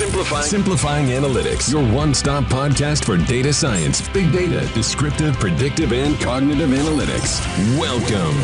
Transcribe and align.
Simplifying. 0.00 0.44
Simplifying 0.44 1.06
Analytics, 1.08 1.70
your 1.70 1.84
one 1.94 2.14
stop 2.14 2.44
podcast 2.44 3.04
for 3.04 3.18
data 3.18 3.52
science, 3.52 4.00
big 4.14 4.32
data, 4.32 4.66
descriptive, 4.72 5.38
predictive, 5.38 5.92
and 5.92 6.18
cognitive 6.22 6.70
analytics. 6.70 7.38
Welcome. 7.78 8.34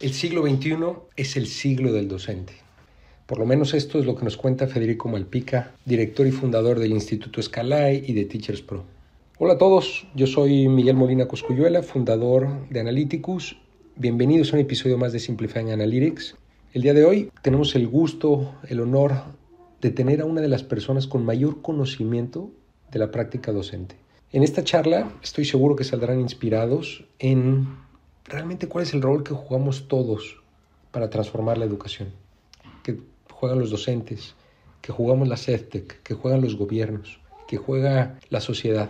El 0.00 0.14
siglo 0.14 0.46
XXI 0.48 0.76
es 1.16 1.36
el 1.36 1.48
siglo 1.48 1.92
del 1.92 2.08
docente. 2.08 2.54
Por 3.26 3.38
lo 3.38 3.44
menos 3.44 3.74
esto 3.74 3.98
es 3.98 4.06
lo 4.06 4.16
que 4.16 4.24
nos 4.24 4.38
cuenta 4.38 4.66
Federico 4.66 5.10
Malpica, 5.10 5.72
director 5.84 6.26
y 6.26 6.30
fundador 6.30 6.78
del 6.78 6.92
Instituto 6.92 7.42
Scalai 7.42 8.04
y 8.06 8.14
de 8.14 8.24
Teachers 8.24 8.62
Pro. 8.62 8.84
Hola 9.36 9.52
a 9.52 9.58
todos, 9.58 10.06
yo 10.14 10.26
soy 10.26 10.66
Miguel 10.68 10.96
Molina 10.96 11.28
Coscuyuela, 11.28 11.82
fundador 11.82 12.66
de 12.70 12.80
Analyticus 12.80 13.58
Bienvenidos 13.96 14.52
a 14.52 14.56
un 14.56 14.62
episodio 14.62 14.96
más 14.96 15.12
de 15.12 15.20
Simplifying 15.20 15.70
Analytics. 15.70 16.34
El 16.72 16.80
día 16.80 16.94
de 16.94 17.04
hoy 17.04 17.30
tenemos 17.42 17.74
el 17.76 17.86
gusto, 17.86 18.54
el 18.66 18.80
honor 18.80 19.12
de 19.82 19.90
tener 19.90 20.22
a 20.22 20.24
una 20.24 20.40
de 20.40 20.48
las 20.48 20.62
personas 20.62 21.06
con 21.06 21.26
mayor 21.26 21.60
conocimiento 21.60 22.50
de 22.90 22.98
la 22.98 23.10
práctica 23.10 23.52
docente. 23.52 23.94
En 24.32 24.42
esta 24.42 24.64
charla 24.64 25.12
estoy 25.22 25.44
seguro 25.44 25.76
que 25.76 25.84
saldrán 25.84 26.20
inspirados 26.20 27.04
en 27.18 27.68
realmente 28.24 28.66
cuál 28.66 28.84
es 28.84 28.94
el 28.94 29.02
rol 29.02 29.24
que 29.24 29.34
jugamos 29.34 29.86
todos 29.88 30.42
para 30.90 31.10
transformar 31.10 31.58
la 31.58 31.66
educación, 31.66 32.08
que 32.82 32.98
juegan 33.30 33.58
los 33.58 33.70
docentes, 33.70 34.34
que 34.80 34.90
jugamos 34.90 35.28
la 35.28 35.36
CEDTEC, 35.36 36.02
que 36.02 36.14
juegan 36.14 36.40
los 36.40 36.56
gobiernos, 36.56 37.20
que 37.46 37.58
juega 37.58 38.18
la 38.30 38.40
sociedad. 38.40 38.88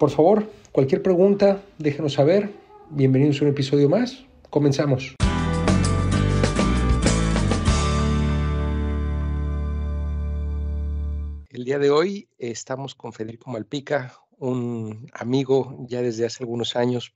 Por 0.00 0.10
favor, 0.10 0.50
cualquier 0.72 1.00
pregunta, 1.00 1.62
déjenos 1.78 2.14
saber. 2.14 2.50
Bienvenidos 2.90 3.40
a 3.40 3.44
un 3.44 3.50
episodio 3.52 3.88
más. 3.88 4.24
Comenzamos. 4.52 5.16
El 11.48 11.64
día 11.64 11.78
de 11.78 11.90
hoy 11.90 12.28
estamos 12.36 12.94
con 12.94 13.14
Federico 13.14 13.50
Malpica, 13.50 14.12
un 14.36 15.08
amigo 15.14 15.74
ya 15.88 16.02
desde 16.02 16.26
hace 16.26 16.42
algunos 16.42 16.76
años. 16.76 17.14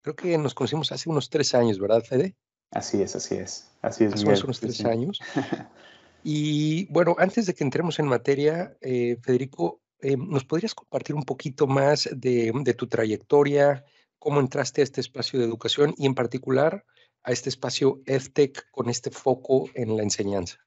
Creo 0.00 0.16
que 0.16 0.38
nos 0.38 0.54
conocimos 0.54 0.90
hace 0.92 1.10
unos 1.10 1.28
tres 1.28 1.54
años, 1.54 1.78
¿verdad, 1.78 2.02
Fede? 2.02 2.36
Así 2.70 3.02
es, 3.02 3.16
así 3.16 3.34
es. 3.34 3.70
Así 3.82 4.04
es. 4.04 4.14
Hace 4.14 4.44
unos 4.44 4.60
tres 4.60 4.82
años. 4.86 5.20
Y 6.24 6.86
bueno, 6.86 7.16
antes 7.18 7.46
de 7.46 7.54
que 7.54 7.64
entremos 7.64 7.98
en 7.98 8.06
materia, 8.06 8.76
eh, 8.80 9.18
Federico, 9.22 9.82
eh, 10.00 10.16
¿nos 10.16 10.44
podrías 10.44 10.72
compartir 10.72 11.16
un 11.16 11.24
poquito 11.24 11.66
más 11.66 12.08
de, 12.14 12.52
de 12.54 12.74
tu 12.74 12.86
trayectoria, 12.86 13.84
cómo 14.22 14.38
entraste 14.38 14.82
a 14.82 14.84
este 14.84 15.00
espacio 15.00 15.40
de 15.40 15.46
educación 15.46 15.94
y 15.96 16.06
en 16.06 16.14
particular 16.14 16.84
a 17.24 17.32
este 17.32 17.48
espacio 17.48 18.00
EdTech 18.06 18.70
con 18.70 18.88
este 18.88 19.10
foco 19.10 19.64
en 19.74 19.96
la 19.96 20.04
enseñanza. 20.04 20.58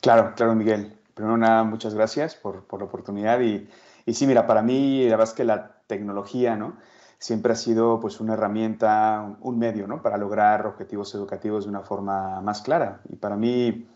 Claro, 0.00 0.34
claro, 0.36 0.54
Miguel. 0.54 0.96
Primero 1.14 1.36
nada, 1.36 1.64
muchas 1.64 1.94
gracias 1.94 2.36
por, 2.36 2.64
por 2.66 2.78
la 2.78 2.86
oportunidad. 2.86 3.40
Y, 3.40 3.68
y, 4.06 4.14
sí, 4.14 4.24
mira, 4.26 4.46
para 4.46 4.62
mí 4.62 5.04
la 5.04 5.16
verdad 5.16 5.28
es 5.28 5.34
que 5.34 5.44
la 5.44 5.82
tecnología, 5.88 6.56
¿no? 6.56 6.76
Siempre 7.18 7.52
ha 7.52 7.56
sido 7.56 7.98
pues 8.00 8.20
una 8.20 8.34
herramienta, 8.34 9.36
un 9.40 9.58
medio, 9.58 9.88
¿no? 9.88 10.00
Para 10.00 10.16
lograr 10.16 10.66
objetivos 10.66 11.12
educativos 11.14 11.64
de 11.64 11.70
una 11.70 11.82
forma 11.82 12.40
más 12.40 12.62
clara. 12.62 13.00
Y 13.08 13.16
para 13.16 13.36
mí 13.36 13.88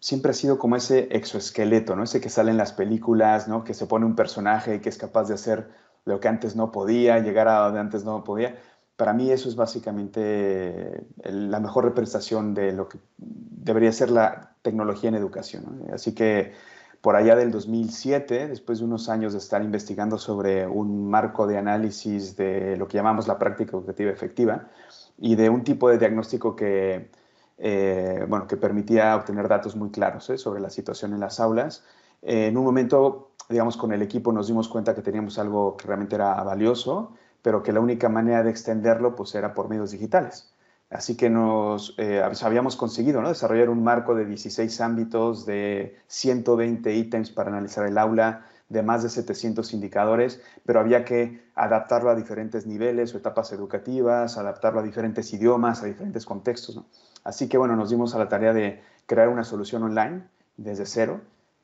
siempre 0.00 0.30
ha 0.30 0.34
sido 0.34 0.58
como 0.58 0.76
ese 0.76 1.08
exoesqueleto, 1.10 1.94
¿no? 1.94 2.04
Ese 2.04 2.20
que 2.22 2.30
sale 2.30 2.50
en 2.50 2.56
las 2.56 2.72
películas, 2.72 3.48
¿no? 3.48 3.64
Que 3.64 3.74
se 3.74 3.86
pone 3.86 4.06
un 4.06 4.16
personaje 4.16 4.76
y 4.76 4.80
que 4.80 4.88
es 4.88 4.96
capaz 4.96 5.28
de 5.28 5.34
hacer 5.34 5.68
lo 6.04 6.20
que 6.20 6.28
antes 6.28 6.56
no 6.56 6.72
podía, 6.72 7.18
llegar 7.20 7.48
a 7.48 7.60
donde 7.60 7.80
antes 7.80 8.04
no 8.04 8.24
podía. 8.24 8.56
Para 8.96 9.12
mí 9.12 9.30
eso 9.30 9.48
es 9.48 9.56
básicamente 9.56 11.06
la 11.24 11.60
mejor 11.60 11.84
representación 11.84 12.54
de 12.54 12.72
lo 12.72 12.88
que 12.88 12.98
debería 13.16 13.92
ser 13.92 14.10
la 14.10 14.56
tecnología 14.62 15.08
en 15.08 15.14
educación. 15.14 15.84
Así 15.92 16.14
que 16.14 16.52
por 17.00 17.14
allá 17.14 17.36
del 17.36 17.50
2007, 17.50 18.48
después 18.48 18.80
de 18.80 18.84
unos 18.84 19.08
años 19.08 19.32
de 19.32 19.38
estar 19.38 19.62
investigando 19.62 20.18
sobre 20.18 20.66
un 20.66 21.08
marco 21.08 21.46
de 21.46 21.56
análisis 21.56 22.36
de 22.36 22.76
lo 22.76 22.88
que 22.88 22.96
llamamos 22.96 23.28
la 23.28 23.38
práctica 23.38 23.76
educativa 23.76 24.10
efectiva 24.10 24.68
y 25.16 25.36
de 25.36 25.48
un 25.48 25.62
tipo 25.62 25.88
de 25.88 25.98
diagnóstico 25.98 26.56
que, 26.56 27.10
eh, 27.58 28.24
bueno, 28.28 28.48
que 28.48 28.56
permitía 28.56 29.14
obtener 29.14 29.46
datos 29.46 29.76
muy 29.76 29.90
claros 29.90 30.28
¿eh? 30.30 30.38
sobre 30.38 30.60
la 30.60 30.70
situación 30.70 31.12
en 31.12 31.20
las 31.20 31.38
aulas, 31.38 31.84
en 32.22 32.56
un 32.56 32.64
momento 32.64 33.27
digamos, 33.48 33.76
con 33.76 33.92
el 33.92 34.02
equipo 34.02 34.32
nos 34.32 34.46
dimos 34.46 34.68
cuenta 34.68 34.94
que 34.94 35.02
teníamos 35.02 35.38
algo 35.38 35.76
que 35.76 35.86
realmente 35.86 36.16
era 36.16 36.42
valioso, 36.42 37.14
pero 37.42 37.62
que 37.62 37.72
la 37.72 37.80
única 37.80 38.08
manera 38.08 38.42
de 38.42 38.50
extenderlo 38.50 39.16
pues 39.16 39.34
era 39.34 39.54
por 39.54 39.68
medios 39.68 39.90
digitales. 39.90 40.52
Así 40.90 41.16
que 41.16 41.28
nos 41.28 41.94
eh, 41.98 42.22
habíamos 42.42 42.76
conseguido 42.76 43.20
¿no? 43.20 43.28
desarrollar 43.28 43.68
un 43.68 43.82
marco 43.84 44.14
de 44.14 44.24
16 44.24 44.80
ámbitos, 44.80 45.44
de 45.44 45.96
120 46.06 46.94
ítems 46.94 47.30
para 47.30 47.50
analizar 47.50 47.86
el 47.86 47.98
aula, 47.98 48.46
de 48.70 48.82
más 48.82 49.02
de 49.02 49.08
700 49.08 49.72
indicadores, 49.72 50.42
pero 50.64 50.80
había 50.80 51.04
que 51.04 51.42
adaptarlo 51.54 52.10
a 52.10 52.14
diferentes 52.14 52.66
niveles 52.66 53.14
o 53.14 53.18
etapas 53.18 53.52
educativas, 53.52 54.36
adaptarlo 54.36 54.80
a 54.80 54.82
diferentes 54.82 55.32
idiomas, 55.32 55.82
a 55.82 55.86
diferentes 55.86 56.26
contextos. 56.26 56.82
Así 57.24 57.48
que 57.48 57.58
bueno, 57.58 57.76
nos 57.76 57.90
dimos 57.90 58.14
a 58.14 58.18
la 58.18 58.28
tarea 58.28 58.52
de 58.52 58.82
crear 59.06 59.28
una 59.28 59.44
solución 59.44 59.82
online 59.82 60.22
desde 60.56 60.86
cero 60.86 61.20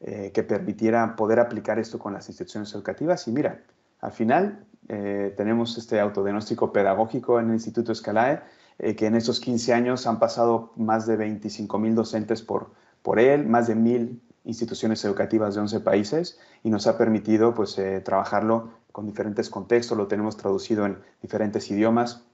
eh, 0.06 0.32
que 0.34 0.42
permitiera 0.42 1.16
poder 1.16 1.40
aplicar 1.40 1.78
esto 1.78 1.98
con 1.98 2.12
las 2.12 2.28
instituciones 2.28 2.74
educativas. 2.74 3.26
Y 3.26 3.32
mira, 3.32 3.62
al 4.02 4.12
final 4.12 4.66
eh, 4.90 5.32
tenemos 5.34 5.78
este 5.78 5.98
autodiagnóstico 5.98 6.74
pedagógico 6.74 7.40
en 7.40 7.46
el 7.46 7.54
Instituto 7.54 7.90
Escalae, 7.90 8.42
eh, 8.78 8.96
que 8.96 9.06
en 9.06 9.14
estos 9.14 9.40
15 9.40 9.72
años 9.72 10.06
han 10.06 10.18
pasado 10.18 10.74
más 10.76 11.06
de 11.06 11.16
25 11.16 11.78
mil 11.78 11.94
docentes 11.94 12.42
por, 12.42 12.72
por 13.00 13.18
él, 13.18 13.46
más 13.46 13.66
de 13.66 13.76
mil 13.76 14.20
instituciones 14.44 15.02
educativas 15.06 15.54
de 15.54 15.62
11 15.62 15.80
países 15.80 16.38
y 16.62 16.68
nos 16.68 16.86
ha 16.86 16.98
permitido 16.98 17.54
pues, 17.54 17.80
trabajarlo 18.04 18.74
con 18.92 19.06
diferentes 19.06 19.48
contextos, 19.48 19.96
lo 19.96 20.06
tenemos 20.06 20.36
traducido 20.36 20.84
en 20.84 20.98
diferentes 21.22 21.70
idiomas 21.70 22.26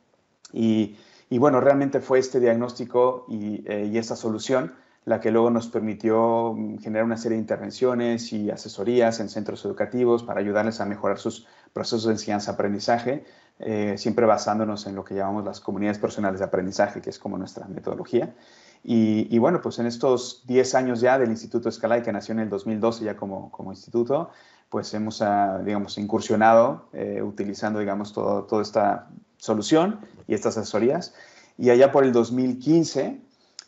y, 0.53 0.97
y 1.28 1.38
bueno, 1.38 1.60
realmente 1.60 2.00
fue 2.00 2.19
este 2.19 2.41
diagnóstico 2.41 3.26
y, 3.28 3.62
y 3.72 3.97
esta 3.97 4.16
solución 4.16 4.72
la 5.04 5.20
que 5.20 5.30
luego 5.30 5.50
nos 5.50 5.68
permitió 5.68 6.54
mm, 6.54 6.78
generar 6.78 7.04
una 7.04 7.16
serie 7.16 7.36
de 7.36 7.42
intervenciones 7.42 8.32
y 8.32 8.50
asesorías 8.50 9.20
en 9.20 9.28
centros 9.28 9.64
educativos 9.64 10.22
para 10.22 10.40
ayudarles 10.40 10.80
a 10.80 10.86
mejorar 10.86 11.18
sus 11.18 11.46
procesos 11.72 12.04
de 12.04 12.12
enseñanza-aprendizaje, 12.12 13.24
eh, 13.58 13.94
siempre 13.96 14.26
basándonos 14.26 14.86
en 14.86 14.94
lo 14.94 15.04
que 15.04 15.14
llamamos 15.14 15.44
las 15.44 15.60
comunidades 15.60 15.98
personales 15.98 16.40
de 16.40 16.46
aprendizaje, 16.46 17.00
que 17.00 17.10
es 17.10 17.18
como 17.18 17.38
nuestra 17.38 17.66
metodología. 17.68 18.34
Y, 18.82 19.38
bueno, 19.38 19.60
pues 19.60 19.78
en 19.78 19.84
estos 19.84 20.42
10 20.46 20.74
años 20.74 21.00
ya 21.02 21.18
del 21.18 21.28
Instituto 21.28 21.68
Escalay, 21.68 22.02
que 22.02 22.12
nació 22.12 22.32
en 22.32 22.40
el 22.40 22.48
2012 22.48 23.04
ya 23.04 23.14
como, 23.14 23.50
como 23.50 23.72
instituto, 23.72 24.30
pues 24.70 24.94
hemos, 24.94 25.20
ah, 25.20 25.60
digamos, 25.62 25.98
incursionado 25.98 26.88
eh, 26.94 27.20
utilizando, 27.22 27.80
digamos, 27.80 28.14
todo, 28.14 28.44
toda 28.44 28.62
esta 28.62 29.10
solución 29.36 30.00
y 30.26 30.32
estas 30.32 30.56
asesorías. 30.56 31.12
Y 31.58 31.68
allá 31.68 31.92
por 31.92 32.04
el 32.04 32.12
2015 32.12 33.20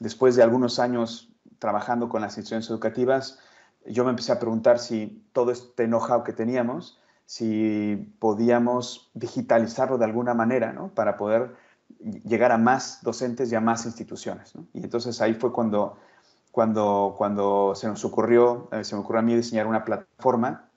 después 0.03 0.37
de 0.37 0.43
algunos 0.43 0.79
años 0.79 1.33
trabajando 1.59 2.09
con 2.09 2.21
las 2.21 2.33
instituciones 2.33 2.69
educativas, 2.69 3.39
yo 3.87 4.05
me 4.05 4.11
empecé 4.11 4.33
a 4.33 4.39
preguntar 4.39 4.79
si 4.79 5.25
todo 5.33 5.51
este 5.53 5.87
know-how 5.87 6.25
que 6.25 6.33
teníamos, 6.33 7.01
si 7.25 8.15
podíamos 8.19 9.11
digitalizarlo 9.15 9.97
de 9.99 10.05
alguna 10.05 10.35
manera, 10.35 10.73
¿no? 10.73 10.89
Para 10.89 11.17
poder 11.17 11.55
llegar 12.25 12.53
a 12.53 12.59
más 12.59 12.99
docentes 13.03 13.51
y 13.53 13.55
a 13.55 13.61
más 13.61 13.87
instituciones. 13.87 14.53
Y 14.73 14.83
entonces 14.83 15.21
ahí 15.21 15.35
fue 15.35 15.53
cuando, 15.53 15.99
cuando, 16.51 17.15
cuando 17.17 17.75
se 17.75 17.87
nos 17.87 18.05
ocurrió, 18.05 18.69
eh, 18.73 18.85
se 18.85 18.97
me 18.97 19.03
ocurrió 19.03 19.21
a 19.21 19.23
mí 19.23 19.35
diseñar 19.35 19.67
una 19.67 19.85
plataforma 19.85 20.69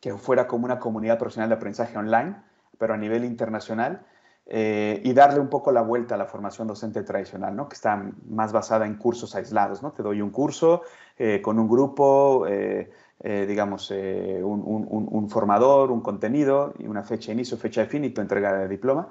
que 0.00 0.14
fuera 0.14 0.46
como 0.46 0.64
una 0.64 0.78
comunidad 0.78 1.18
profesional 1.18 1.48
de 1.48 1.56
aprendizaje 1.56 1.98
online, 1.98 2.36
pero 2.78 2.94
a 2.94 2.96
nivel 2.96 3.24
internacional, 3.24 4.06
eh, 4.50 5.02
y 5.04 5.12
darle 5.12 5.40
un 5.40 5.50
poco 5.50 5.70
la 5.70 5.82
vuelta 5.82 6.14
a 6.14 6.18
la 6.18 6.24
formación 6.24 6.66
docente 6.66 7.02
tradicional, 7.02 7.54
¿no? 7.54 7.68
que 7.68 7.74
está 7.74 8.02
más 8.30 8.50
basada 8.50 8.86
en 8.86 8.94
cursos 8.94 9.34
aislados. 9.34 9.82
¿no? 9.82 9.92
Te 9.92 10.02
doy 10.02 10.22
un 10.22 10.30
curso 10.30 10.82
eh, 11.18 11.42
con 11.42 11.58
un 11.58 11.68
grupo, 11.68 12.46
eh, 12.48 12.88
digamos, 13.20 13.90
un, 13.90 15.08
un, 15.10 15.28
formador, 15.28 15.90
un 15.90 16.00
contenido 16.00 16.72
y 16.78 16.86
una 16.86 17.02
fecha 17.02 17.26
de 17.26 17.34
inicio, 17.34 17.58
fecha 17.58 17.82
de 17.82 17.88
fin 17.88 18.04
y 18.04 18.10
tu 18.10 18.22
entrega 18.22 18.54
de 18.54 18.68
diploma. 18.68 19.08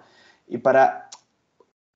Y 0.48 0.58
para 0.58 1.10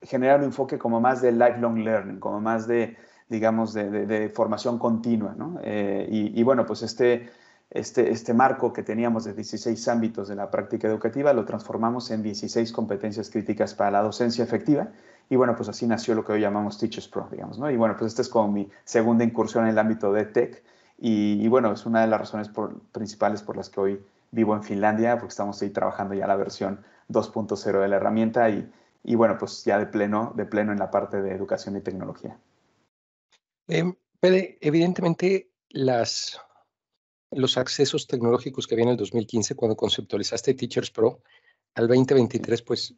generar 0.03 0.39
un 0.39 0.45
enfoque 0.45 0.77
como 0.77 1.01
más 1.01 1.21
de 1.21 1.31
lifelong 1.31 1.79
learning, 1.79 2.19
como 2.19 2.41
más 2.41 2.67
de, 2.67 2.95
digamos, 3.27 3.73
de, 3.73 4.05
de, 4.05 4.29
formación 4.29 4.77
continua. 4.77 5.33
¿no? 5.35 5.59
Y, 5.63 6.39
y, 6.39 6.43
bueno, 6.43 6.65
pues 6.65 6.83
este 6.83 7.31
este, 7.71 8.11
este 8.11 8.33
marco 8.33 8.73
que 8.73 8.83
teníamos 8.83 9.23
de 9.23 9.33
16 9.33 9.87
ámbitos 9.87 10.27
de 10.27 10.35
la 10.35 10.51
práctica 10.51 10.87
educativa, 10.87 11.31
lo 11.31 11.45
transformamos 11.45 12.11
en 12.11 12.21
16 12.21 12.71
competencias 12.73 13.29
críticas 13.29 13.73
para 13.73 13.91
la 13.91 14.01
docencia 14.01 14.43
efectiva. 14.43 14.89
Y 15.29 15.37
bueno, 15.37 15.55
pues 15.55 15.69
así 15.69 15.87
nació 15.87 16.13
lo 16.13 16.25
que 16.25 16.33
hoy 16.33 16.41
llamamos 16.41 16.77
Teachers 16.77 17.07
Pro, 17.07 17.29
digamos, 17.31 17.57
¿no? 17.57 17.71
Y 17.71 17.77
bueno, 17.77 17.95
pues 17.97 18.11
esta 18.11 18.21
es 18.21 18.27
como 18.27 18.51
mi 18.51 18.69
segunda 18.83 19.23
incursión 19.23 19.63
en 19.63 19.69
el 19.71 19.79
ámbito 19.79 20.11
de 20.11 20.25
tech. 20.25 20.61
Y, 21.03 21.47
bueno, 21.47 21.71
es 21.71 21.85
una 21.87 22.01
de 22.01 22.07
las 22.07 22.19
razones 22.19 22.51
principales 22.91 23.41
por 23.41 23.57
las 23.57 23.69
que 23.69 23.79
hoy 23.79 24.05
vivo 24.29 24.53
en 24.53 24.61
Finlandia, 24.61 25.15
porque 25.15 25.29
estamos 25.29 25.59
ahí 25.61 25.71
trabajando 25.71 26.13
ya 26.13 26.27
la 26.27 26.35
versión 26.35 26.81
2.0 27.09 27.81
de 27.81 27.87
la 27.87 27.95
herramienta 27.95 28.49
y, 28.49 28.69
y 29.03 29.15
bueno, 29.15 29.37
pues 29.39 29.63
ya 29.63 29.79
de 29.79 29.87
pleno, 29.87 30.33
de 30.35 30.45
pleno 30.45 30.73
en 30.73 30.77
la 30.77 30.91
parte 30.91 31.21
de 31.21 31.31
educación 31.31 31.75
y 31.77 31.81
tecnología. 31.81 32.37
Em, 33.67 33.95
Pede, 34.19 34.59
evidentemente 34.61 35.49
las, 35.69 36.39
los 37.31 37.57
accesos 37.57 38.07
tecnológicos 38.07 38.67
que 38.67 38.75
había 38.75 38.83
en 38.83 38.91
el 38.91 38.97
2015 38.97 39.55
cuando 39.55 39.75
conceptualizaste 39.75 40.53
Teachers 40.53 40.91
Pro 40.91 41.21
al 41.75 41.87
2023, 41.87 42.61
pues 42.61 42.93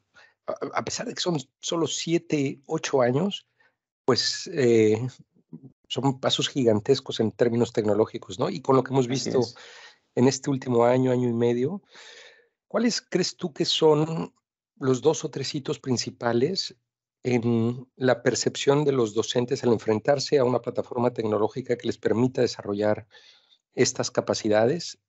a, 0.47 0.83
pesar 0.83 1.07
de 1.07 1.13
que 1.13 1.21
son 1.21 1.37
solo 1.59 1.87
7, 1.87 2.61
8 2.65 3.01
años, 3.01 3.47
pues 4.03 4.49
eh, 4.53 5.07
son 5.87 6.19
pasos 6.19 6.49
gigantescos 6.49 7.19
en 7.19 7.31
términos 7.31 7.71
tecnológicos, 7.71 8.39
¿no? 8.39 8.49
Y 8.49 8.61
con 8.61 8.75
lo 8.75 8.83
que 8.83 8.91
hemos 8.91 9.07
visto 9.07 9.39
en 10.15 10.27
este 10.27 10.49
último 10.49 10.85
año, 10.85 11.11
año 11.11 11.29
y 11.29 11.33
medio, 11.33 11.81
¿cuáles 12.67 13.01
crees 13.01 13.37
tú 13.37 13.53
que 13.53 13.65
son 13.65 14.33
los 14.77 15.01
dos 15.01 15.23
o 15.23 15.29
tres 15.29 15.53
hitos 15.53 15.79
principales 15.79 16.75
en 17.23 17.87
la 17.95 18.21
percepción 18.21 18.83
de 18.83 18.91
los 18.91 19.13
docentes 19.13 19.63
al 19.63 19.71
enfrentarse 19.71 20.39
a 20.39 20.43
una 20.43 20.61
plataforma 20.61 21.13
tecnológica 21.13 21.77
que 21.77 21.87
les 21.87 21.97
permita 21.97 22.41
desarrollar 22.41 23.07
estas 23.75 24.11
capacidades 24.11 24.99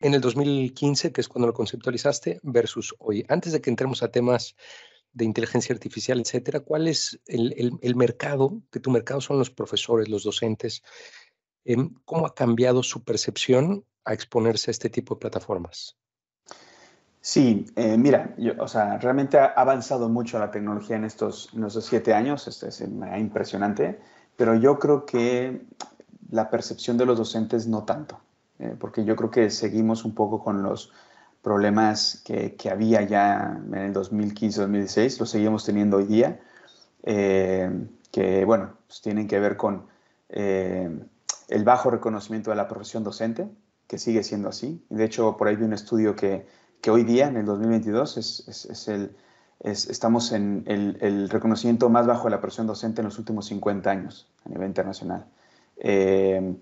en 0.00 0.14
el 0.14 0.20
2015, 0.20 1.12
que 1.12 1.20
es 1.20 1.28
cuando 1.28 1.46
lo 1.46 1.54
conceptualizaste, 1.54 2.40
versus 2.42 2.94
hoy. 2.98 3.24
Antes 3.28 3.52
de 3.52 3.60
que 3.60 3.70
entremos 3.70 4.02
a 4.02 4.10
temas 4.10 4.54
de 5.12 5.24
inteligencia 5.24 5.72
artificial, 5.72 6.20
etcétera, 6.20 6.60
¿cuál 6.60 6.88
es 6.88 7.20
el, 7.26 7.96
mercado? 7.96 8.60
Que 8.70 8.80
tu 8.80 8.90
mercado 8.90 9.20
son 9.20 9.38
los 9.38 9.50
profesores, 9.50 10.08
los 10.08 10.24
docentes. 10.24 10.82
Em, 11.64 11.94
¿Cómo 12.04 12.26
ha 12.26 12.34
cambiado 12.34 12.82
su 12.82 13.04
percepción 13.04 13.84
a 14.04 14.12
exponerse 14.12 14.70
a 14.70 14.72
este 14.72 14.90
tipo 14.90 15.14
de 15.14 15.20
plataformas? 15.20 15.96
Sí, 17.20 17.64
eh, 17.76 17.96
mira, 17.96 18.36
o 18.58 18.68
sea, 18.68 18.98
realmente 18.98 19.38
ha 19.38 19.46
avanzado 19.46 20.10
mucho 20.10 20.38
la 20.38 20.50
tecnología 20.50 20.96
en 20.96 21.04
estos, 21.04 21.50
siete 21.80 22.12
años, 22.12 22.46
esto 22.46 22.66
es 22.66 22.82
impresionante, 22.82 23.98
pero 24.36 24.54
yo 24.56 24.78
creo 24.78 25.06
que 25.06 25.62
la 26.34 26.50
percepción 26.50 26.96
de 26.96 27.06
los 27.06 27.18
docentes 27.18 27.66
no 27.66 27.84
tanto, 27.84 28.20
eh, 28.58 28.74
porque 28.78 29.04
yo 29.04 29.16
creo 29.16 29.30
que 29.30 29.50
seguimos 29.50 30.04
un 30.04 30.14
poco 30.14 30.42
con 30.42 30.62
los 30.62 30.92
problemas 31.42 32.22
que, 32.24 32.56
había 32.70 33.02
ya 33.02 33.60
en 33.66 33.74
el 33.74 33.94
2015-2016, 33.94 35.20
los 35.20 35.30
seguimos 35.30 35.64
teniendo 35.64 35.98
hoy 35.98 36.04
día, 36.04 36.40
eh, 37.02 37.70
que, 38.10 38.44
bueno, 38.44 38.74
pues 38.86 39.02
tienen 39.02 39.28
que 39.28 39.38
ver 39.38 39.56
con 39.56 39.86
el 40.28 41.64
bajo 41.64 41.90
reconocimiento 41.90 42.50
de 42.50 42.56
la 42.56 42.66
profesión 42.66 43.04
docente, 43.04 43.48
que 43.86 43.98
sigue 43.98 44.24
siendo 44.24 44.48
así. 44.48 44.84
De 44.88 45.04
hecho, 45.04 45.36
por 45.36 45.46
ahí 45.46 45.54
vi 45.54 45.64
un 45.64 45.74
estudio 45.74 46.16
que 46.16 46.46
que 46.84 46.90
hoy 46.90 47.02
día, 47.02 47.28
en 47.28 47.38
el 47.38 47.46
2022, 47.46 48.18
es, 48.18 48.88
el, 48.88 49.16
estamos 49.60 50.32
en 50.32 50.64
el, 50.66 51.30
reconocimiento 51.30 51.88
más 51.88 52.06
bajo 52.06 52.24
de 52.24 52.32
la 52.32 52.42
profesión 52.42 52.66
docente 52.66 53.00
en 53.00 53.06
los 53.06 53.18
últimos 53.18 53.46
50 53.46 53.90
años 53.90 54.28
a 54.44 54.50
nivel 54.50 54.68
internacional. 54.68 55.24
Eh, 55.76 56.56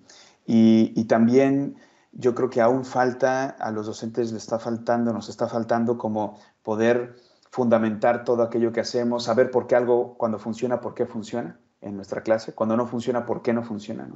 y, 0.46 1.04
también 1.04 1.76
yo 2.12 2.34
creo 2.34 2.50
que 2.50 2.60
aún 2.60 2.84
falta, 2.84 3.50
a 3.50 3.70
los 3.70 3.86
docentes 3.86 4.32
les 4.32 4.42
está 4.42 4.58
faltando, 4.58 5.12
nos 5.12 5.28
está 5.28 5.48
faltando 5.48 5.98
como 5.98 6.38
poder 6.62 7.16
fundamentar 7.50 8.24
todo 8.24 8.42
aquello 8.42 8.72
que 8.72 8.80
hacemos, 8.80 9.24
saber 9.24 9.50
por 9.50 9.66
qué 9.66 9.76
algo 9.76 10.14
cuando 10.16 10.38
funciona, 10.38 10.80
por 10.80 10.94
qué 10.94 11.06
funciona 11.06 11.58
en 11.80 11.96
nuestra 11.96 12.22
clase, 12.22 12.54
cuando 12.54 12.76
no 12.76 12.86
funciona, 12.86 13.26
por 13.26 13.42
qué 13.42 13.52
no 13.52 13.62
funciona, 13.62 14.08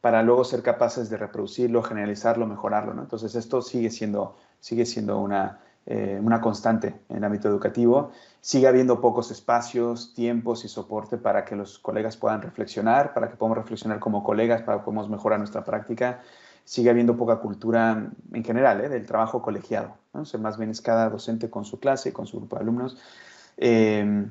para 0.00 0.22
luego 0.22 0.44
ser 0.44 0.62
capaces 0.62 1.10
de 1.10 1.16
reproducirlo, 1.16 1.82
generalizarlo, 1.82 2.46
mejorarlo. 2.46 2.94
¿no? 2.94 3.02
Entonces 3.02 3.34
esto 3.34 3.62
sigue 3.62 3.90
siendo 3.90 4.36
sigue 4.64 4.86
siendo 4.86 5.18
una, 5.18 5.60
eh, 5.86 6.18
una 6.22 6.40
constante 6.40 6.94
en 7.10 7.18
el 7.18 7.24
ámbito 7.24 7.46
educativo. 7.48 8.10
Sigue 8.40 8.66
habiendo 8.66 9.02
pocos 9.02 9.30
espacios, 9.30 10.14
tiempos 10.14 10.64
y 10.64 10.68
soporte 10.68 11.18
para 11.18 11.44
que 11.44 11.56
los 11.56 11.78
colegas 11.78 12.16
puedan 12.16 12.40
reflexionar, 12.40 13.12
para 13.12 13.28
que 13.28 13.36
podamos 13.36 13.58
reflexionar 13.58 13.98
como 13.98 14.24
colegas, 14.24 14.62
para 14.62 14.78
que 14.78 14.84
podamos 14.84 15.10
mejorar 15.10 15.38
nuestra 15.38 15.62
práctica. 15.62 16.22
Sigue 16.64 16.88
habiendo 16.88 17.18
poca 17.18 17.36
cultura 17.36 18.10
en 18.32 18.44
general 18.44 18.80
¿eh? 18.80 18.88
del 18.88 19.04
trabajo 19.04 19.42
colegiado. 19.42 19.94
¿no? 20.14 20.22
O 20.22 20.24
sea, 20.24 20.40
más 20.40 20.56
bien 20.56 20.70
es 20.70 20.80
cada 20.80 21.10
docente 21.10 21.50
con 21.50 21.66
su 21.66 21.78
clase, 21.78 22.14
con 22.14 22.26
su 22.26 22.38
grupo 22.38 22.56
de 22.56 22.62
alumnos. 22.62 22.96
Em, 23.58 24.30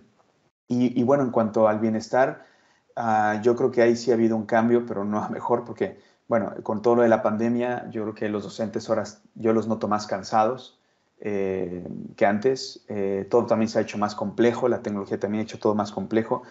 y, 0.67 0.99
y, 0.99 1.03
bueno, 1.03 1.23
en 1.23 1.29
cuanto 1.29 1.67
al 1.67 1.79
bienestar, 1.79 2.47
uh, 2.97 3.39
yo 3.43 3.55
creo 3.55 3.69
que 3.69 3.83
ahí 3.83 3.95
sí 3.95 4.09
ha 4.09 4.15
habido 4.15 4.35
un 4.35 4.45
cambio, 4.47 4.85
pero 4.87 5.05
no 5.05 5.21
a 5.23 5.29
mejor, 5.29 5.65
porque 5.65 5.99
bueno, 6.27 6.51
con 6.63 6.81
todo 6.81 6.95
lo 6.95 7.01
de 7.03 7.09
la 7.09 7.21
pandemia, 7.21 7.89
yo 7.91 8.03
creo 8.03 8.15
que 8.15 8.29
los 8.29 8.43
docentes 8.43 8.89
ahora 8.89 9.03
yo 9.35 9.53
los 9.53 9.67
noto 9.67 9.87
más 9.87 10.07
cansados 10.07 10.79
eh, 11.19 11.87
que 12.15 12.25
antes. 12.25 12.83
Eh, 12.87 13.27
todo 13.29 13.45
también 13.45 13.69
se 13.69 13.79
ha 13.79 13.81
hecho 13.81 13.97
más 13.97 14.15
complejo, 14.15 14.67
la 14.67 14.81
tecnología 14.81 15.19
también 15.19 15.41
ha 15.41 15.43
hecho 15.43 15.59
todo 15.59 15.75
más 15.75 15.91
complejo. 15.91 16.43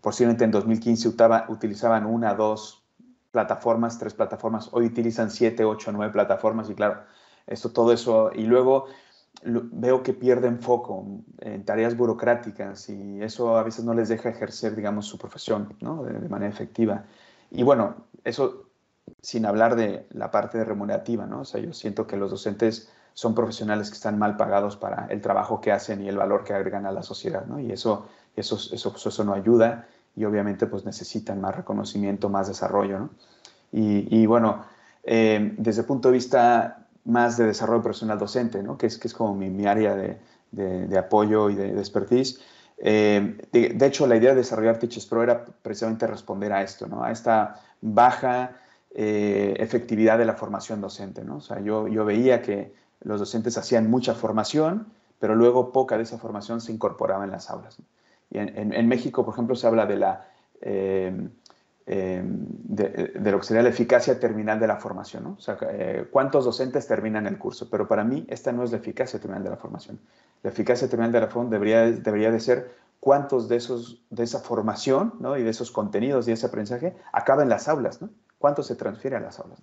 Posiblemente 0.00 0.44
en 0.44 0.50
2015 0.50 1.14
utilizaban 1.48 2.06
una, 2.06 2.34
dos 2.34 2.84
plataformas, 3.30 3.98
tres 3.98 4.14
plataformas. 4.14 4.68
Hoy 4.72 4.86
utilizan 4.86 5.30
siete, 5.30 5.64
ocho, 5.64 5.92
nueve 5.92 6.12
plataformas 6.12 6.70
y 6.70 6.74
claro, 6.74 7.02
esto, 7.46 7.72
todo 7.72 7.92
eso. 7.92 8.30
Y 8.34 8.44
luego 8.44 8.86
veo 9.44 10.02
que 10.02 10.12
pierden 10.12 10.60
foco 10.60 11.04
en 11.40 11.64
tareas 11.64 11.96
burocráticas 11.96 12.88
y 12.90 13.20
eso 13.22 13.56
a 13.56 13.62
veces 13.62 13.84
no 13.84 13.94
les 13.94 14.08
deja 14.08 14.28
ejercer, 14.28 14.76
digamos, 14.76 15.06
su 15.06 15.18
profesión 15.18 15.74
¿no? 15.80 16.04
de, 16.04 16.12
de 16.12 16.28
manera 16.28 16.50
efectiva. 16.50 17.06
Y 17.50 17.62
bueno, 17.62 18.06
eso 18.24 18.66
sin 19.20 19.46
hablar 19.46 19.76
de 19.76 20.06
la 20.10 20.30
parte 20.30 20.64
remunerativa, 20.64 21.26
¿no? 21.26 21.40
O 21.40 21.44
sea, 21.44 21.60
yo 21.60 21.72
siento 21.72 22.06
que 22.06 22.16
los 22.16 22.30
docentes 22.30 22.90
son 23.14 23.34
profesionales 23.34 23.88
que 23.88 23.94
están 23.94 24.18
mal 24.18 24.36
pagados 24.36 24.76
para 24.76 25.06
el 25.10 25.20
trabajo 25.20 25.60
que 25.60 25.72
hacen 25.72 26.02
y 26.02 26.08
el 26.08 26.16
valor 26.16 26.44
que 26.44 26.54
agregan 26.54 26.86
a 26.86 26.92
la 26.92 27.02
sociedad, 27.02 27.44
¿no? 27.46 27.58
Y 27.60 27.72
eso, 27.72 28.06
eso, 28.36 28.58
eso, 28.72 28.90
pues, 28.92 29.06
eso 29.06 29.24
no 29.24 29.34
ayuda 29.34 29.86
y 30.16 30.24
obviamente 30.24 30.66
pues 30.66 30.84
necesitan 30.84 31.40
más 31.40 31.56
reconocimiento, 31.56 32.28
más 32.28 32.48
desarrollo, 32.48 32.98
¿no? 32.98 33.10
Y, 33.74 34.26
bueno, 34.26 34.66
eh, 35.02 35.54
desde 35.56 35.80
el 35.80 35.86
punto 35.86 36.08
de 36.08 36.14
vista 36.14 36.86
más 37.04 37.38
de 37.38 37.46
desarrollo 37.46 37.82
profesional 37.82 38.18
docente, 38.18 38.62
¿no? 38.62 38.76
Que 38.76 38.86
es, 38.86 38.98
que 38.98 39.08
es 39.08 39.14
como 39.14 39.34
mi, 39.34 39.48
mi 39.48 39.66
área 39.66 39.94
de, 39.94 40.18
de, 40.50 40.98
apoyo 40.98 41.48
y 41.48 41.54
de, 41.54 41.70
expertise, 41.78 42.38
eh, 42.76 43.38
de, 43.50 43.86
hecho, 43.86 44.06
la 44.06 44.16
idea 44.16 44.30
de 44.30 44.36
desarrollar 44.36 44.78
Teachers 44.78 45.06
Pro 45.06 45.22
era 45.22 45.42
precisamente 45.44 46.06
responder 46.06 46.52
a 46.52 46.62
esto, 46.62 46.86
¿no? 46.86 47.02
A 47.02 47.10
esta 47.10 47.62
baja 47.80 48.56
eh, 48.94 49.54
efectividad 49.58 50.18
de 50.18 50.26
la 50.26 50.34
formación 50.34 50.82
docente. 50.82 51.24
¿no? 51.24 51.36
O 51.36 51.40
sea, 51.40 51.60
yo, 51.60 51.88
yo 51.88 52.04
veía 52.04 52.42
que 52.42 52.74
los 53.04 53.20
docentes 53.20 53.58
hacían 53.58 53.90
mucha 53.90 54.14
formación, 54.14 54.86
pero 55.18 55.34
luego 55.34 55.72
poca 55.72 55.96
de 55.96 56.02
esa 56.04 56.18
formación 56.18 56.60
se 56.60 56.72
incorporaba 56.72 57.24
en 57.24 57.30
las 57.30 57.50
aulas. 57.50 57.78
Y 58.30 58.38
en, 58.38 58.88
México, 58.88 59.24
por 59.24 59.34
ejemplo, 59.34 59.54
se 59.54 59.66
habla 59.66 59.84
de, 59.84 59.96
la, 59.96 60.26
eh, 60.62 61.28
eh, 61.86 62.24
lo 62.24 63.38
que 63.38 63.46
sería 63.46 63.62
la 63.62 63.68
eficacia 63.68 64.18
terminal 64.18 64.58
de 64.58 64.66
la 64.66 64.76
formación. 64.76 65.24
¿no? 65.24 65.30
O 65.38 65.40
sea, 65.40 65.58
cuántos 66.10 66.46
docentes 66.46 66.86
terminan 66.86 67.26
el 67.26 67.38
curso. 67.38 67.68
Pero 67.70 67.86
para 67.86 68.04
mí 68.04 68.24
esta 68.28 68.52
no 68.52 68.64
es 68.64 68.70
la 68.70 68.78
eficacia 68.78 69.20
terminal 69.20 69.44
de 69.44 69.50
la 69.50 69.56
formación. 69.56 70.00
La 70.42 70.50
eficacia 70.50 70.88
terminal 70.88 71.12
de 71.12 71.20
la 71.20 71.26
formación 71.26 71.50
debería, 71.50 71.82
debería 71.90 72.30
de 72.30 72.40
ser 72.40 72.74
cuántos 73.00 73.48
de, 73.48 73.56
esos, 73.56 74.02
de 74.08 74.22
esa 74.22 74.38
formación 74.38 75.14
¿no? 75.20 75.36
y 75.36 75.42
de 75.42 75.50
esos 75.50 75.70
contenidos 75.70 76.26
y 76.26 76.32
ese 76.32 76.46
aprendizaje 76.46 76.96
acaban 77.12 77.44
en 77.44 77.50
las 77.50 77.68
aulas. 77.68 78.00
¿no? 78.00 78.08
cuánto 78.42 78.64
se 78.64 78.74
transfiere 78.74 79.16
a 79.16 79.20
las 79.20 79.38
aulas. 79.38 79.60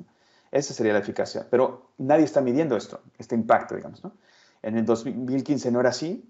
Esa 0.51 0.74
sería 0.74 0.94
la 0.94 1.00
eficacia. 1.00 1.48
Pero 1.50 1.91
nadie 1.98 2.25
está 2.25 2.41
midiendo 2.41 2.75
esto, 2.75 3.01
este 3.18 3.36
impacto, 3.36 3.75
digamos. 3.75 4.03
¿no? 4.03 4.13
En 4.62 4.77
el 4.77 4.86
2015 4.86 5.72
no 5.72 5.79
era 5.79 5.89
así, 5.89 6.29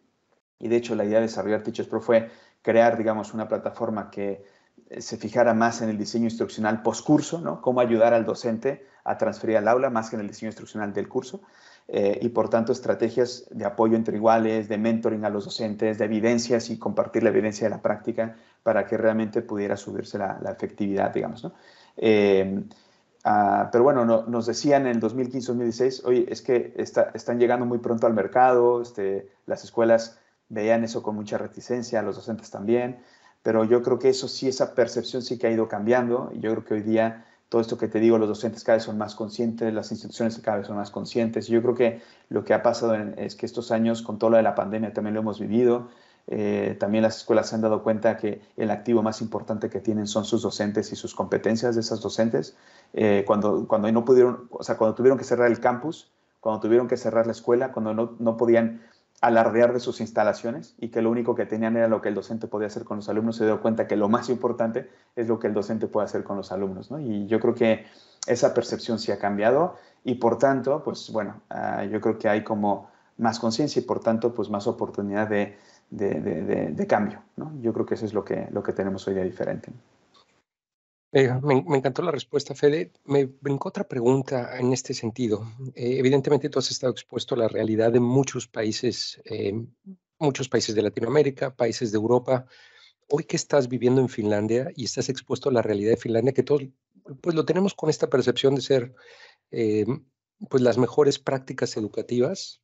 y 0.59 0.67
de 0.67 0.75
hecho 0.75 0.95
la 0.95 1.05
idea 1.05 1.17
de 1.17 1.27
desarrollar 1.27 1.63
Teachers 1.63 1.87
Pro 1.87 2.01
fue 2.01 2.29
crear, 2.61 2.97
digamos, 2.97 3.33
una 3.33 3.47
plataforma 3.47 4.11
que 4.11 4.43
eh, 4.89 5.01
se 5.01 5.17
fijara 5.17 5.53
más 5.53 5.81
en 5.81 5.89
el 5.89 5.97
diseño 5.97 6.25
instruccional 6.25 6.81
post-curso, 6.81 7.39
¿no? 7.39 7.61
Cómo 7.61 7.79
ayudar 7.79 8.13
al 8.13 8.25
docente 8.25 8.85
a 9.03 9.17
transferir 9.17 9.57
al 9.57 9.67
aula 9.67 9.89
más 9.89 10.09
que 10.09 10.17
en 10.17 10.21
el 10.21 10.27
diseño 10.27 10.49
instruccional 10.49 10.93
del 10.93 11.07
curso. 11.07 11.41
Eh, 11.91 12.19
y 12.21 12.29
por 12.29 12.49
tanto 12.49 12.71
estrategias 12.71 13.47
de 13.49 13.65
apoyo 13.65 13.95
entre 13.95 14.15
iguales, 14.15 14.69
de 14.69 14.77
mentoring 14.77 15.25
a 15.25 15.29
los 15.29 15.45
docentes, 15.45 15.97
de 15.97 16.05
evidencias 16.05 16.69
y 16.69 16.77
compartir 16.77 17.23
la 17.23 17.29
evidencia 17.29 17.65
de 17.65 17.71
la 17.71 17.81
práctica 17.81 18.35
para 18.61 18.85
que 18.85 18.95
realmente 18.95 19.41
pudiera 19.41 19.75
subirse 19.75 20.19
la, 20.19 20.39
efectividad, 20.51 21.11
digamos. 21.11 21.43
¿no? 21.43 21.53
Eh, 21.97 22.63
ah, 23.23 23.69
pero 23.71 23.83
bueno, 23.83 24.05
nos 24.05 24.45
decían 24.45 24.87
en 24.87 24.95
el 24.95 25.01
2015-2016, 25.01 26.01
oye, 26.05 26.25
es 26.29 26.41
que 26.41 26.73
están 26.77 27.39
llegando 27.39 27.65
muy 27.65 27.79
pronto 27.79 28.07
al 28.07 28.13
mercado, 28.13 28.81
este, 28.81 29.29
las 29.45 29.63
escuelas 29.63 30.19
veían 30.49 30.83
eso 30.83 31.03
con 31.03 31.15
mucha 31.15 31.37
reticencia, 31.37 32.01
los 32.01 32.15
docentes 32.15 32.49
también, 32.49 32.99
pero 33.43 33.63
yo 33.63 33.81
creo 33.83 33.99
que 33.99 34.09
eso 34.09 34.27
sí, 34.27 34.47
esa 34.47 34.73
percepción 34.75 35.21
sí 35.21 35.37
que 35.37 35.47
ha 35.47 35.51
ido 35.51 35.67
cambiando 35.67 36.31
y 36.33 36.39
yo 36.39 36.51
creo 36.51 36.65
que 36.65 36.73
hoy 36.75 36.81
día 36.81 37.25
todo 37.49 37.61
esto 37.61 37.77
que 37.77 37.87
te 37.87 37.99
digo, 37.99 38.19
los 38.19 38.29
docentes 38.29 38.63
cada 38.63 38.77
vez 38.77 38.83
son 38.83 38.97
más 38.97 39.15
conscientes, 39.15 39.73
las 39.73 39.91
instituciones 39.91 40.37
cada 40.39 40.57
vez 40.57 40.67
son 40.67 40.77
más 40.77 40.91
conscientes. 40.91 41.49
Y 41.49 41.53
yo 41.53 41.61
creo 41.63 41.73
que 41.73 42.01
lo 42.29 42.45
que 42.45 42.53
ha 42.53 42.61
pasado 42.61 42.93
es 43.17 43.35
que 43.35 43.47
estos 43.47 43.71
años, 43.71 44.03
con 44.03 44.19
todo 44.19 44.29
lo 44.29 44.37
de 44.37 44.43
la 44.43 44.53
pandemia, 44.53 44.93
también 44.93 45.15
lo 45.15 45.21
hemos 45.21 45.39
vivido. 45.39 45.89
Eh, 46.31 46.77
también 46.79 47.01
las 47.03 47.17
escuelas 47.17 47.49
se 47.49 47.55
han 47.55 47.61
dado 47.61 47.81
cuenta 47.81 48.15
que 48.15 48.41
el 48.55 48.69
activo 48.69 49.01
más 49.01 49.19
importante 49.19 49.67
que 49.69 49.79
tienen 49.79 50.05
son 50.05 50.25
sus 50.25 50.43
docentes 50.43 50.91
y 50.93 50.95
sus 50.95 51.15
competencias 51.15 51.73
de 51.73 51.81
esas 51.81 52.01
docentes. 52.01 52.55
Eh, 52.93 53.23
cuando, 53.25 53.67
cuando 53.67 53.91
no 53.91 54.05
pudieron, 54.05 54.47
o 54.51 54.63
sea, 54.63 54.77
cuando 54.77 54.93
tuvieron 54.93 55.17
que 55.17 55.23
cerrar 55.23 55.47
el 55.47 55.59
campus, 55.59 56.11
cuando 56.39 56.61
tuvieron 56.61 56.87
que 56.87 56.97
cerrar 56.97 57.25
la 57.25 57.31
escuela, 57.31 57.71
cuando 57.71 57.95
no, 57.95 58.15
no 58.19 58.37
podían 58.37 58.81
alardear 59.21 59.73
de 59.73 59.79
sus 59.79 60.01
instalaciones 60.01 60.75
y 60.77 60.89
que 60.89 61.01
lo 61.01 61.09
único 61.09 61.33
que 61.33 61.47
tenían 61.47 61.75
era 61.75 61.87
lo 61.87 61.99
que 61.99 62.09
el 62.09 62.15
docente 62.15 62.47
podía 62.47 62.67
hacer 62.67 62.83
con 62.83 62.97
los 62.97 63.09
alumnos, 63.09 63.35
se 63.35 63.45
dio 63.45 63.59
cuenta 63.59 63.87
que 63.87 63.97
lo 63.97 64.07
más 64.07 64.29
importante 64.29 64.87
es 65.15 65.27
lo 65.27 65.39
que 65.39 65.47
el 65.47 65.55
docente 65.55 65.87
puede 65.87 66.05
hacer 66.05 66.23
con 66.23 66.37
los 66.37 66.51
alumnos. 66.51 66.91
¿no? 66.91 66.99
Y 66.99 67.25
yo 67.25 67.39
creo 67.39 67.55
que 67.55 67.85
esa 68.27 68.53
percepción 68.53 68.99
sí 68.99 69.11
ha 69.11 69.17
cambiado 69.17 69.75
y 70.03 70.15
por 70.15 70.37
tanto, 70.37 70.83
pues 70.83 71.11
bueno, 71.11 71.41
uh, 71.49 71.83
yo 71.89 71.99
creo 71.99 72.17
que 72.19 72.29
hay 72.29 72.43
como 72.43 72.89
más 73.17 73.39
conciencia 73.39 73.81
y 73.81 73.83
por 73.83 73.99
tanto, 73.99 74.33
pues 74.33 74.49
más 74.49 74.67
oportunidad 74.67 75.27
de, 75.27 75.57
de, 75.89 76.21
de, 76.21 76.67
de, 76.71 76.87
cambio. 76.87 77.23
¿no? 77.35 77.53
Yo 77.61 77.73
creo 77.73 77.85
que 77.85 77.95
eso 77.95 78.05
es 78.05 78.13
lo 78.13 78.23
que, 78.23 78.47
lo 78.51 78.63
que 78.63 78.73
tenemos 78.73 79.07
hoy 79.07 79.15
día 79.15 79.23
diferente. 79.23 79.71
Me, 81.11 81.27
me, 81.41 81.77
encantó 81.77 82.03
la 82.03 82.11
respuesta, 82.11 82.53
Fede. 82.53 82.91
Me 83.05 83.25
brincó 83.25 83.69
otra 83.69 83.87
pregunta 83.87 84.57
en 84.59 84.73
este 84.73 84.93
sentido. 84.93 85.43
Eh, 85.73 85.97
evidentemente, 85.97 86.49
tú 86.49 86.59
has 86.59 86.69
estado 86.69 86.91
expuesto 86.91 87.33
a 87.33 87.39
la 87.39 87.47
realidad 87.47 87.91
de 87.91 87.99
muchos 87.99 88.47
países, 88.47 89.19
eh, 89.25 89.53
muchos 90.19 90.47
países 90.47 90.75
de 90.75 90.83
Latinoamérica, 90.83 91.55
países 91.55 91.91
de 91.91 91.97
Europa. 91.97 92.45
Hoy 93.07 93.23
que 93.23 93.37
estás 93.37 93.67
viviendo 93.67 94.01
en 94.01 94.09
Finlandia 94.09 94.71
y 94.75 94.85
estás 94.85 95.09
expuesto 95.09 95.49
a 95.49 95.53
la 95.53 95.63
realidad 95.63 95.91
de 95.91 95.97
Finlandia, 95.97 96.33
que 96.33 96.43
todos 96.43 96.63
pues 97.21 97.35
lo 97.35 97.43
tenemos 97.43 97.73
con 97.73 97.89
esta 97.89 98.07
percepción 98.07 98.53
de 98.53 98.61
ser 98.61 98.93
eh, 99.49 99.85
pues 100.47 100.61
las 100.61 100.77
mejores 100.77 101.17
prácticas 101.17 101.75
educativas 101.75 102.61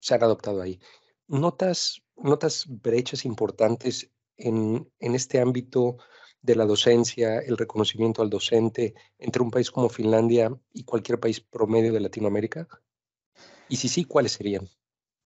se 0.00 0.14
han 0.14 0.22
adoptado 0.22 0.60
ahí. 0.60 0.78
¿Notas, 1.26 2.02
notas 2.16 2.64
brechas 2.68 3.24
importantes 3.24 4.10
en, 4.36 4.90
en 4.98 5.14
este 5.14 5.40
ámbito 5.40 5.98
de 6.42 6.54
la 6.54 6.64
docencia, 6.64 7.38
el 7.40 7.56
reconocimiento 7.56 8.22
al 8.22 8.30
docente 8.30 8.94
entre 9.18 9.42
un 9.42 9.50
país 9.50 9.70
como 9.70 9.88
Finlandia 9.88 10.56
y 10.72 10.84
cualquier 10.84 11.18
país 11.18 11.40
promedio 11.40 11.92
de 11.92 12.00
Latinoamérica? 12.00 12.68
Y 13.68 13.76
si 13.76 13.88
sí, 13.88 14.04
¿cuáles 14.04 14.32
serían? 14.32 14.68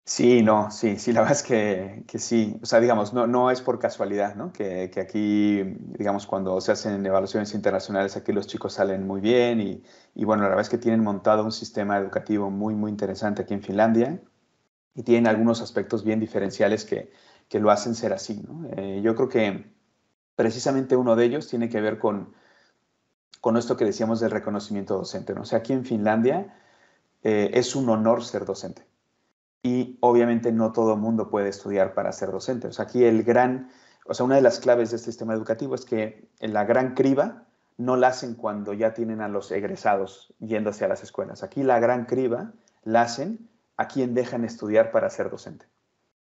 Sí, 0.05 0.41
no, 0.41 0.71
sí, 0.71 0.97
sí, 0.97 1.13
la 1.13 1.21
verdad 1.21 1.37
es 1.37 1.43
que, 1.43 2.03
que 2.07 2.17
sí. 2.17 2.57
O 2.63 2.65
sea, 2.65 2.79
digamos, 2.79 3.13
no, 3.13 3.27
no 3.27 3.51
es 3.51 3.61
por 3.61 3.77
casualidad, 3.77 4.33
¿no? 4.35 4.51
Que, 4.51 4.89
que, 4.89 5.01
aquí, 5.01 5.61
digamos, 5.99 6.25
cuando 6.25 6.59
se 6.61 6.71
hacen 6.71 7.05
evaluaciones 7.05 7.53
internacionales, 7.53 8.17
aquí 8.17 8.31
los 8.31 8.47
chicos 8.47 8.73
salen 8.73 9.05
muy 9.05 9.21
bien 9.21 9.61
y, 9.61 9.83
y, 10.15 10.25
bueno, 10.25 10.43
la 10.43 10.49
verdad 10.49 10.63
es 10.63 10.69
que 10.69 10.79
tienen 10.79 11.03
montado 11.03 11.43
un 11.43 11.51
sistema 11.51 11.99
educativo 11.99 12.49
muy, 12.49 12.73
muy 12.73 12.89
interesante 12.89 13.43
aquí 13.43 13.53
en 13.53 13.61
Finlandia 13.61 14.19
y 14.95 15.03
tienen 15.03 15.27
algunos 15.27 15.61
aspectos 15.61 16.03
bien 16.03 16.19
diferenciales 16.19 16.85
que, 16.85 17.11
que 17.47 17.59
lo 17.59 17.71
hacen 17.71 17.95
ser 17.95 18.13
así. 18.13 18.43
Eh, 18.75 19.01
yo 19.03 19.15
creo 19.15 19.29
que 19.29 19.73
precisamente 20.35 20.95
uno 20.95 21.15
de 21.15 21.25
ellos 21.25 21.47
tiene 21.47 21.67
que 21.67 21.81
ver 21.81 21.99
con, 21.99 22.33
con 23.41 23.57
esto 23.57 23.75
que 23.75 23.85
decíamos 23.85 24.19
del 24.19 24.31
reconocimiento 24.31 24.95
docente, 24.95 25.33
¿no? 25.33 25.41
O 25.41 25.45
sea, 25.45 25.59
aquí 25.59 25.73
en 25.73 25.85
Finlandia 25.85 26.55
eh, 27.23 27.51
es 27.53 27.75
un 27.75 27.89
honor 27.89 28.23
ser 28.23 28.45
docente 28.45 28.85
y 29.63 29.97
obviamente 30.01 30.51
no 30.51 30.71
todo 30.71 30.93
el 30.93 30.99
mundo 30.99 31.29
puede 31.29 31.49
estudiar 31.49 31.93
para 31.93 32.11
ser 32.11 32.31
docente. 32.31 32.67
O 32.67 32.71
sea, 32.71 32.85
aquí 32.85 33.03
el 33.03 33.23
gran, 33.23 33.69
o 34.05 34.13
sea, 34.13 34.25
una 34.25 34.35
de 34.35 34.41
las 34.41 34.59
claves 34.59 34.91
de 34.91 34.97
este 34.97 35.11
sistema 35.11 35.33
educativo 35.33 35.75
es 35.75 35.85
que 35.85 36.29
la 36.39 36.63
gran 36.63 36.93
criba 36.93 37.45
no 37.77 37.95
la 37.95 38.09
hacen 38.09 38.35
cuando 38.35 38.73
ya 38.73 38.93
tienen 38.93 39.21
a 39.21 39.27
los 39.27 39.51
egresados 39.51 40.33
yendo 40.39 40.69
hacia 40.69 40.87
las 40.87 41.03
escuelas. 41.03 41.43
Aquí 41.43 41.63
la 41.63 41.79
gran 41.79 42.05
criba 42.05 42.53
la 42.83 43.01
hacen 43.01 43.48
a 43.79 43.87
quien 43.87 44.13
dejan 44.13 44.43
estudiar 44.43 44.91
para 44.91 45.09
ser 45.09 45.29
docente. 45.29 45.65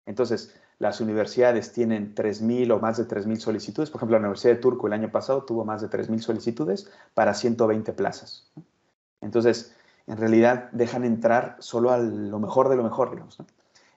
Entonces, 0.05 0.53
las 0.77 0.99
universidades 0.99 1.71
tienen 1.71 2.13
3.000 2.13 2.69
o 2.73 2.79
más 2.79 2.97
de 2.97 3.07
3.000 3.07 3.37
solicitudes. 3.37 3.89
Por 3.89 3.99
ejemplo, 3.99 4.17
la 4.17 4.25
Universidad 4.25 4.55
de 4.55 4.59
Turco 4.59 4.87
el 4.87 4.93
año 4.93 5.09
pasado 5.09 5.45
tuvo 5.45 5.63
más 5.63 5.81
de 5.81 5.89
3.000 5.89 6.19
solicitudes 6.19 6.91
para 7.13 7.33
120 7.33 7.93
plazas. 7.93 8.51
Entonces, 9.21 9.73
en 10.05 10.17
realidad 10.17 10.69
dejan 10.73 11.05
entrar 11.05 11.55
solo 11.59 11.91
a 11.91 11.97
lo 11.97 12.39
mejor 12.39 12.67
de 12.67 12.75
lo 12.75 12.83
mejor, 12.83 13.11
digamos. 13.11 13.37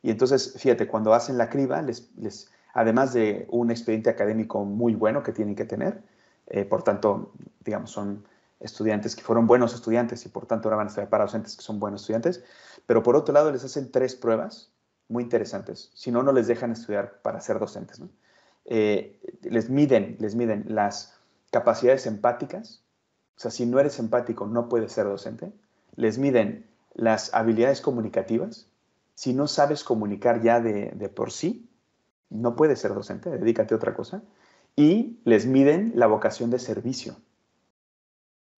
Y 0.03 0.13
entonces, 0.13 0.55
fíjate, 0.57 0.87
cuando 0.87 1.13
hacen 1.13 1.37
la 1.37 1.51
criba, 1.51 1.83
les, 1.83 2.17
les, 2.17 2.53
además 2.75 3.13
de 3.13 3.49
un 3.51 3.73
expediente 3.73 4.09
académico 4.09 4.65
muy 4.65 4.95
bueno 4.95 5.25
que 5.25 5.33
tienen 5.33 5.57
que 5.57 5.65
tener, 5.65 6.01
eh, 6.47 6.65
por 6.65 6.85
tanto, 6.85 7.33
digamos, 7.65 7.91
son 7.91 8.25
estudiantes 8.61 9.15
que 9.15 9.23
fueron 9.23 9.47
buenos 9.47 9.75
estudiantes 9.75 10.25
y 10.27 10.29
por 10.29 10.47
tanto 10.47 10.69
ahora 10.69 10.79
van 10.79 10.87
a 10.89 10.91
estar 10.91 11.09
para 11.09 11.25
docentes 11.25 11.57
que 11.57 11.63
son 11.63 11.79
buenos 11.79 12.03
estudiantes, 12.03 12.43
pero 12.89 13.03
por 13.03 13.17
otro 13.17 13.35
lado 13.35 13.53
les 13.53 13.63
hacen 13.65 13.93
tres 13.93 14.17
pruebas 14.17 14.73
muy 15.09 15.23
interesantes, 15.23 15.91
si 15.93 16.11
no, 16.11 16.23
no 16.23 16.33
les 16.33 16.47
dejan 16.47 16.73
estudiar 16.73 17.21
para 17.21 17.39
ser 17.43 17.59
docentes. 17.59 18.01
Eh, 18.65 19.21
les 19.43 19.69
miden, 19.69 20.17
les 20.21 20.35
miden 20.35 20.65
las 20.69 21.15
capacidades 21.51 22.07
empáticas, 22.07 22.83
o 23.37 23.41
sea, 23.41 23.51
si 23.51 23.67
no 23.67 23.79
eres 23.79 23.99
empático 23.99 24.47
no 24.47 24.71
puedes 24.71 24.91
ser 24.91 25.05
docente, 25.05 25.53
les 25.97 26.17
miden 26.17 26.65
las 26.95 27.35
habilidades 27.35 27.83
comunicativas. 27.83 28.71
Si 29.15 29.35
no 29.35 29.49
sabes 29.49 29.85
comunicar 29.85 30.41
ya 30.41 30.59
de, 30.61 30.93
de, 30.95 31.09
por 31.11 31.31
sí, 31.31 31.69
no 32.31 32.57
puedes 32.57 32.81
ser 32.81 32.95
docente, 32.95 33.29
dedícate 33.29 33.75
a 33.75 33.77
otra 33.77 33.93
cosa. 33.93 34.23
Y 34.77 35.19
les 35.25 35.45
miden 35.45 35.93
la 35.95 36.07
vocación 36.07 36.49
de 36.49 36.59
servicio. 36.59 37.17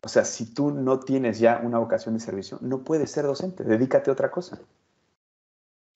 O 0.02 0.08
sea, 0.08 0.24
si 0.24 0.54
tú 0.54 0.72
no 0.72 1.00
tienes 1.00 1.40
ya 1.40 1.60
una 1.64 1.78
vocación 1.78 2.16
de 2.16 2.22
servicio, 2.22 2.58
no 2.62 2.84
puedes 2.84 3.12
ser 3.12 3.26
docente, 3.26 3.64
dedícate 3.64 4.10
a 4.10 4.14
otra 4.14 4.32
cosa. 4.32 4.60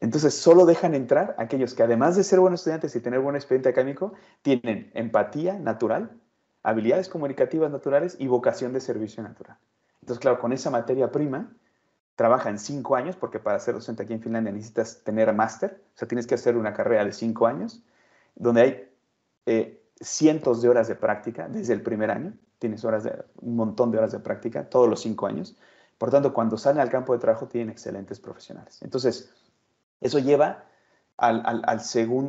Entonces, 0.01 0.33
solo 0.33 0.65
dejan 0.65 0.95
entrar 0.95 1.33
aquellos 1.37 1.73
que 1.73 1.83
además 1.83 2.17
de 2.17 2.25
ser 2.25 2.41
buenos 2.41 2.59
estudiantes 2.59 2.93
y 2.95 2.99
tener 2.99 3.21
buen 3.21 3.37
expediente 3.37 3.69
académico, 3.69 4.13
tienen 4.41 4.91
empatía 4.93 5.57
natural, 5.57 6.11
habilidades 6.61 7.07
comunicativas 7.07 7.71
naturales 7.71 8.17
y 8.19 8.27
vocación 8.27 8.73
de 8.73 8.81
servicio 8.81 9.23
natural. 9.23 9.57
Entonces, 10.01 10.19
claro, 10.19 10.39
con 10.39 10.51
esa 10.51 10.69
materia 10.69 11.09
prima, 11.09 11.55
trabaja 12.15 12.49
en 12.49 12.59
cinco 12.59 12.97
años, 12.97 13.15
porque 13.15 13.39
para 13.39 13.59
ser 13.59 13.75
docente 13.75 14.03
aquí 14.03 14.11
en 14.11 14.21
Finlandia 14.21 14.51
necesitas 14.51 15.03
tener 15.05 15.33
máster, 15.33 15.81
o 15.95 15.97
sea, 15.97 16.07
tienes 16.07 16.27
que 16.27 16.35
hacer 16.35 16.57
una 16.57 16.73
carrera 16.73 17.05
de 17.05 17.13
cinco 17.13 17.47
años, 17.47 17.81
donde 18.35 18.61
hay 18.61 18.89
eh, 19.45 19.82
cientos 19.99 20.61
de 20.61 20.69
horas 20.69 20.87
de 20.87 20.95
práctica 20.95 21.47
desde 21.47 21.73
el 21.73 21.81
primer 21.81 22.11
año, 22.11 22.33
tienes 22.59 22.83
horas 22.85 23.03
de, 23.03 23.23
un 23.41 23.55
montón 23.55 23.91
de 23.91 23.97
horas 23.97 24.11
de 24.11 24.19
práctica 24.19 24.69
todos 24.69 24.89
los 24.89 25.01
cinco 25.01 25.27
años. 25.27 25.55
Por 25.97 26.09
tanto, 26.09 26.33
cuando 26.33 26.57
salen 26.57 26.81
al 26.81 26.89
campo 26.89 27.13
de 27.13 27.19
trabajo 27.19 27.47
tienen 27.47 27.69
excelentes 27.69 28.19
profesionales. 28.19 28.81
Entonces, 28.81 29.31
eso 30.01 30.19
lleva 30.19 30.65
al, 31.17 31.43
al, 31.45 31.63
al 31.65 31.79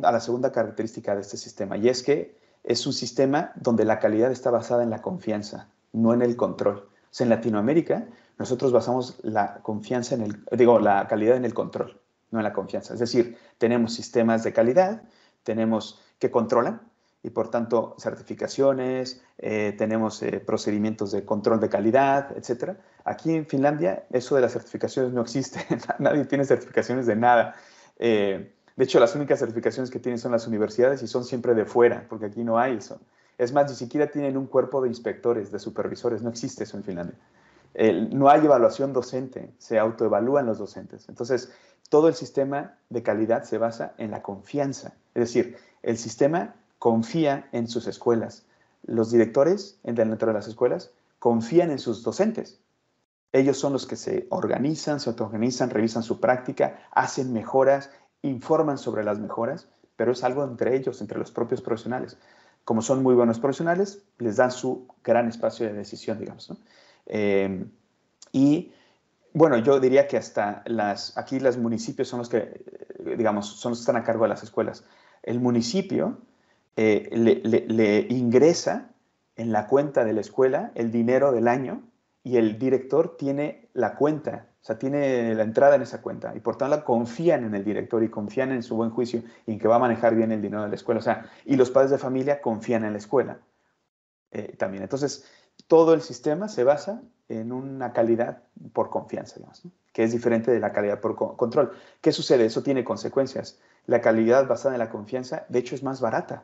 a 0.03 0.11
la 0.11 0.19
segunda 0.19 0.51
característica 0.51 1.15
de 1.15 1.21
este 1.21 1.37
sistema, 1.37 1.77
y 1.77 1.89
es 1.89 2.03
que 2.03 2.37
es 2.63 2.85
un 2.87 2.93
sistema 2.93 3.51
donde 3.55 3.85
la 3.85 3.99
calidad 3.99 4.31
está 4.31 4.51
basada 4.51 4.83
en 4.83 4.89
la 4.89 5.01
confianza, 5.01 5.69
no 5.91 6.13
en 6.13 6.21
el 6.21 6.35
control 6.35 6.89
en 7.23 7.29
Latinoamérica 7.29 8.07
nosotros 8.37 8.71
basamos 8.71 9.17
la 9.21 9.61
confianza 9.61 10.15
en 10.15 10.23
el, 10.23 10.45
digo, 10.51 10.79
la 10.79 11.07
calidad 11.07 11.37
en 11.37 11.45
el 11.45 11.53
control, 11.53 12.01
no 12.31 12.39
en 12.39 12.43
la 12.43 12.51
confianza. 12.51 12.93
Es 12.93 12.99
decir, 12.99 13.37
tenemos 13.57 13.93
sistemas 13.93 14.43
de 14.43 14.51
calidad, 14.51 15.03
tenemos 15.43 16.01
que 16.19 16.31
controlan 16.31 16.81
y 17.25 17.31
por 17.31 17.49
tanto 17.49 17.95
certificaciones, 17.97 19.23
eh, 19.39 19.73
tenemos 19.75 20.21
eh, 20.21 20.39
procedimientos 20.39 21.11
de 21.11 21.25
control 21.25 21.59
de 21.59 21.69
calidad, 21.69 22.37
etc. 22.37 22.77
Aquí 23.03 23.33
en 23.33 23.47
Finlandia 23.47 24.05
eso 24.11 24.35
de 24.35 24.41
las 24.41 24.53
certificaciones 24.53 25.11
no 25.11 25.21
existe, 25.21 25.59
nadie 25.99 26.25
tiene 26.25 26.45
certificaciones 26.45 27.07
de 27.07 27.15
nada. 27.15 27.55
Eh, 27.97 28.53
de 28.75 28.83
hecho, 28.83 28.99
las 28.99 29.15
únicas 29.15 29.39
certificaciones 29.39 29.89
que 29.89 29.97
tienen 29.97 30.19
son 30.19 30.33
las 30.33 30.45
universidades 30.45 31.01
y 31.01 31.07
son 31.07 31.23
siempre 31.23 31.55
de 31.55 31.65
fuera, 31.65 32.05
porque 32.07 32.27
aquí 32.27 32.43
no 32.43 32.59
hay 32.59 32.77
eso. 32.77 33.01
Es 33.39 33.51
más, 33.51 33.71
ni 33.71 33.75
siquiera 33.75 34.11
tienen 34.11 34.37
un 34.37 34.45
cuerpo 34.45 34.79
de 34.83 34.89
inspectores, 34.89 35.51
de 35.51 35.57
supervisores, 35.57 36.21
no 36.21 36.29
existe 36.29 36.63
eso 36.63 36.77
en 36.77 36.83
Finlandia. 36.83 37.17
no 38.11 38.29
hay 38.29 38.45
evaluación 38.45 38.93
docente, 38.93 39.51
se 39.57 39.79
autoevalúan 39.79 40.45
los 40.45 40.59
docentes. 40.59 41.09
Entonces, 41.09 41.51
todo 41.89 42.07
el 42.07 42.13
sistema 42.13 42.77
de 42.89 43.01
calidad 43.01 43.45
se 43.45 43.57
basa 43.57 43.95
en 43.97 44.11
la 44.11 44.21
confianza. 44.21 44.93
Es 45.15 45.33
decir, 45.33 45.57
el 45.81 45.97
sistema 45.97 46.55
confía 46.79 47.49
en 47.51 47.67
sus 47.67 47.87
escuelas. 47.87 48.45
Los 48.83 49.11
directores 49.11 49.79
dentro 49.83 50.27
de 50.27 50.33
las 50.33 50.47
escuelas 50.47 50.91
confían 51.19 51.71
en 51.71 51.79
sus 51.79 52.03
docentes. 52.03 52.59
Ellos 53.31 53.57
son 53.57 53.73
los 53.73 53.85
que 53.85 53.95
se 53.95 54.27
organizan, 54.29 54.99
se 54.99 55.09
autoorganizan, 55.09 55.69
revisan 55.69 56.03
su 56.03 56.19
práctica, 56.19 56.87
hacen 56.91 57.33
mejoras, 57.33 57.91
informan 58.21 58.77
sobre 58.77 59.03
las 59.03 59.19
mejoras, 59.19 59.67
pero 59.95 60.11
es 60.11 60.23
algo 60.23 60.43
entre 60.43 60.75
ellos, 60.75 61.01
entre 61.01 61.19
los 61.19 61.31
propios 61.31 61.61
profesionales 61.61 62.17
como 62.65 62.81
son 62.81 63.03
muy 63.03 63.13
buenos 63.13 63.39
profesionales, 63.39 64.03
les 64.17 64.37
dan 64.37 64.51
su 64.51 64.87
gran 65.03 65.29
espacio 65.29 65.67
de 65.67 65.73
decisión, 65.73 66.19
digamos. 66.19 66.49
¿no? 66.49 66.57
Eh, 67.05 67.63
y 68.31 68.73
bueno, 69.33 69.57
yo 69.59 69.79
diría 69.79 70.07
que 70.07 70.17
hasta 70.17 70.63
las, 70.65 71.15
aquí 71.17 71.39
los 71.39 71.57
municipios 71.57 72.07
son 72.07 72.19
los 72.19 72.29
que, 72.29 72.65
digamos, 73.17 73.47
son 73.47 73.71
los 73.71 73.79
que 73.79 73.83
están 73.83 73.97
a 73.97 74.03
cargo 74.03 74.23
de 74.23 74.29
las 74.29 74.43
escuelas. 74.43 74.83
El 75.21 75.39
municipio 75.39 76.17
eh, 76.75 77.09
le, 77.11 78.07
ingresa 78.09 78.91
en 79.35 79.51
la 79.51 79.67
cuenta 79.67 80.03
de 80.03 80.13
la 80.13 80.21
escuela 80.21 80.71
el 80.75 80.91
dinero 80.91 81.31
del 81.31 81.47
año 81.47 81.83
y 82.23 82.37
el 82.37 82.57
director 82.57 83.17
tiene 83.17 83.69
la 83.73 83.95
cuenta 83.95 84.47
o 84.65 84.67
sea, 84.67 84.79
tiene 84.79 85.35
la 85.35 85.43
entrada 85.43 85.75
en 85.75 85.83
esa 85.83 86.01
cuenta 86.01 86.33
y 86.35 86.39
por 86.39 86.57
tanto 86.57 86.83
confían 86.83 87.43
en 87.43 87.53
el 87.53 87.63
director 87.63 88.03
y 88.03 88.09
confían 88.09 88.51
en 88.51 88.63
su 88.63 88.75
buen 88.75 88.89
juicio 88.89 89.21
y 89.45 89.51
en 89.51 89.59
que 89.59 89.67
va 89.67 89.75
a 89.75 89.79
manejar 89.79 90.15
bien 90.15 90.31
el 90.31 90.41
dinero 90.41 90.63
de 90.63 90.69
la 90.69 90.73
escuela. 90.73 90.97
O 90.97 91.03
sea, 91.03 91.29
y 91.45 91.55
los 91.55 91.69
padres 91.69 91.91
de 91.91 91.99
familia 91.99 92.41
confían 92.41 92.83
en 92.83 92.93
la 92.93 92.97
escuela 92.97 93.37
eh, 94.31 94.55
también. 94.57 94.81
Entonces, 94.81 95.29
todo 95.67 95.93
el 95.93 96.01
sistema 96.01 96.47
se 96.47 96.63
basa 96.63 97.03
en 97.29 97.51
una 97.51 97.93
calidad 97.93 98.41
por 98.73 98.89
confianza, 98.89 99.35
digamos, 99.35 99.61
que 99.93 100.03
es 100.03 100.11
diferente 100.11 100.49
de 100.49 100.59
la 100.59 100.73
calidad 100.73 100.99
por 100.99 101.15
control. 101.15 101.73
¿Qué 102.01 102.11
sucede? 102.11 102.45
Eso 102.45 102.63
tiene 102.63 102.83
consecuencias. 102.83 103.59
La 103.85 104.01
calidad 104.01 104.47
basada 104.47 104.73
en 104.73 104.79
la 104.79 104.89
confianza, 104.89 105.45
de 105.47 105.59
hecho, 105.59 105.75
es 105.75 105.83
más 105.83 106.01
barata, 106.01 106.43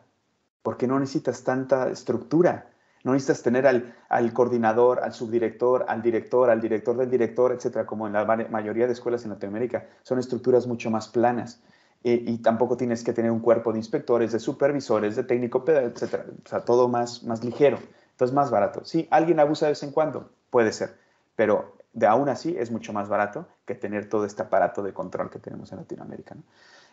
porque 0.63 0.87
no 0.87 0.99
necesitas 0.99 1.43
tanta 1.43 1.89
estructura. 1.89 2.67
No 3.03 3.13
necesitas 3.13 3.41
tener 3.41 3.65
al, 3.65 4.33
coordinador, 4.33 4.99
al 4.99 5.13
subdirector, 5.13 5.85
al 5.87 6.01
director, 6.01 6.49
al 6.51 6.61
director 6.61 6.95
del 6.95 7.09
director, 7.09 7.51
etcétera, 7.51 7.85
como 7.85 8.05
en 8.05 8.13
la 8.13 8.25
mayoría 8.25 8.85
de 8.85 8.93
escuelas 8.93 9.23
en 9.23 9.31
Latinoamérica. 9.31 9.87
Son 10.03 10.19
estructuras 10.19 10.67
mucho 10.67 10.91
más 10.91 11.07
planas. 11.07 11.61
Eh, 12.03 12.23
y 12.27 12.37
tampoco 12.39 12.77
tienes 12.77 13.03
que 13.03 13.13
tener 13.13 13.31
un 13.31 13.39
cuerpo 13.39 13.71
de 13.71 13.79
inspectores, 13.79 14.31
de 14.31 14.39
supervisores, 14.39 15.15
de 15.15 15.23
técnico, 15.23 15.63
etcétera. 15.67 16.25
O 16.45 16.49
sea, 16.49 16.61
todo 16.61 16.87
más, 16.87 17.23
más 17.23 17.43
ligero. 17.43 17.79
Entonces, 18.11 18.35
más 18.35 18.51
barato. 18.51 18.85
Sí, 18.85 19.07
alguien 19.09 19.39
abusa 19.39 19.65
de 19.65 19.71
vez 19.71 19.81
en 19.81 19.91
cuando, 19.91 20.29
puede 20.51 20.71
ser, 20.71 20.95
pero 21.35 21.75
de 21.93 22.07
aún 22.07 22.29
así 22.29 22.55
es 22.57 22.71
mucho 22.71 22.93
más 22.93 23.09
barato 23.09 23.47
que 23.65 23.75
tener 23.75 24.09
todo 24.09 24.25
este 24.25 24.43
aparato 24.43 24.83
de 24.83 24.93
control 24.93 25.29
que 25.29 25.39
tenemos 25.39 25.71
en 25.71 25.79
Latinoamérica. 25.79 26.35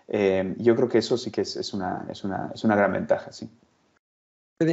Eh, 0.08 0.54
yo 0.58 0.74
creo 0.74 0.88
que 0.88 0.98
eso 0.98 1.16
sí 1.16 1.30
que 1.30 1.42
es, 1.42 1.74
una, 1.74 2.06
es, 2.10 2.24
una, 2.24 2.50
es 2.54 2.64
una 2.64 2.76
gran 2.76 2.92
ventaja, 2.92 3.30
sí. 3.30 3.48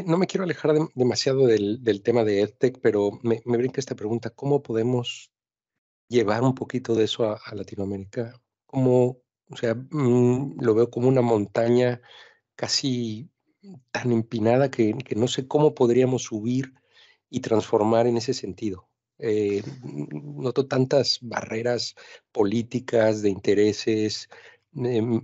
No 0.05 0.17
me 0.17 0.25
quiero 0.25 0.45
alejar 0.45 0.73
demasiado 0.95 1.45
del, 1.45 1.83
del, 1.83 2.01
tema 2.01 2.23
de 2.23 2.41
EdTech, 2.41 2.79
pero 2.81 3.19
me, 3.21 3.41
me, 3.45 3.57
brinca 3.57 3.79
esta 3.79 3.95
pregunta, 3.95 4.31
¿cómo 4.31 4.63
podemos 4.63 5.31
llevar 6.07 6.41
un 6.41 6.55
poquito 6.55 6.95
de 6.95 7.03
eso 7.03 7.25
a, 7.25 7.39
a 7.45 7.53
Latinoamérica? 7.53 8.33
¿Cómo, 8.65 9.19
o 9.51 9.55
sea, 9.55 9.75
mm, 9.75 10.59
lo 10.59 10.73
veo 10.73 10.89
como 10.89 11.07
una 11.07 11.21
montaña 11.21 12.01
casi 12.55 13.29
tan 13.91 14.11
empinada 14.11 14.71
que, 14.71 14.95
que, 14.97 15.15
no 15.15 15.27
sé 15.27 15.47
cómo 15.47 15.75
podríamos 15.75 16.23
subir 16.23 16.73
y 17.29 17.41
transformar 17.41 18.07
en 18.07 18.17
ese 18.17 18.33
sentido. 18.33 18.87
Eh, 19.17 19.63
noto 19.83 20.67
tantas 20.67 21.19
barreras 21.21 21.95
políticas, 22.31 23.21
de 23.21 23.29
intereses, 23.29 24.29
de, 24.75 25.21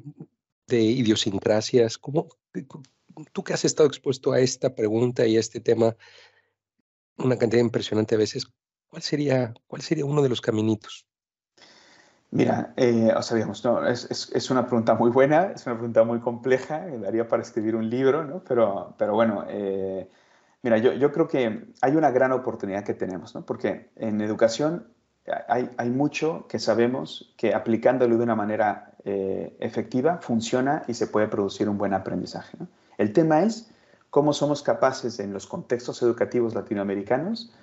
de 0.67 0.81
idiosincrasias. 0.81 1.97
¿Cómo, 1.97 2.27
tú 3.31 3.43
que 3.43 3.53
has 3.53 3.65
estado 3.65 3.87
expuesto 3.87 4.31
a 4.31 4.39
esta 4.39 4.73
pregunta 4.73 5.25
y 5.25 5.37
a 5.37 5.39
este 5.39 5.59
tema 5.59 5.95
una 7.17 7.37
cantidad 7.37 7.61
impresionante 7.61 8.15
a 8.15 8.17
veces, 8.17 8.47
¿cuál 8.89 9.01
sería, 9.01 9.53
cuál 9.67 9.81
sería 9.81 10.05
uno 10.05 10.21
de 10.21 10.29
los 10.29 10.41
caminitos? 10.41 11.05
Mira, 12.31 12.73
eh, 12.77 13.13
o 13.13 13.65
no, 13.65 13.85
es, 13.85 14.09
es, 14.09 14.31
es, 14.33 14.49
una 14.49 14.65
pregunta 14.65 14.95
muy 14.95 15.11
buena, 15.11 15.51
es 15.53 15.65
una 15.65 15.75
pregunta 15.75 16.05
muy 16.05 16.19
compleja, 16.21 16.87
daría 17.01 17.27
para 17.27 17.41
escribir 17.41 17.75
un 17.75 17.89
libro, 17.89 18.23
¿no? 18.23 18.41
Pero, 18.45 18.95
pero 18.97 19.13
bueno, 19.13 19.43
eh, 19.49 20.09
mira, 20.61 20.77
yo, 20.77 20.93
yo, 20.93 21.11
creo 21.11 21.27
que 21.27 21.73
hay 21.81 21.95
una 21.95 22.09
gran 22.09 22.31
oportunidad 22.31 22.85
que 22.85 22.93
tenemos, 22.93 23.35
¿no? 23.35 23.45
Porque 23.45 23.91
en 23.97 24.21
educación 24.21 24.87
hay, 25.49 25.69
hay 25.75 25.89
mucho 25.89 26.47
que 26.47 26.57
sabemos 26.57 27.33
que 27.35 27.53
aplicándolo 27.53 28.17
de 28.17 28.23
una 28.23 28.35
manera 28.35 28.90
eh, 29.05 29.55
efectiva 29.59 30.17
funciona 30.17 30.83
y 30.87 30.93
se 30.93 31.07
puede 31.07 31.27
producir 31.27 31.69
un 31.69 31.77
buen 31.77 31.93
aprendizaje. 31.93 32.57
El 32.97 33.13
tema 33.13 33.43
es 33.43 33.69
cómo 34.09 34.33
somos 34.33 34.61
capaces 34.61 35.19
en 35.19 35.33
los 35.33 35.47
contextos 35.47 36.01
educativos 36.01 36.53
latinoamericanos 36.53 37.53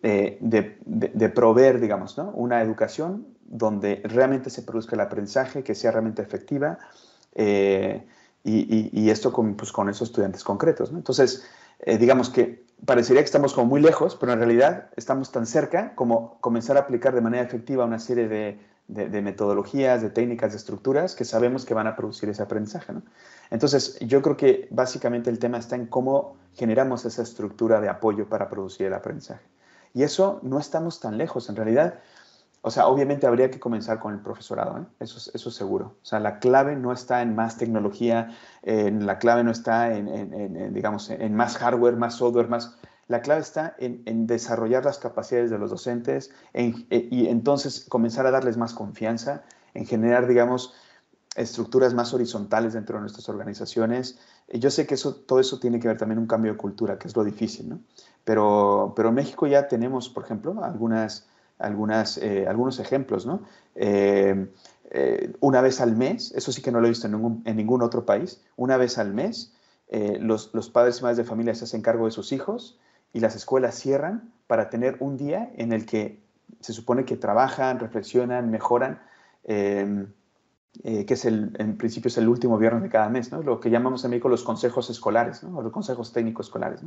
de, 0.00 0.78
de, 0.86 1.28
proveer, 1.28 1.80
digamos, 1.80 2.16
una 2.34 2.62
educación 2.62 3.26
donde 3.48 4.00
realmente 4.04 4.48
se 4.48 4.62
produzca 4.62 4.94
el 4.94 5.00
aprendizaje, 5.00 5.64
que 5.64 5.74
sea 5.74 5.90
realmente 5.90 6.22
efectiva, 6.22 6.78
eh, 7.34 8.06
y, 8.44 9.10
esto 9.10 9.32
con, 9.32 9.56
pues, 9.56 9.72
con 9.72 9.88
esos 9.88 10.08
estudiantes 10.08 10.42
concretos. 10.42 10.90
Entonces, 10.90 11.46
eh, 11.80 11.98
digamos 11.98 12.30
que 12.30 12.64
parecería 12.84 13.20
que 13.22 13.26
estamos 13.26 13.52
como 13.52 13.66
muy 13.66 13.80
lejos, 13.80 14.16
pero 14.16 14.32
en 14.32 14.38
realidad 14.38 14.88
estamos 14.96 15.30
tan 15.32 15.46
cerca 15.46 15.94
como 15.94 16.38
comenzar 16.40 16.76
a 16.76 16.80
aplicar 16.80 17.14
de 17.14 17.20
manera 17.20 17.44
efectiva 17.44 17.84
una 17.84 17.98
serie 17.98 18.28
de, 18.28 18.58
de, 18.88 19.22
metodologías, 19.22 20.00
de 20.00 20.10
técnicas, 20.10 20.52
de 20.52 20.56
estructuras 20.56 21.14
que 21.14 21.24
sabemos 21.24 21.66
que 21.66 21.74
van 21.74 21.86
a 21.86 21.94
producir 21.94 22.28
ese 22.30 22.42
aprendizaje. 22.42 22.92
¿no? 22.94 23.02
Entonces, 23.50 23.98
yo 24.00 24.22
creo 24.22 24.36
que 24.36 24.66
básicamente 24.70 25.30
el 25.30 25.38
tema 25.38 25.58
está 25.58 25.76
en 25.76 25.86
cómo 25.86 26.36
generamos 26.54 27.04
esa 27.04 27.22
estructura 27.22 27.80
de 27.80 27.88
apoyo 27.88 28.28
para 28.28 28.48
producir 28.48 28.86
el 28.86 28.94
aprendizaje. 28.94 29.44
Y 29.92 30.02
eso 30.02 30.40
no 30.42 30.58
estamos 30.58 31.00
tan 31.00 31.18
lejos. 31.18 31.48
En 31.50 31.56
realidad, 31.56 32.00
o 32.62 32.70
sea, 32.70 32.86
obviamente 32.86 33.26
habría 33.26 33.50
que 33.50 33.60
comenzar 33.60 34.00
con 34.00 34.14
el 34.14 34.20
profesorado, 34.20 34.78
¿eh? 34.78 34.84
eso, 35.00 35.30
eso 35.32 35.50
seguro. 35.50 35.96
O 36.02 36.06
sea, 36.06 36.18
la 36.18 36.38
clave 36.38 36.74
no 36.74 36.92
está 36.92 37.20
en 37.22 37.34
más 37.34 37.56
tecnología, 37.58 38.30
la 38.62 39.18
clave 39.18 39.44
no 39.44 39.50
está 39.50 39.94
en, 39.94 40.72
digamos, 40.72 41.10
en 41.10 41.34
más 41.34 41.56
hardware, 41.58 41.96
más 41.96 42.14
software, 42.14 42.48
más... 42.48 42.76
La 43.08 43.22
clave 43.22 43.40
está 43.40 43.74
en, 43.78 44.26
desarrollar 44.26 44.84
las 44.84 44.98
capacidades 44.98 45.50
de 45.50 45.58
los 45.58 45.70
docentes 45.70 46.30
e, 46.52 46.72
y 47.10 47.26
entonces 47.28 47.86
comenzar 47.88 48.26
a 48.26 48.30
darles 48.30 48.56
más 48.56 48.74
confianza, 48.74 49.44
en 49.74 49.86
generar, 49.86 50.26
digamos, 50.26 50.74
estructuras 51.34 51.94
más 51.94 52.12
horizontales 52.12 52.74
dentro 52.74 52.96
de 52.96 53.02
nuestras 53.02 53.28
organizaciones. 53.28 54.18
Yo 54.52 54.70
sé 54.70 54.86
que 54.86 54.94
eso, 54.94 55.14
todo 55.14 55.40
eso 55.40 55.58
tiene 55.58 55.80
que 55.80 55.88
ver 55.88 55.96
también 55.96 56.18
un 56.18 56.26
cambio 56.26 56.52
de 56.52 56.58
cultura, 56.58 56.98
que 56.98 57.08
es 57.08 57.16
lo 57.16 57.24
difícil, 57.24 57.68
¿no? 57.68 57.80
Pero, 58.24 58.92
pero 58.94 59.08
en 59.08 59.14
México 59.14 59.46
ya 59.46 59.68
tenemos, 59.68 60.08
por 60.08 60.24
ejemplo, 60.24 60.62
algunas 60.62 61.28
algunas, 61.58 62.18
eh, 62.18 62.46
algunos 62.46 62.78
ejemplos, 62.78 63.26
¿no? 63.26 63.42
Eh, 63.74 64.48
eh, 64.90 65.32
una 65.40 65.60
vez 65.60 65.80
al 65.80 65.96
mes, 65.96 66.32
eso 66.32 66.52
sí 66.52 66.62
que 66.62 66.70
no 66.70 66.80
lo 66.80 66.86
he 66.86 66.90
visto 66.90 67.06
en 67.06 67.56
ningún, 67.56 67.82
otro 67.82 68.06
país, 68.06 68.42
una 68.56 68.76
vez 68.76 68.98
al 68.98 69.12
mes 69.12 69.52
los, 70.20 70.52
los, 70.52 70.68
padres 70.68 71.00
y 71.00 71.02
madres 71.02 71.16
de 71.16 71.24
familia 71.24 71.54
se 71.54 71.64
hacen 71.64 71.80
cargo 71.80 72.04
de 72.04 72.10
sus 72.10 72.32
hijos 72.32 72.78
y 73.12 73.20
las 73.20 73.36
escuelas 73.36 73.74
cierran 73.74 74.32
para 74.46 74.70
tener 74.70 74.96
un 75.00 75.16
día 75.16 75.50
en 75.56 75.72
el 75.72 75.86
que 75.86 76.22
se 76.60 76.72
supone 76.72 77.04
que 77.04 77.16
trabajan, 77.16 77.78
reflexionan, 77.78 78.50
mejoran 78.50 79.00
eh, 80.84 81.04
que 81.06 81.14
es 81.14 81.24
el, 81.24 81.56
en 81.58 81.76
principio 81.76 82.08
es 82.08 82.18
el 82.18 82.28
último 82.28 82.56
viernes 82.56 82.82
de 82.84 82.88
cada 82.88 83.08
mes, 83.08 83.32
¿no? 83.32 83.42
lo 83.42 83.58
que 83.58 83.68
llamamos 83.68 84.04
en 84.04 84.10
México 84.10 84.28
los 84.28 84.44
consejos 84.44 84.88
escolares, 84.90 85.42
¿no? 85.42 85.58
o 85.58 85.62
los 85.62 85.72
consejos 85.72 86.12
técnicos 86.12 86.46
escolares. 86.46 86.80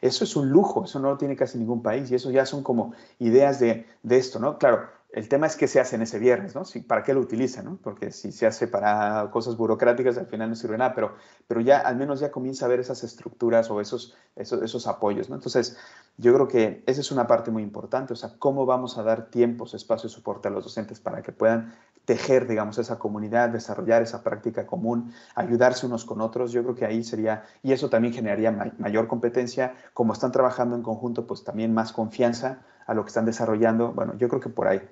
Eso 0.00 0.24
es 0.24 0.34
un 0.34 0.48
lujo, 0.48 0.84
eso 0.84 0.98
no 0.98 1.10
lo 1.10 1.18
tiene 1.18 1.36
casi 1.36 1.58
ningún 1.58 1.82
país 1.82 2.10
y 2.10 2.14
eso 2.14 2.30
ya 2.30 2.46
son 2.46 2.62
como 2.62 2.94
ideas 3.18 3.60
de, 3.60 3.86
de 4.02 4.16
esto. 4.16 4.38
¿no? 4.38 4.56
Claro, 4.56 4.88
el 5.14 5.28
tema 5.28 5.46
es 5.46 5.54
qué 5.54 5.68
se 5.68 5.78
hace 5.78 5.94
en 5.94 6.02
ese 6.02 6.18
viernes, 6.18 6.56
¿no? 6.56 6.64
Si, 6.64 6.80
¿Para 6.80 7.04
qué 7.04 7.14
lo 7.14 7.20
utilizan? 7.20 7.64
¿no? 7.66 7.78
Porque 7.80 8.10
si 8.10 8.32
se 8.32 8.46
hace 8.46 8.66
para 8.66 9.30
cosas 9.30 9.56
burocráticas, 9.56 10.18
al 10.18 10.26
final 10.26 10.50
no 10.50 10.56
sirve 10.56 10.76
nada, 10.76 10.92
pero, 10.92 11.14
pero 11.46 11.60
ya 11.60 11.78
al 11.78 11.96
menos 11.96 12.18
ya 12.18 12.32
comienza 12.32 12.66
a 12.66 12.68
ver 12.68 12.80
esas 12.80 13.04
estructuras 13.04 13.70
o 13.70 13.80
esos, 13.80 14.16
esos, 14.34 14.60
esos 14.62 14.88
apoyos, 14.88 15.30
¿no? 15.30 15.36
Entonces, 15.36 15.76
yo 16.16 16.34
creo 16.34 16.48
que 16.48 16.82
esa 16.86 17.00
es 17.00 17.12
una 17.12 17.28
parte 17.28 17.52
muy 17.52 17.62
importante, 17.62 18.12
o 18.12 18.16
sea, 18.16 18.32
cómo 18.40 18.66
vamos 18.66 18.98
a 18.98 19.04
dar 19.04 19.30
tiempos, 19.30 19.74
espacio 19.74 20.08
y 20.08 20.10
soporte 20.10 20.48
a 20.48 20.50
los 20.50 20.64
docentes 20.64 20.98
para 20.98 21.22
que 21.22 21.30
puedan 21.30 21.74
tejer, 22.04 22.48
digamos, 22.48 22.78
esa 22.78 22.98
comunidad, 22.98 23.50
desarrollar 23.50 24.02
esa 24.02 24.24
práctica 24.24 24.66
común, 24.66 25.12
ayudarse 25.36 25.86
unos 25.86 26.04
con 26.04 26.20
otros, 26.20 26.50
yo 26.50 26.62
creo 26.64 26.74
que 26.74 26.86
ahí 26.86 27.04
sería, 27.04 27.44
y 27.62 27.72
eso 27.72 27.88
también 27.88 28.12
generaría 28.12 28.50
mayor 28.78 29.06
competencia, 29.06 29.74
como 29.94 30.12
están 30.12 30.32
trabajando 30.32 30.74
en 30.74 30.82
conjunto, 30.82 31.26
pues 31.26 31.44
también 31.44 31.72
más 31.72 31.92
confianza 31.92 32.62
a 32.86 32.94
lo 32.94 33.04
que 33.04 33.08
están 33.08 33.24
desarrollando, 33.24 33.92
bueno, 33.92 34.14
yo 34.18 34.28
creo 34.28 34.40
que 34.40 34.50
por 34.50 34.66
ahí. 34.66 34.82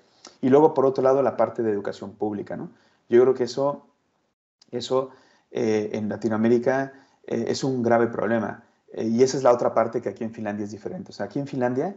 Y 0.41 0.49
luego, 0.49 0.75
por 0.75 0.87
otro 0.87 1.03
lado, 1.03 1.23
la 1.23 1.37
parte 1.37 1.63
de 1.63 1.71
educación 1.71 2.13
pública, 2.13 2.57
¿no? 2.57 2.71
Yo 3.09 3.23
creo 3.23 3.35
que 3.35 3.45
eso, 3.45 3.87
eso 4.71 5.11
eh, 5.51 5.91
en 5.93 6.09
Latinoamérica 6.09 6.93
eh, 7.27 7.45
es 7.49 7.63
un 7.63 7.83
grave 7.83 8.07
problema. 8.07 8.65
Eh, 8.93 9.05
y 9.05 9.23
esa 9.23 9.37
es 9.37 9.43
la 9.43 9.53
otra 9.53 9.75
parte 9.75 10.01
que 10.01 10.09
aquí 10.09 10.25
en 10.25 10.33
Finlandia 10.33 10.65
es 10.65 10.71
diferente. 10.71 11.11
O 11.11 11.13
sea, 11.13 11.27
aquí 11.27 11.39
en 11.39 11.47
Finlandia, 11.47 11.95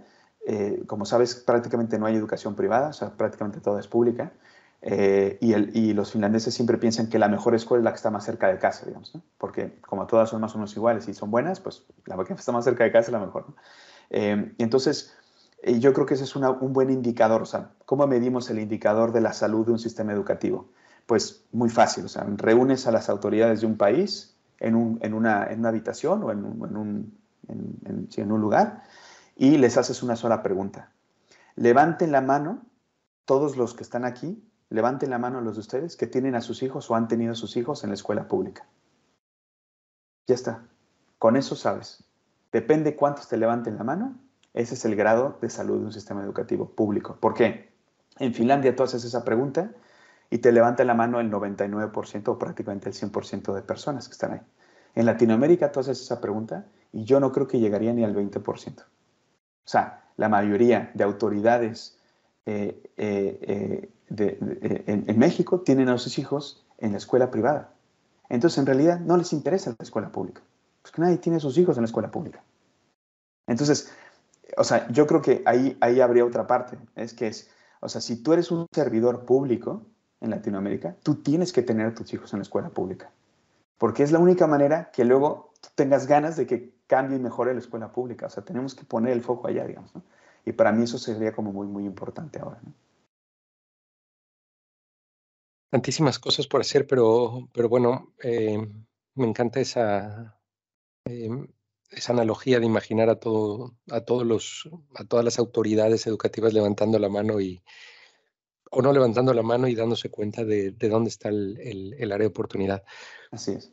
como 0.86 1.06
sabes, 1.06 1.34
prácticamente 1.34 1.98
no 1.98 2.06
hay 2.06 2.16
educación 2.16 2.54
privada, 2.54 2.90
o 2.90 2.94
sea, 2.94 3.10
prácticamente 3.10 3.62
toda 3.62 3.80
es 3.80 3.88
pública. 3.88 4.32
Y, 4.84 5.54
el, 5.54 5.72
y, 5.76 5.94
los 5.94 6.12
finlandeses 6.12 6.54
siempre 6.54 6.78
piensan 6.78 7.10
que 7.10 7.18
la 7.18 7.28
mejor 7.28 7.56
escuela 7.56 7.80
es 7.80 7.84
la 7.86 7.92
que 7.92 7.96
está 7.96 8.12
más 8.12 8.26
cerca 8.26 8.50
de 8.50 8.60
casa, 8.60 8.86
digamos, 8.86 9.16
¿no? 9.16 9.24
porque 9.40 9.80
como 9.82 10.06
todas 10.06 10.30
son 10.30 10.42
más 10.42 10.54
o 10.54 10.60
menos 10.60 10.76
iguales 10.76 11.08
y 11.08 11.16
son 11.16 11.32
buenas, 11.32 11.60
pues 11.60 11.88
la 12.06 12.24
que 12.24 12.34
está 12.34 12.52
más 12.52 12.64
cerca 12.64 12.84
de 12.84 12.92
casa 12.92 13.08
es 13.08 13.14
la 13.14 13.20
mejor. 13.20 13.46
¿no? 13.50 13.56
y 14.12 14.62
entonces, 14.62 15.16
y 15.68 15.80
yo 15.80 15.94
creo 15.94 16.06
que 16.06 16.14
ese 16.14 16.26
es 16.26 16.36
un 16.36 16.74
buen 16.74 16.92
indicador. 16.92 17.42
O 17.42 17.68
¿cómo 17.86 18.06
medimos 18.06 18.52
el 18.52 18.60
indicador 18.60 19.12
de 19.12 19.22
la 19.22 19.34
salud 19.34 19.66
de 19.66 19.72
un 19.72 19.80
sistema 19.80 20.14
educativo? 20.14 20.70
Pues 21.08 21.44
muy 21.52 21.70
fácil. 21.70 22.06
O 22.06 22.08
sea, 22.08 22.24
reúnes 22.38 22.86
a 22.86 22.92
las 22.92 23.10
autoridades 23.10 23.62
de 23.62 23.68
un 23.68 23.76
país 23.76 24.38
en, 24.60 24.76
un, 24.76 25.00
en, 25.02 25.16
una, 25.16 25.48
en 25.48 25.60
una, 25.60 25.70
habitación 25.70 26.24
o 26.24 26.32
en 26.32 26.46
un, 26.46 26.68
en, 26.68 26.78
un, 26.78 28.10
en 28.16 28.32
un 28.32 28.42
lugar 28.42 28.84
y 29.36 29.58
les 29.58 29.78
haces 29.78 30.04
una 30.04 30.16
sola 30.16 30.44
pregunta. 30.44 30.92
Levanten 31.56 32.12
la 32.12 32.22
mano, 32.22 32.62
todos 33.26 33.58
los 33.58 33.74
que 33.74 33.82
están 33.82 34.06
aquí, 34.06 34.48
levanten 34.70 35.10
la 35.10 35.18
mano 35.18 35.42
los 35.42 35.56
de 35.56 35.62
ustedes 35.62 35.96
que 35.96 36.06
tienen 36.06 36.36
a 36.36 36.42
sus 36.42 36.62
hijos 36.62 36.92
o 36.92 36.96
han 36.96 37.08
tenido 37.08 37.32
a 37.32 37.36
sus 37.36 37.58
hijos 37.58 37.84
en 37.84 37.90
la 37.90 37.96
escuela 37.96 38.28
pública. 38.28 38.68
Ya 40.28 40.36
está. 40.36 40.68
Con 41.18 41.36
eso 41.38 41.56
sabes. 41.56 42.04
Depende 42.52 42.96
cuántos 42.96 43.28
te 43.28 43.38
levanten 43.38 43.78
la 43.78 43.84
mano, 43.84 44.16
ese 44.56 44.74
es 44.74 44.86
el 44.86 44.96
grado 44.96 45.38
de 45.42 45.50
salud 45.50 45.80
de 45.80 45.86
un 45.86 45.92
sistema 45.92 46.24
educativo 46.24 46.70
público. 46.70 47.18
¿Por 47.20 47.34
qué? 47.34 47.70
En 48.18 48.34
Finlandia 48.34 48.74
tú 48.76 48.84
haces 48.84 49.04
esa 49.04 49.26
pregunta 49.26 49.72
y 50.30 50.38
te 50.38 50.54
levanta 50.54 50.86
la 50.86 50.94
mano 50.94 51.20
el 51.20 51.30
99% 51.30 52.30
o 52.30 52.40
prácticamente 52.40 52.90
el 52.90 52.96
100% 52.96 53.54
de 53.54 53.62
personas 53.62 54.08
que 54.08 54.14
están 54.14 54.32
ahí. 54.32 54.42
En 54.96 55.06
Latinoamérica 55.06 55.74
tú 55.74 55.82
haces 55.82 56.02
esa 56.02 56.22
pregunta 56.22 56.66
y 56.94 57.04
yo 57.04 57.20
no 57.20 57.34
creo 57.34 57.48
que 57.48 57.60
llegaría 57.60 57.94
ni 57.94 58.06
al 58.06 58.16
20%. 58.16 58.82
O 58.82 58.86
sea, 59.66 60.06
la 60.16 60.30
mayoría 60.30 60.90
de 60.94 61.04
autoridades 61.04 62.00
eh, 62.46 62.82
eh, 62.96 63.90
eh, 64.18 64.84
en, 64.88 65.20
México 65.20 65.62
tienen 65.62 65.90
a 65.90 65.98
sus 65.98 66.18
hijos 66.18 66.66
en 66.78 66.94
la 66.94 66.98
escuela 66.98 67.30
privada. 67.30 67.74
Entonces, 68.30 68.58
en 68.60 68.68
realidad, 68.68 69.02
no 69.02 69.18
les 69.18 69.34
interesa 69.34 69.72
la 69.72 69.84
escuela 69.84 70.14
pública, 70.14 70.42
porque 70.82 71.02
nadie 71.02 71.18
tiene 71.18 71.38
a 71.38 71.42
sus 71.42 71.58
hijos 71.58 71.76
en 71.76 71.84
la 71.84 71.88
escuela 71.88 72.10
pública. 72.10 72.42
Entonces, 73.48 73.92
o 74.58 74.64
sea, 74.64 74.88
yo 74.90 75.08
creo 75.08 75.22
que 75.22 75.44
ahí, 75.46 75.78
ahí 75.82 76.02
habría 76.02 76.26
otra 76.26 76.48
parte, 76.48 76.78
es 76.96 77.14
que 77.14 77.28
es, 77.28 77.50
o 77.82 77.90
sea, 77.90 78.02
si 78.02 78.22
tú 78.22 78.34
eres 78.34 78.52
un 78.52 78.68
servidor 78.72 79.26
público 79.26 79.86
en 80.22 80.30
Latinoamérica, 80.30 80.96
tú 81.04 81.16
tienes 81.16 81.54
que 81.54 81.62
tener 81.62 81.88
a 81.88 81.94
tus 81.94 82.14
hijos 82.14 82.34
en 82.34 82.40
la 82.40 82.44
escuela 82.44 82.70
pública, 82.70 83.12
porque 83.78 84.04
es 84.04 84.12
la 84.12 84.20
única 84.20 84.48
manera 84.48 84.92
que 84.92 85.06
luego 85.06 85.52
tengas 85.76 86.08
ganas 86.08 86.38
de 86.38 86.46
que 86.46 86.76
cambie 86.88 87.18
y 87.18 87.20
mejore 87.20 87.54
la 87.54 87.60
escuela 87.60 87.92
pública. 87.92 88.28
O 88.28 88.30
sea, 88.30 88.44
tenemos 88.44 88.76
que 88.76 88.86
poner 88.86 89.14
el 89.14 89.22
foco 89.22 89.48
allá, 89.48 89.66
digamos. 89.66 89.92
Y 90.46 90.52
para 90.52 90.72
mí 90.72 90.84
eso 90.84 90.98
sería 90.98 91.34
como 91.34 91.52
muy, 91.52 91.68
muy 91.68 91.86
importante 91.86 92.40
ahora. 92.40 92.60
¿no? 92.64 92.74
Tantísimas 95.72 96.20
cosas 96.20 96.48
por 96.48 96.62
hacer, 96.62 96.88
pero, 96.88 97.50
pero 97.52 97.68
bueno, 97.68 98.14
eh, 98.22 98.58
me 99.16 99.28
encanta 99.28 99.60
esa, 99.60 100.40
eh, 101.06 101.30
esa 101.96 102.14
analogía 102.14 102.60
de 102.60 102.66
imaginar 102.66 103.10
a, 103.10 103.16
todo, 103.16 103.76
a, 103.90 104.02
todos 104.02 104.26
los, 104.26 104.70
a 104.96 105.06
todas 105.06 105.24
las 105.24 105.40
autoridades 105.40 106.06
educativas 106.08 106.54
levantando 106.54 107.00
la 107.00 107.10
mano 107.10 107.40
y, 107.40 107.64
o 108.72 108.82
no 108.82 108.92
levantando 108.92 109.34
la 109.34 109.44
mano 109.44 109.68
y 109.68 109.76
dándose 109.76 110.10
cuenta 110.10 110.44
de, 110.44 110.72
de 110.72 110.90
dónde 110.90 111.10
está 111.10 111.30
el, 111.30 111.96
el, 111.98 112.12
área 112.12 112.26
de 112.26 112.32
oportunidad. 112.32 112.84
Así 113.32 113.54
es. 113.54 113.72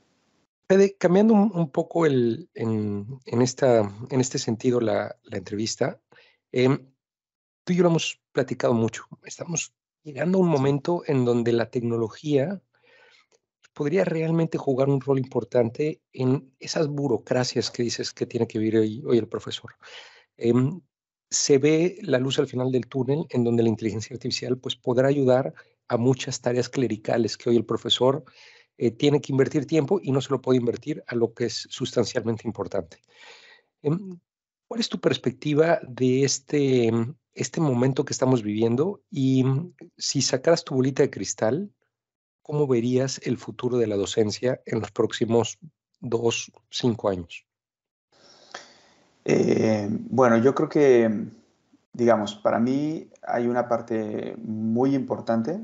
Fede, 0.69 0.97
cambiando 0.97 1.35
un, 1.35 1.71
poco 1.71 2.07
el, 2.07 2.49
en, 2.55 3.19
en, 3.27 3.43
esta, 3.43 3.81
en 4.11 4.21
este 4.21 4.39
sentido 4.39 4.81
la, 4.81 5.17
la 5.25 5.37
entrevista, 5.37 6.01
em, 6.53 6.89
tú 7.65 7.73
y 7.73 7.77
yo 7.77 7.83
lo 7.83 7.91
hemos 7.91 8.21
platicado 8.33 8.73
mucho. 8.73 9.05
Estamos 9.25 9.75
llegando 10.03 10.39
a 10.39 10.41
un 10.41 10.49
momento 10.49 11.03
en 11.07 11.25
donde 11.25 11.53
la 11.53 11.71
tecnología 11.71 12.63
podría 13.73 14.05
realmente 14.05 14.59
jugar 14.59 14.89
un 14.89 15.01
rol 15.01 15.19
importante 15.19 16.03
en 16.13 16.53
esas 16.59 16.89
burocracias 16.89 17.71
que 17.71 17.83
dices 17.83 18.13
que 18.13 18.27
tiene 18.27 18.47
que 18.47 18.59
vivir 18.59 19.03
hoy, 19.05 19.19
el 19.19 19.29
profesor. 19.29 19.75
Em, 20.37 20.81
se 21.31 21.59
ve 21.59 21.99
la 22.03 22.19
luz 22.19 22.39
al 22.39 22.47
final 22.47 22.71
del 22.71 22.87
túnel 22.87 23.27
en 23.31 23.45
donde 23.45 23.63
la 23.63 23.71
inteligencia 23.71 24.15
artificial 24.15 24.59
pues, 24.59 24.77
podrá 24.77 25.09
ayudar 25.09 25.55
a 25.89 25.97
muchas 25.97 26.41
tareas 26.41 26.69
clericales 26.69 27.37
que 27.37 27.51
hoy 27.51 27.57
el 27.57 27.65
profesor 27.65 28.25
eh, 28.79 28.91
tiene 28.91 29.21
que 29.21 29.33
invertir 29.33 29.67
tiempo 29.67 30.01
y 30.03 30.13
no 30.13 30.21
se 30.21 30.31
lo 30.31 30.41
puede 30.41 30.59
invertir 30.59 31.03
a 31.07 31.15
lo 31.15 31.33
que 31.33 31.47
es 31.47 31.67
sustancialmente 31.71 32.47
importante. 32.47 32.99
Em, 33.83 34.19
¿Cuál 34.67 34.81
es 34.81 34.89
tu 34.89 35.01
perspectiva 35.01 35.81
de 35.87 36.25
este, 36.25 36.91
este 37.35 37.61
momento 37.61 38.07
que 38.07 38.15
estamos 38.15 38.43
viviendo? 38.43 39.03
Y 39.11 39.45
si 39.99 40.23
sacaras 40.23 40.65
tu 40.65 40.75
bolita 40.75 41.03
de 41.03 41.11
cristal, 41.11 41.71
¿cómo 42.43 42.67
verías 42.67 43.21
el 43.25 43.39
futuro 43.39 43.79
de 43.79 43.87
la 43.87 43.97
docencia 43.97 44.61
en 44.67 44.81
los 44.81 44.91
próximos 44.91 45.59
dos, 46.01 46.51
cinco 46.71 47.09
años? 47.09 47.47
Eh, 49.25 49.89
bueno, 49.91 50.37
yo 50.39 50.55
creo 50.55 50.69
que, 50.69 51.11
digamos, 51.93 52.35
para 52.35 52.59
mí 52.59 53.09
hay 53.27 53.47
una 53.47 53.69
parte 53.69 54.35
muy 54.39 54.95
importante. 54.95 55.61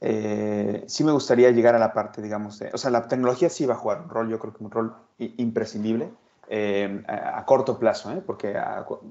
Eh, 0.00 0.84
sí 0.86 1.02
me 1.02 1.12
gustaría 1.12 1.50
llegar 1.50 1.74
a 1.74 1.78
la 1.78 1.92
parte, 1.92 2.22
digamos, 2.22 2.58
de, 2.58 2.70
o 2.72 2.78
sea, 2.78 2.90
la 2.90 3.08
tecnología 3.08 3.48
sí 3.48 3.66
va 3.66 3.74
a 3.74 3.78
jugar 3.78 4.02
un 4.02 4.10
rol, 4.10 4.28
yo 4.28 4.38
creo 4.38 4.52
que 4.52 4.62
un 4.62 4.70
rol 4.70 4.94
imprescindible 5.18 6.10
eh, 6.48 7.02
a, 7.06 7.44
corto 7.46 7.78
plazo, 7.78 8.12
¿eh? 8.12 8.22
porque, 8.24 8.54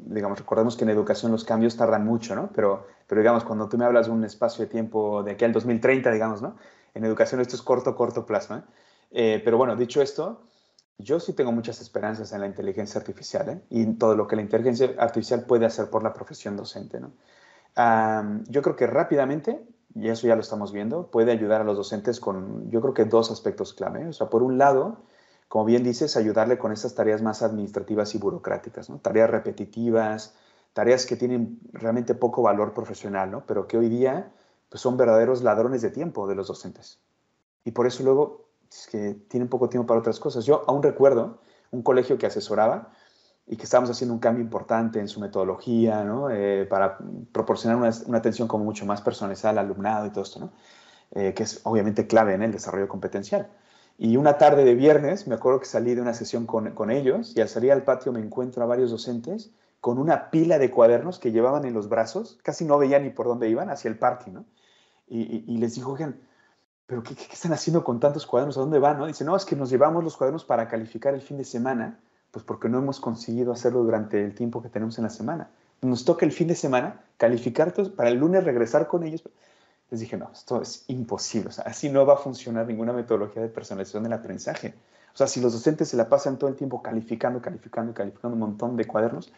digamos, 0.06 0.38
recordemos 0.38 0.78
que 0.78 0.84
en 0.84 0.92
educación 0.92 1.32
los 1.32 1.44
cambios 1.44 1.76
tardan 1.76 2.06
mucho, 2.06 2.36
¿no? 2.36 2.50
Pero, 2.54 2.86
pero, 3.08 3.22
digamos, 3.22 3.44
cuando 3.44 3.68
tú 3.68 3.78
me 3.78 3.86
hablas 3.86 4.06
de 4.06 4.12
un 4.12 4.24
espacio 4.24 4.66
de 4.66 4.72
tiempo 4.72 5.24
de 5.24 5.32
aquí 5.32 5.44
al 5.44 5.52
2030, 5.52 6.12
digamos, 6.12 6.42
¿no? 6.42 6.56
En 6.94 7.06
educación 7.06 7.42
esto 7.42 7.56
es 7.56 7.62
corto, 7.62 7.96
corto 7.96 8.26
plazo, 8.26 8.62
¿eh? 9.12 9.42
pero 9.44 9.58
bueno, 9.58 9.76
dicho 9.76 10.02
esto, 10.02 10.42
yo 10.98 11.20
sí 11.20 11.34
tengo 11.34 11.52
muchas 11.52 11.82
esperanzas 11.82 12.32
en 12.34 12.42
la 12.42 12.48
inteligencia 12.48 13.00
artificial 13.00 13.64
y 13.70 13.82
en 13.82 13.98
todo 13.98 14.16
lo 14.16 14.28
que 14.28 14.36
la 14.36 14.42
inteligencia 14.42 14.94
artificial 14.98 15.46
puede 15.46 15.66
hacer 15.66 15.90
por 15.90 16.04
la 16.04 16.14
profesión 16.14 16.56
docente, 16.56 17.00
¿no? 17.00 17.12
yo 18.48 18.62
creo 18.62 18.76
que 18.76 18.86
rápidamente, 18.86 19.66
y 19.96 20.10
eso 20.10 20.28
ya 20.28 20.36
lo 20.36 20.42
estamos 20.42 20.72
viendo, 20.72 21.10
puede 21.10 21.32
ayudar 21.32 21.62
a 21.62 21.64
los 21.64 21.78
docentes 21.78 22.20
con, 22.20 22.70
yo 22.70 22.82
creo 22.82 22.94
que 22.94 23.06
dos 23.06 23.32
aspectos 23.32 23.74
clave. 23.74 24.08
O 24.08 24.14
sea, 24.14 24.30
por 24.30 24.44
un 24.44 24.58
lado, 24.60 25.04
como 25.48 25.66
bien 25.66 25.84
dices, 25.84 26.16
ayudarle 26.16 26.58
con 26.58 26.72
esas 26.72 26.94
tareas 26.94 27.22
más 27.22 27.42
administrativas 27.42 28.14
y 28.14 28.20
burocráticas, 28.20 28.90
¿no? 28.90 29.00
tareas 29.00 29.30
repetitivas, 29.30 30.36
tareas 30.74 31.06
que 31.06 31.16
tienen 31.16 31.60
realmente 31.72 32.16
poco 32.16 32.44
valor 32.44 32.74
profesional, 32.74 33.32
¿no? 33.32 33.44
pero 33.46 33.68
que 33.68 33.78
hoy 33.78 33.90
día 33.90 34.32
pues, 34.74 34.82
son 34.82 34.98
verdaderos 34.98 35.44
ladrones 35.44 35.84
de 35.84 35.92
tiempo 35.92 36.26
de 36.26 36.34
los 36.34 36.48
docentes. 36.48 37.00
Y 37.64 37.70
por 37.74 37.86
eso 37.86 38.02
luego 38.02 38.48
que 38.90 39.14
tienen 39.28 39.48
poco 39.48 39.70
tiempo 39.70 39.86
para 39.86 40.00
otras 40.00 40.20
cosas. 40.20 40.46
Yo 40.46 40.64
aún 40.66 40.82
recuerdo 40.82 41.38
un 41.70 41.84
colegio 41.84 42.18
que 42.18 42.26
asesoraba 42.26 42.92
y 43.46 43.56
que 43.56 43.66
estábamos 43.66 43.92
haciendo 43.92 44.16
un 44.16 44.20
cambio 44.20 44.44
importante 44.44 45.00
en 45.00 45.08
su 45.08 45.20
metodología, 45.20 46.04
¿no? 46.04 46.32
Eh, 46.32 46.66
para 46.66 46.98
proporcionar 47.32 47.78
una, 47.78 48.18
atención 48.18 48.48
como 48.48 48.66
mucho 48.66 48.84
más 48.88 49.00
personalizada 49.04 49.52
al 49.52 49.60
alumnado 49.60 50.08
y 50.08 50.10
todo 50.10 50.24
esto, 50.24 50.40
¿no? 50.40 50.50
Eh, 51.12 51.36
que 51.36 51.44
es 51.44 51.62
obviamente 51.66 52.08
clave 52.08 52.34
en 52.34 52.42
el 52.42 52.52
desarrollo 52.52 52.88
competencial. 52.88 53.52
Y 54.00 54.18
una 54.18 54.40
tarde 54.40 54.64
de 54.64 54.74
viernes, 54.74 55.28
me 55.28 55.36
acuerdo 55.36 55.60
que 55.60 55.68
salí 55.68 55.94
de 55.94 56.02
una 56.02 56.16
sesión 56.16 56.48
con, 56.48 56.72
con, 56.72 56.90
ellos 56.90 57.34
y 57.36 57.42
al 57.42 57.48
salir 57.48 57.72
al 57.72 57.84
patio 57.84 58.12
me 58.12 58.22
encuentro 58.22 58.64
a 58.64 58.66
varios 58.66 58.90
docentes 58.90 59.52
con 59.82 60.00
una 60.00 60.32
pila 60.32 60.58
de 60.58 60.72
cuadernos 60.72 61.20
que 61.20 61.32
llevaban 61.32 61.66
en 61.66 61.76
los 61.76 61.90
brazos, 61.90 62.40
casi 62.42 62.66
no 62.66 62.80
veía 62.80 62.98
ni 62.98 63.12
por 63.12 63.28
dónde 63.28 63.50
iban, 63.50 63.70
hacia 63.70 63.90
el 63.90 64.00
parque, 64.00 64.32
¿no? 64.32 64.46
Y, 65.08 65.58
les 65.58 65.76
dijo, 65.76 65.92
oigan, 65.92 66.20
¿pero 66.88 67.04
qué, 67.04 67.16
qué, 67.16 67.28
están 67.32 67.54
haciendo 67.54 67.84
con 67.84 68.00
tantos 68.00 68.26
cuadernos? 68.26 68.58
¿A 68.58 68.62
dónde 68.62 68.80
van? 68.80 68.98
No? 68.98 69.06
Dice, 69.06 69.24
no, 69.24 69.36
es 69.36 69.46
que 69.46 69.56
nos 69.56 69.70
llevamos 69.70 70.04
los 70.04 70.18
cuadernos 70.18 70.44
para 70.44 70.68
calificar 70.68 71.14
el 71.14 71.22
fin 71.22 71.38
de 71.38 71.44
semana, 71.44 72.00
pues 72.32 72.44
porque 72.44 72.70
no 72.70 72.80
hemos 72.80 73.00
conseguido 73.00 73.52
hacerlo 73.52 73.84
durante 73.84 74.24
el 74.24 74.34
tiempo 74.34 74.62
que 74.62 74.70
tenemos 74.70 74.98
en 74.98 75.04
la 75.04 75.10
semana. 75.10 75.50
Nos 75.82 76.06
toca 76.06 76.26
el 76.26 76.32
fin 76.32 76.48
de 76.48 76.56
semana 76.56 77.04
calificar 77.18 77.74
para 77.96 78.10
el 78.10 78.18
lunes 78.18 78.44
regresar 78.44 78.88
con 78.88 79.04
ellos 79.04 79.24
les 79.94 80.00
dije, 80.00 80.18
no, 80.18 80.32
esto 80.34 80.60
es 80.60 80.86
imposible, 80.88 81.50
o 81.50 81.52
sea, 81.52 81.66
así 81.66 81.88
no 81.88 82.04
va 82.04 82.16
a 82.16 82.18
funcionar 82.18 82.66
ninguna 82.66 82.94
metodología 82.94 83.44
de 83.44 83.48
personalización 83.48 84.02
del 84.02 84.14
aprendizaje. 84.14 84.74
O 85.14 85.18
sea, 85.18 85.28
si 85.28 85.40
los 85.40 85.54
docentes 85.54 85.88
se 85.90 85.98
la 85.98 86.10
pasan 86.10 86.40
todo 86.40 86.50
el 86.50 86.56
tiempo 86.56 86.82
calificando, 86.82 87.40
calificando 87.44 87.94
calificando 87.94 88.34
un 88.34 88.40
montón 88.40 88.76
de 88.76 88.86
cuadernos, 88.86 89.32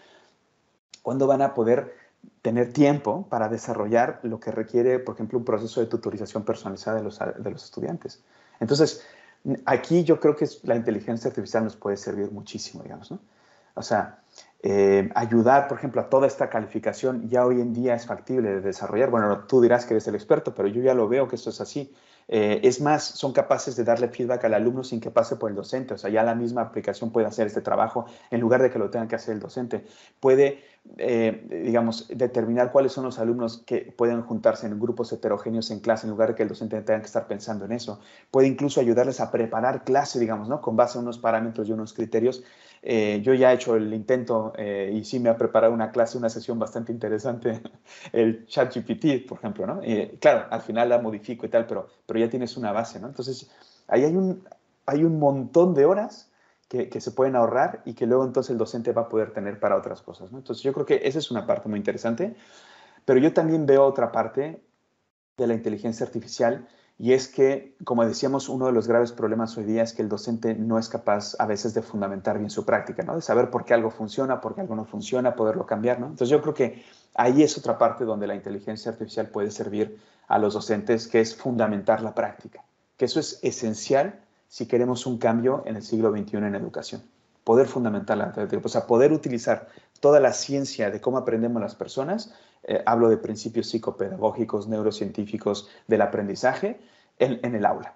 ¿cuándo 1.02 1.28
van 1.28 1.42
a 1.42 1.54
poder 1.54 1.94
tener 2.42 2.74
tiempo 2.74 3.28
para 3.30 3.50
desarrollar 3.50 4.20
lo 4.24 4.40
que 4.40 4.52
requiere, 4.52 5.00
por 5.00 5.16
ejemplo, 5.16 5.40
un 5.40 5.46
proceso 5.46 5.80
de 5.80 5.88
tutorización 5.88 6.44
personalizada 6.44 6.98
de 6.98 7.04
los, 7.04 7.20
de 7.20 7.52
los 7.52 7.64
estudiantes? 7.64 8.24
Entonces, 8.60 9.06
aquí 9.66 10.04
yo 10.04 10.20
creo 10.20 10.36
que 10.36 10.48
la 10.64 10.76
inteligencia 10.76 11.30
artificial 11.30 11.64
nos 11.64 11.76
puede 11.76 11.98
servir 11.98 12.32
muchísimo, 12.32 12.84
digamos, 12.84 13.12
¿no? 13.12 13.20
O 13.76 13.82
sea, 13.82 14.20
eh, 14.64 15.10
ayudar, 15.16 15.68
por 15.68 15.78
ejemplo, 15.78 16.02
a 16.02 16.10
toda 16.10 16.28
esta 16.28 16.50
calificación 16.50 17.28
ya 17.28 17.46
hoy 17.46 17.62
en 17.62 17.74
día 17.74 17.94
es 17.94 18.06
factible 18.06 18.50
de 18.50 18.62
desarrollar. 18.62 19.10
Bueno, 19.10 19.40
tú 19.48 19.62
dirás 19.62 19.86
que 19.86 19.94
eres 19.94 20.08
el 20.08 20.16
experto, 20.16 20.56
pero 20.56 20.68
yo 20.68 20.82
ya 20.82 20.94
lo 20.94 21.08
veo 21.08 21.28
que 21.28 21.36
esto 21.36 21.50
es 21.50 21.62
así. 21.62 21.94
Eh, 22.28 22.62
es 22.64 22.82
más, 22.82 23.04
son 23.04 23.34
capaces 23.34 23.76
de 23.76 23.84
darle 23.84 24.08
feedback 24.10 24.46
al 24.46 24.56
alumno 24.56 24.84
sin 24.84 25.00
que 25.00 25.12
pase 25.12 25.36
por 25.36 25.50
el 25.50 25.56
docente. 25.56 25.94
O 25.94 25.98
sea, 25.98 26.10
ya 26.10 26.24
la 26.24 26.36
misma 26.36 26.62
aplicación 26.62 27.12
puede 27.12 27.28
hacer 27.28 27.48
este 27.48 27.62
trabajo 27.62 28.06
en 28.32 28.42
lugar 28.42 28.62
de 28.62 28.70
que 28.72 28.80
lo 28.80 28.90
tenga 28.90 29.08
que 29.08 29.16
hacer 29.16 29.36
el 29.36 29.40
docente. 29.40 29.86
Puede, 30.20 30.64
eh, 30.98 31.46
digamos, 31.66 32.08
determinar 32.10 32.72
cuáles 32.72 32.94
son 32.94 33.06
los 33.06 33.20
alumnos 33.20 33.64
que 33.66 33.94
pueden 33.96 34.22
juntarse 34.24 34.66
en 34.68 34.80
grupos 34.80 35.12
heterogéneos 35.14 35.70
en 35.72 35.80
clase 35.80 36.08
en 36.08 36.12
lugar 36.12 36.30
de 36.30 36.36
que 36.36 36.44
el 36.44 36.50
docente 36.50 36.82
tenga 36.82 37.00
que 37.00 37.06
estar 37.08 37.28
pensando 37.28 37.66
en 37.66 37.72
eso. 37.72 38.00
Puede 38.32 38.48
incluso 38.48 38.82
ayudarles 38.82 39.20
a 39.20 39.32
preparar 39.32 39.84
clase, 39.84 40.20
digamos, 40.20 40.50
¿no? 40.50 40.62
Con 40.62 40.76
base 40.76 40.98
a 40.98 41.02
unos 41.02 41.20
parámetros 41.20 41.68
y 41.70 41.72
unos 41.72 41.94
criterios 41.94 42.44
eh, 42.88 43.20
yo 43.24 43.34
ya 43.34 43.52
he 43.52 43.56
hecho 43.56 43.76
el 43.76 43.92
intento 43.92 44.54
y 44.58 45.04
sí 45.06 45.20
me 45.20 45.30
ha 45.30 45.38
preparado 45.38 45.74
una 45.74 45.90
clase, 45.90 46.20
una 46.20 46.30
sesión 46.30 46.60
bastante 46.60 46.92
interesante, 46.92 47.60
el 48.14 48.46
ChatGPT, 48.46 49.28
por 49.28 49.40
ejemplo, 49.40 49.66
¿no? 49.66 49.82
claro, 50.20 50.46
al 50.52 50.62
final 50.62 50.90
la 50.90 51.00
modifico 51.00 51.48
y 51.48 51.50
tal, 51.50 51.66
pero 51.66 51.88
ya 52.18 52.30
tienes 52.30 52.58
una 52.58 52.72
base, 52.72 53.00
¿no? 53.00 53.08
Entonces, 53.08 53.50
ahí 53.88 54.04
hay 54.04 54.16
un, 54.16 54.48
hay 54.86 55.04
un 55.04 55.20
montón 55.20 55.74
de 55.74 55.86
horas 55.86 56.32
que, 56.68 56.90
que, 56.90 57.02
se 57.02 57.12
pueden 57.12 57.36
ahorrar 57.36 57.82
y 57.86 57.94
que 57.94 58.06
luego 58.06 58.26
entonces 58.26 58.52
el 58.52 58.58
docente 58.58 58.92
va 58.92 59.04
a 59.04 59.10
poder 59.10 59.32
tener 59.32 59.60
para 59.60 59.76
otras 59.76 60.02
cosas, 60.02 60.32
¿no? 60.32 60.38
Entonces, 60.38 60.64
yo 60.64 60.74
creo 60.74 60.86
que 60.86 61.02
esa 61.04 61.20
es 61.20 61.32
una 61.32 61.46
parte 61.46 61.70
muy 61.70 61.78
interesante, 61.78 62.36
pero 63.06 63.20
yo 63.20 63.34
también 63.34 63.66
veo 63.66 63.86
otra 63.86 64.12
parte 64.12 64.62
de 65.38 65.48
la 65.48 65.54
inteligencia 65.54 66.06
artificial 66.06 66.68
y 66.98 67.12
es 67.12 67.28
que, 67.28 67.76
como 67.84 68.06
decíamos, 68.06 68.48
uno 68.48 68.68
de 68.68 68.72
los 68.72 68.88
graves 68.88 69.12
problemas 69.12 69.58
hoy 69.58 69.66
día 69.66 69.84
es 69.84 69.92
que 69.92 70.02
el 70.02 70.08
docente 70.08 70.56
no 70.56 70.80
es 70.80 70.88
capaz 70.88 71.36
a 71.40 71.46
veces 71.46 71.74
de 71.74 71.82
fundamentar 71.82 72.38
bien 72.38 72.50
su 72.50 72.66
práctica, 72.66 73.04
¿no? 73.04 73.16
De 73.16 73.22
saber 73.22 73.50
por 73.50 73.66
qué 73.66 73.74
algo 73.74 73.92
funciona, 73.92 74.40
por 74.40 74.56
qué 74.56 74.62
algo 74.62 74.76
no 74.76 74.86
funciona, 74.86 75.36
poderlo 75.36 75.66
cambiar, 75.66 76.00
¿no? 76.00 76.06
Entonces 76.06 76.30
yo 76.30 76.42
creo 76.42 76.54
que 76.54 76.86
ahí 77.14 77.44
es 77.44 77.58
otra 77.58 77.78
parte 77.78 78.06
donde 78.06 78.28
la 78.28 78.36
inteligencia 78.36 78.92
artificial 78.92 79.28
puede 79.28 79.52
servir 79.52 80.00
a 80.28 80.40
los 80.40 80.54
docentes, 80.54 81.08
que 81.08 81.22
es 81.22 81.36
fundamentar 81.36 82.02
la 82.02 82.14
práctica, 82.14 82.64
que 82.98 83.06
eso 83.06 83.20
es 83.20 83.40
esencial 83.44 84.20
si 84.48 84.68
queremos 84.68 85.06
un 85.06 85.18
cambio 85.18 85.64
en 85.66 85.76
el 85.76 85.84
siglo 85.84 86.12
XXI 86.12 86.38
en 86.38 86.56
educación. 86.56 87.04
Poder 87.44 87.68
fundamentar 87.68 88.18
la 88.18 88.34
o 88.64 88.70
sea, 88.70 88.88
poder 88.88 89.12
utilizar 89.12 89.68
toda 90.00 90.20
la 90.20 90.34
ciencia 90.34 90.90
de 90.90 91.00
cómo 91.00 91.18
aprendemos 91.18 91.62
las 91.62 91.76
personas, 91.76 92.34
eh, 92.64 92.82
hablo 92.86 93.10
de 93.10 93.18
principios 93.18 93.70
psicopedagógicos, 93.70 94.68
neurocientíficos 94.68 95.70
del 95.88 96.02
aprendizaje 96.02 96.80
en, 97.20 97.56
el 97.56 97.66
aula. 97.66 97.96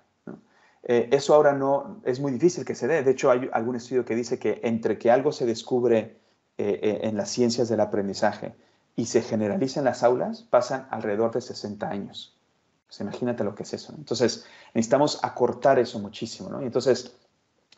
Eh, 0.83 1.09
eso 1.11 1.33
ahora 1.33 1.53
no 1.53 2.01
es 2.05 2.19
muy 2.19 2.31
difícil 2.31 2.63
que 2.63 2.75
se 2.75 2.87
dé. 2.87 3.03
De 3.03 3.11
hecho, 3.11 3.31
hay 3.31 3.49
algún 3.51 3.75
estudio 3.75 4.05
que 4.05 4.15
dice 4.15 4.37
que 4.37 4.61
entre 4.63 4.97
que 4.97 5.09
algo 5.09 5.31
se 5.31 5.45
descubre 5.45 6.17
eh, 6.57 6.99
en 7.03 7.17
las 7.17 7.29
ciencias 7.29 7.69
del 7.69 7.79
aprendizaje 7.79 8.53
y 8.99 9.05
se 9.05 9.21
generaliza 9.21 9.79
en 9.79 9.85
las 9.85 10.03
aulas, 10.03 10.41
pasan 10.41 10.85
alrededor 10.91 11.31
de 11.31 11.39
60 11.39 11.89
años. 11.89 12.37
Pues 12.85 12.99
imagínate 12.99 13.45
lo 13.45 13.55
que 13.55 13.63
es 13.63 13.73
eso. 13.73 13.93
Entonces, 13.97 14.45
necesitamos 14.73 15.19
acortar 15.23 15.79
eso 15.79 15.99
muchísimo. 15.99 16.49
¿no? 16.49 16.61
Y 16.61 16.65
entonces, 16.65 17.15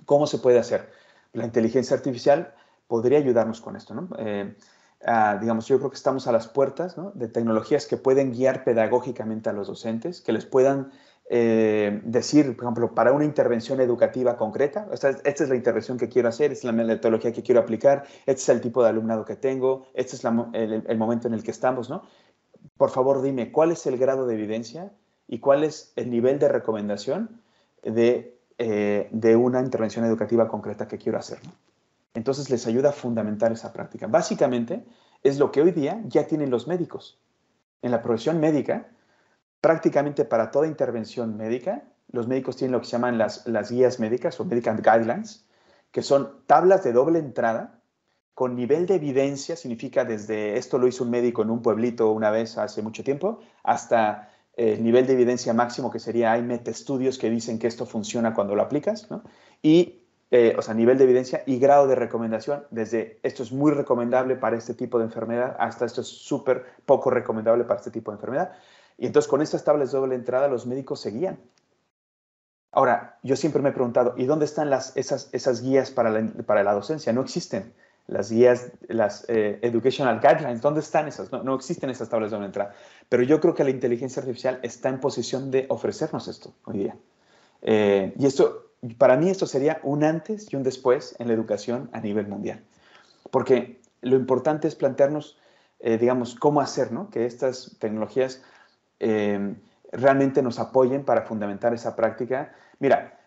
¿cómo 0.06 0.26
se 0.26 0.40
puede 0.40 0.58
hacer? 0.58 0.90
La 1.34 1.46
inteligencia 1.46 1.96
artificial 1.96 2.56
podría 2.88 3.20
ayudarnos 3.20 3.62
con 3.62 3.76
esto. 3.76 3.94
¿no? 3.94 4.10
digamos, 5.40 5.68
yo 5.68 5.78
creo 5.78 5.92
que 5.92 5.96
estamos 5.96 6.26
a 6.26 6.32
las 6.32 6.48
puertas 6.48 6.96
de 7.14 7.28
tecnologías 7.28 7.86
que 7.86 7.98
pueden 7.98 8.32
guiar 8.32 8.64
pedagógicamente 8.64 9.50
a 9.50 9.54
los 9.54 9.68
docentes, 9.68 10.22
que 10.22 10.32
les 10.32 10.46
puedan 10.46 10.92
eh, 11.34 12.02
decir, 12.04 12.58
por 12.58 12.66
ejemplo, 12.66 12.94
para 12.94 13.14
una 13.14 13.24
intervención 13.24 13.80
educativa 13.80 14.36
concreta, 14.36 14.90
esta, 14.92 15.12
es 15.24 15.48
la 15.48 15.56
intervención 15.56 15.98
que 15.98 16.10
quiero 16.10 16.28
hacer, 16.28 16.52
esta 16.52 16.68
es 16.68 16.76
la 16.76 16.84
metodología 16.84 17.32
que 17.32 17.42
quiero 17.42 17.62
aplicar, 17.62 18.04
este 18.26 18.42
es 18.42 18.50
el 18.50 18.60
tipo 18.60 18.84
de 18.84 18.90
alumnado 18.90 19.24
que 19.24 19.38
tengo, 19.38 19.86
este 19.94 20.18
es 20.18 20.26
el, 20.26 20.98
momento 20.98 21.30
en 21.30 21.34
el 21.34 21.42
que 21.42 21.52
estamos, 21.52 21.90
¿no? 21.90 22.04
Por 22.76 22.90
favor, 22.90 23.22
dime, 23.22 23.50
¿cuál 23.54 23.72
es 23.72 23.86
el 23.86 23.98
grado 23.98 24.28
de 24.28 24.34
evidencia 24.34 24.92
y 25.26 25.40
cuál 25.40 25.64
es 25.64 25.94
el 25.96 26.12
nivel 26.12 26.38
de 26.38 26.50
recomendación 26.50 27.42
de, 27.82 28.38
eh, 28.58 29.08
de 29.14 29.36
una 29.38 29.62
intervención 29.62 30.04
educativa 30.04 30.50
concreta 30.50 30.90
que 30.90 30.98
quiero 30.98 31.18
hacer? 31.18 31.40
¿no? 31.46 31.54
Entonces 32.14 32.50
les 32.50 32.68
ayuda 32.68 32.90
a 32.90 32.92
fundamentar 32.92 33.54
esa 33.54 33.72
práctica. 33.72 34.08
Básicamente 34.08 34.84
es 35.24 35.40
lo 35.40 35.50
que 35.54 35.62
hoy 35.62 35.72
día 35.72 36.02
ya 36.08 36.28
tienen 36.28 36.50
los 36.50 36.68
médicos. 36.68 37.22
En 37.82 37.92
la 37.92 38.02
profesión 38.02 38.42
médica, 38.42 38.90
prácticamente 39.62 40.26
para 40.26 40.52
toda 40.52 40.68
intervención 40.68 41.38
médica, 41.38 41.84
los 42.12 42.28
médicos 42.28 42.58
tienen 42.58 42.74
lo 42.74 42.82
que 42.82 42.88
se 42.88 42.94
llaman 42.94 43.18
las, 43.18 43.46
guías 43.70 44.00
médicas 44.00 44.40
o 44.40 44.46
medical 44.46 44.82
guidelines, 44.82 45.46
que 45.92 46.02
son 46.02 46.44
tablas 46.48 46.84
de 46.84 46.92
doble 46.92 47.20
entrada 47.20 47.80
con 48.34 48.56
nivel 48.56 48.88
de 48.88 48.96
evidencia, 48.96 49.56
significa 49.56 50.04
desde 50.04 50.58
esto 50.58 50.78
lo 50.78 50.88
hizo 50.88 51.04
un 51.04 51.12
médico 51.12 51.44
en 51.44 51.52
un 51.52 51.62
pueblito 51.62 52.12
una 52.12 52.32
vez 52.32 52.58
hace 52.58 52.82
mucho 52.82 53.04
tiempo, 53.04 53.40
hasta 53.64 54.30
el 54.54 54.84
nivel 54.84 55.06
de 55.06 55.14
evidencia 55.14 55.54
máximo 55.54 55.92
que 55.92 56.00
sería 56.00 56.32
hay 56.32 56.62
estudios 56.66 57.18
que 57.18 57.30
dicen 57.30 57.60
que 57.60 57.68
esto 57.68 57.86
funciona 57.86 58.34
cuando 58.34 58.56
lo 58.56 58.64
aplicas, 58.64 59.10
¿no? 59.12 59.24
y 59.62 60.02
eh, 60.34 60.56
o 60.58 60.62
sea, 60.62 60.74
nivel 60.74 60.98
de 60.98 61.04
evidencia 61.04 61.44
y 61.46 61.60
grado 61.60 61.88
de 61.88 61.96
recomendación, 61.96 62.64
desde 62.72 63.20
esto 63.22 63.44
es 63.44 63.52
muy 63.52 63.74
recomendable 63.74 64.38
para 64.38 64.56
este 64.56 64.74
tipo 64.74 64.98
de 64.98 65.04
enfermedad 65.04 65.58
hasta 65.60 65.86
esto 65.86 66.00
es 66.00 66.08
súper 66.08 66.64
poco 66.86 67.10
recomendable 67.10 67.66
para 67.66 67.80
este 67.80 67.92
tipo 67.92 68.12
de 68.12 68.16
enfermedad. 68.16 68.54
Y 69.02 69.08
entonces 69.08 69.28
con 69.28 69.42
estas 69.42 69.64
tablas 69.64 69.92
de 69.92 69.98
doble 69.98 70.14
entrada 70.14 70.48
los 70.48 70.68
médicos 70.68 71.02
seguían. 71.02 71.40
Ahora, 72.72 73.18
yo 73.24 73.36
siempre 73.36 73.60
me 73.64 73.70
he 73.70 73.72
preguntado, 73.72 74.14
¿y 74.16 74.26
dónde 74.26 74.46
están 74.46 74.70
las, 74.70 74.96
esas, 74.96 75.28
esas 75.32 75.64
guías 75.64 75.90
para 75.90 76.12
la, 76.12 76.32
para 76.46 76.64
la 76.64 76.72
docencia? 76.74 77.12
No 77.12 77.22
existen 77.22 77.74
las 78.06 78.30
guías, 78.30 78.72
las 78.88 79.26
eh, 79.28 79.58
educational 79.64 80.20
guidelines, 80.20 80.62
¿dónde 80.62 80.82
están 80.82 81.08
esas? 81.08 81.32
No, 81.32 81.42
no, 81.42 81.56
existen 81.56 81.90
esas 81.90 82.10
tablas 82.10 82.30
de 82.30 82.36
doble 82.36 82.46
entrada. 82.46 82.76
Pero 83.10 83.24
yo 83.24 83.42
creo 83.42 83.56
que 83.56 83.64
la 83.64 83.72
inteligencia 83.72 84.22
artificial 84.22 84.60
está 84.62 84.90
en 84.90 85.00
posición 85.00 85.50
de 85.50 85.66
ofrecernos 85.70 86.28
esto 86.28 86.54
hoy 86.66 86.78
día. 86.78 86.96
Eh, 87.64 88.14
y 88.20 88.28
esto 88.28 88.68
para 89.00 89.18
mí 89.18 89.32
esto 89.32 89.48
sería 89.48 89.80
un 89.82 90.04
antes 90.04 90.54
y 90.54 90.56
un 90.56 90.62
después 90.62 91.16
en 91.18 91.28
la 91.28 91.34
educación 91.34 91.90
a 91.92 92.02
nivel 92.02 92.28
mundial. 92.28 92.64
Porque 93.32 93.82
lo 94.02 94.16
importante 94.16 94.68
es 94.68 94.76
plantearnos, 94.76 95.40
eh, 95.80 95.98
digamos, 95.98 96.36
cómo 96.36 96.62
hacer 96.62 96.92
¿no? 96.92 97.10
que 97.10 97.26
estas 97.26 97.78
tecnologías 97.80 98.44
eh, 99.02 99.56
realmente 99.92 100.42
nos 100.42 100.60
apoyen 100.60 101.04
para 101.04 101.24
fundamentar 101.24 101.74
esa 101.74 101.96
práctica. 101.96 102.54
Mira, 102.80 103.20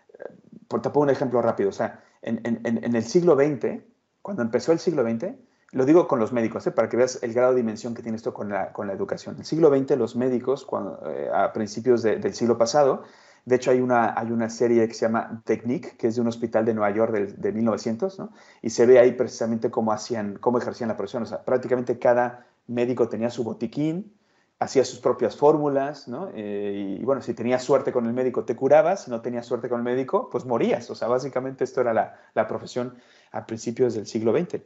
por 0.69 0.81
te 0.81 0.89
pongo 0.91 1.05
un 1.05 1.11
ejemplo 1.11 1.43
rápido. 1.43 1.69
O 1.69 1.73
sea, 1.73 2.03
en, 2.23 2.41
el 2.65 3.03
siglo 3.03 3.35
XX, 3.35 3.83
cuando 4.23 4.43
empezó 4.43 4.73
el 4.73 4.79
siglo 4.79 5.03
XX, 5.03 5.35
lo 5.73 5.85
digo 5.85 6.07
con 6.07 6.21
los 6.21 6.33
médicos, 6.33 6.67
¿eh? 6.67 6.71
para 6.71 6.89
que 6.89 6.97
veas 6.97 7.23
el 7.23 7.35
grado 7.35 7.51
de 7.51 7.59
dimensión 7.59 7.95
que 7.95 8.03
tiene 8.03 8.17
esto 8.17 8.33
con 8.33 8.49
la, 8.49 8.73
educación. 8.93 9.35
En 9.35 9.41
el 9.41 9.47
siglo 9.47 9.69
XX, 9.69 9.99
los 9.99 10.17
médicos, 10.17 10.65
cuando, 10.65 11.01
a 11.35 11.53
principios 11.53 12.03
del 12.03 12.33
siglo 12.33 12.57
pasado, 12.57 13.03
de 13.45 13.57
hecho, 13.57 13.71
hay 13.71 13.81
una, 13.81 14.19
hay 14.19 14.31
una 14.31 14.49
serie 14.49 14.89
que 14.89 14.95
se 14.95 15.05
llama 15.05 15.43
Technique, 15.45 15.97
que 15.99 16.07
es 16.07 16.15
de 16.15 16.23
un 16.23 16.29
hospital 16.29 16.65
de 16.65 16.73
Nueva 16.73 16.91
York 16.95 17.13
de, 17.13 17.53
1900, 17.53 18.19
¿no? 18.19 18.33
Y 18.63 18.71
se 18.71 18.87
ve 18.87 18.99
ahí 18.99 19.13
precisamente 19.13 19.71
cómo, 19.71 19.93
hacían, 19.93 20.39
cómo 20.41 20.57
ejercían 20.59 20.89
la 20.89 20.97
profesión. 20.97 21.25
O 21.25 21.27
sea, 21.27 21.45
prácticamente 21.45 21.99
cada 21.99 22.47
médico 22.67 23.09
tenía 23.09 23.29
su 23.29 23.45
botiquín, 23.45 24.15
hacía 24.59 24.85
sus 24.85 25.01
propias 25.01 25.37
fórmulas, 25.37 26.09
¿no? 26.09 26.31
Eh, 26.35 26.99
y, 27.01 27.05
bueno, 27.05 27.21
si 27.23 27.35
tenías 27.35 27.63
suerte 27.63 27.93
con 27.93 28.07
el 28.07 28.13
médico 28.13 28.45
te 28.45 28.57
curabas, 28.57 29.05
si 29.05 29.11
no 29.11 29.21
tenías 29.21 29.47
suerte 29.47 29.69
con 29.69 29.79
el 29.79 29.85
médico, 29.85 30.29
pues 30.31 30.45
morías. 30.45 30.89
O 30.91 30.95
sea, 30.95 31.09
básicamente 31.09 31.65
esto 31.65 31.81
era 31.81 31.93
la, 31.93 32.19
la 32.35 32.47
profesión 32.47 32.97
a 33.33 33.47
principios 33.47 33.95
del 33.95 34.07
siglo 34.07 34.33
XX. 34.33 34.63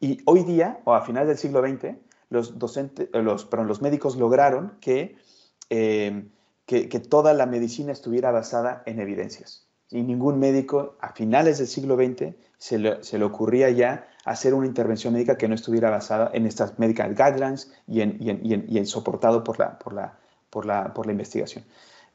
Y 0.00 0.20
hoy 0.26 0.42
día, 0.44 0.80
o 0.84 0.94
a 0.94 1.02
finales 1.02 1.28
del 1.28 1.38
siglo 1.38 1.62
XX, 1.62 1.96
los, 2.28 2.58
docentes, 2.58 3.08
los, 3.12 3.44
perdón, 3.44 3.68
los 3.68 3.80
médicos 3.82 4.16
lograron 4.16 4.76
que 4.80 5.16
eh, 5.70 6.28
que, 6.66 7.00
toda 7.00 7.32
la 7.32 7.46
medicina 7.46 7.92
estuviera 7.92 8.32
basada 8.32 8.82
en 8.86 9.00
evidencias. 9.00 9.66
Y 9.88 10.02
ningún 10.02 10.40
médico 10.40 10.96
a 11.00 11.12
finales 11.12 11.58
del 11.58 11.68
siglo 11.68 11.96
XX 11.96 12.34
se 12.58 12.78
le, 12.78 13.24
ocurría 13.24 13.70
ya 13.70 14.08
hacer 14.26 14.54
una 14.54 14.66
intervención 14.66 15.14
médica 15.14 15.38
que 15.38 15.48
no 15.48 15.54
estuviera 15.54 15.88
basada 15.88 16.30
en 16.34 16.46
estas 16.46 16.78
medical 16.80 17.14
guidelines 17.14 17.72
y 17.86 18.00
en, 18.00 18.86
soportado 18.86 19.44
por 19.44 19.58
la, 19.58 19.78
por 19.78 19.92
la, 19.92 20.18
por 20.50 20.66
la, 20.66 20.92
por 20.92 21.06
la 21.06 21.12
investigación. 21.12 21.64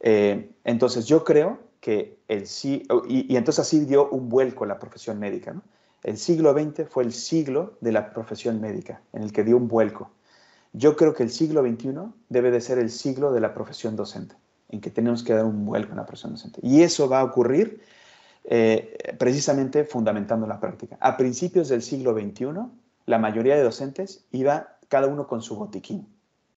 Eh, 0.01 0.51
entonces 0.65 1.05
yo 1.05 1.23
creo 1.23 1.59
que 1.79 2.19
el 2.27 2.47
sí, 2.47 2.83
y, 3.07 3.35
entonces 3.35 3.65
así 3.65 3.85
dio 3.85 4.09
un 4.09 4.27
vuelco 4.27 4.65
la 4.65 4.77
profesión 4.77 5.19
médica. 5.19 5.55
El 6.03 6.17
siglo 6.17 6.53
XX 6.53 6.89
fue 6.89 7.03
el 7.03 7.13
siglo 7.13 7.77
de 7.79 7.93
la 7.93 8.11
profesión 8.13 8.59
médica, 8.59 9.01
en 9.13 9.23
el 9.23 9.31
que 9.31 9.45
dio 9.45 9.55
un 9.55 9.69
vuelco. 9.69 10.11
Yo 10.73 10.97
creo 10.97 11.13
que 11.13 11.23
el 11.23 11.29
siglo 11.29 11.61
XXI 11.61 11.93
debe 12.27 12.51
de 12.51 12.59
ser 12.59 12.77
el 12.77 12.89
siglo 12.89 13.31
de 13.31 13.39
la 13.39 13.53
profesión 13.53 13.95
docente, 13.95 14.35
en 14.67 14.81
que 14.81 14.89
tenemos 14.89 15.23
que 15.23 15.33
dar 15.33 15.45
un 15.45 15.65
vuelco 15.65 15.91
en 15.91 15.97
la 15.97 16.05
profesión 16.05 16.33
docente. 16.33 16.59
Y 16.61 16.81
eso 16.81 17.07
va 17.07 17.21
a 17.21 17.23
ocurrir 17.23 17.81
eh, 18.43 19.15
precisamente 19.19 19.83
fundamentando 19.85 20.47
la 20.47 20.59
práctica. 20.59 20.97
A 20.99 21.17
principios 21.17 21.69
del 21.69 21.81
siglo 21.81 22.13
XXI, 22.13 22.47
la 23.05 23.17
mayoría 23.19 23.55
de 23.55 23.63
docentes 23.63 24.25
iba 24.31 24.77
cada 24.87 25.07
uno 25.07 25.27
con 25.27 25.41
su 25.41 25.55
botiquín, 25.55 26.07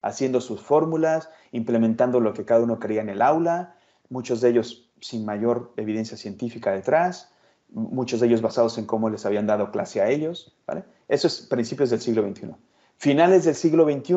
haciendo 0.01 0.41
sus 0.41 0.61
fórmulas, 0.61 1.29
implementando 1.51 2.21
lo 2.21 2.33
que 2.33 2.45
cada 2.45 2.63
uno 2.63 2.79
creía 2.79 3.03
en 3.03 3.09
el 3.09 3.23
aula, 3.23 3.77
muchos 4.09 4.41
de 4.41 4.51
ellos 4.51 4.91
sin 5.01 5.25
mayor 5.25 5.73
evidencia 5.77 6.17
científica 6.17 6.73
detrás, 6.73 7.33
muchos 7.71 8.21
de 8.21 8.27
ellos 8.27 8.43
basados 8.43 8.79
en 8.79 8.87
cómo 8.87 9.11
les 9.11 9.27
habían 9.27 9.47
dado 9.47 9.71
clase 9.71 10.01
a 10.01 10.09
ellos. 10.09 10.57
¿vale? 10.67 10.85
Eso 11.09 11.27
es 11.27 11.41
principios 11.43 11.91
del 11.91 12.01
siglo 12.01 12.23
XXI. 12.23 12.55
Finales 12.97 13.45
del 13.45 13.55
siglo 13.55 13.85
XXI, 13.85 14.15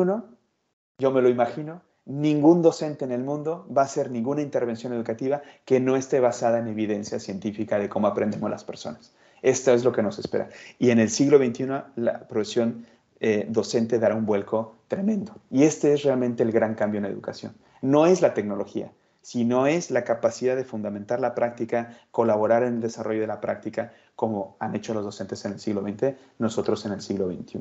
yo 0.98 1.10
me 1.10 1.22
lo 1.22 1.28
imagino, 1.28 1.82
ningún 2.06 2.62
docente 2.62 3.04
en 3.04 3.12
el 3.12 3.22
mundo 3.22 3.66
va 3.76 3.82
a 3.82 3.84
hacer 3.84 4.10
ninguna 4.10 4.40
intervención 4.40 4.92
educativa 4.92 5.42
que 5.64 5.80
no 5.80 5.96
esté 5.96 6.20
basada 6.20 6.58
en 6.58 6.68
evidencia 6.68 7.18
científica 7.18 7.78
de 7.78 7.88
cómo 7.88 8.06
aprendemos 8.06 8.50
las 8.50 8.64
personas. 8.64 9.12
Esto 9.42 9.74
es 9.74 9.84
lo 9.84 9.92
que 9.92 10.02
nos 10.02 10.18
espera. 10.18 10.48
Y 10.78 10.90
en 10.90 10.98
el 10.98 11.10
siglo 11.10 11.38
XXI 11.38 11.66
la 11.96 12.26
profesión 12.26 12.86
eh, 13.20 13.46
docente 13.48 13.98
dará 13.98 14.14
un 14.14 14.24
vuelco 14.24 14.76
tremendo. 14.88 15.34
Y 15.50 15.64
este 15.64 15.92
es 15.92 16.04
realmente 16.04 16.42
el 16.42 16.52
gran 16.52 16.74
cambio 16.74 16.98
en 16.98 17.04
la 17.04 17.10
educación. 17.10 17.54
No 17.82 18.06
es 18.06 18.22
la 18.22 18.34
tecnología, 18.34 18.90
sino 19.26 19.66
es 19.66 19.90
la 19.90 20.04
capacidad 20.04 20.54
de 20.54 20.62
fundamentar 20.62 21.18
la 21.18 21.34
práctica, 21.34 21.98
colaborar 22.12 22.62
en 22.62 22.74
el 22.74 22.80
desarrollo 22.80 23.22
de 23.22 23.26
la 23.26 23.40
práctica, 23.40 23.92
como 24.14 24.56
han 24.60 24.76
hecho 24.76 24.94
los 24.94 25.04
docentes 25.04 25.44
en 25.44 25.54
el 25.54 25.58
siglo 25.58 25.82
XX, 25.82 26.14
nosotros 26.38 26.86
en 26.86 26.92
el 26.92 27.00
siglo 27.00 27.26
XXI. 27.26 27.58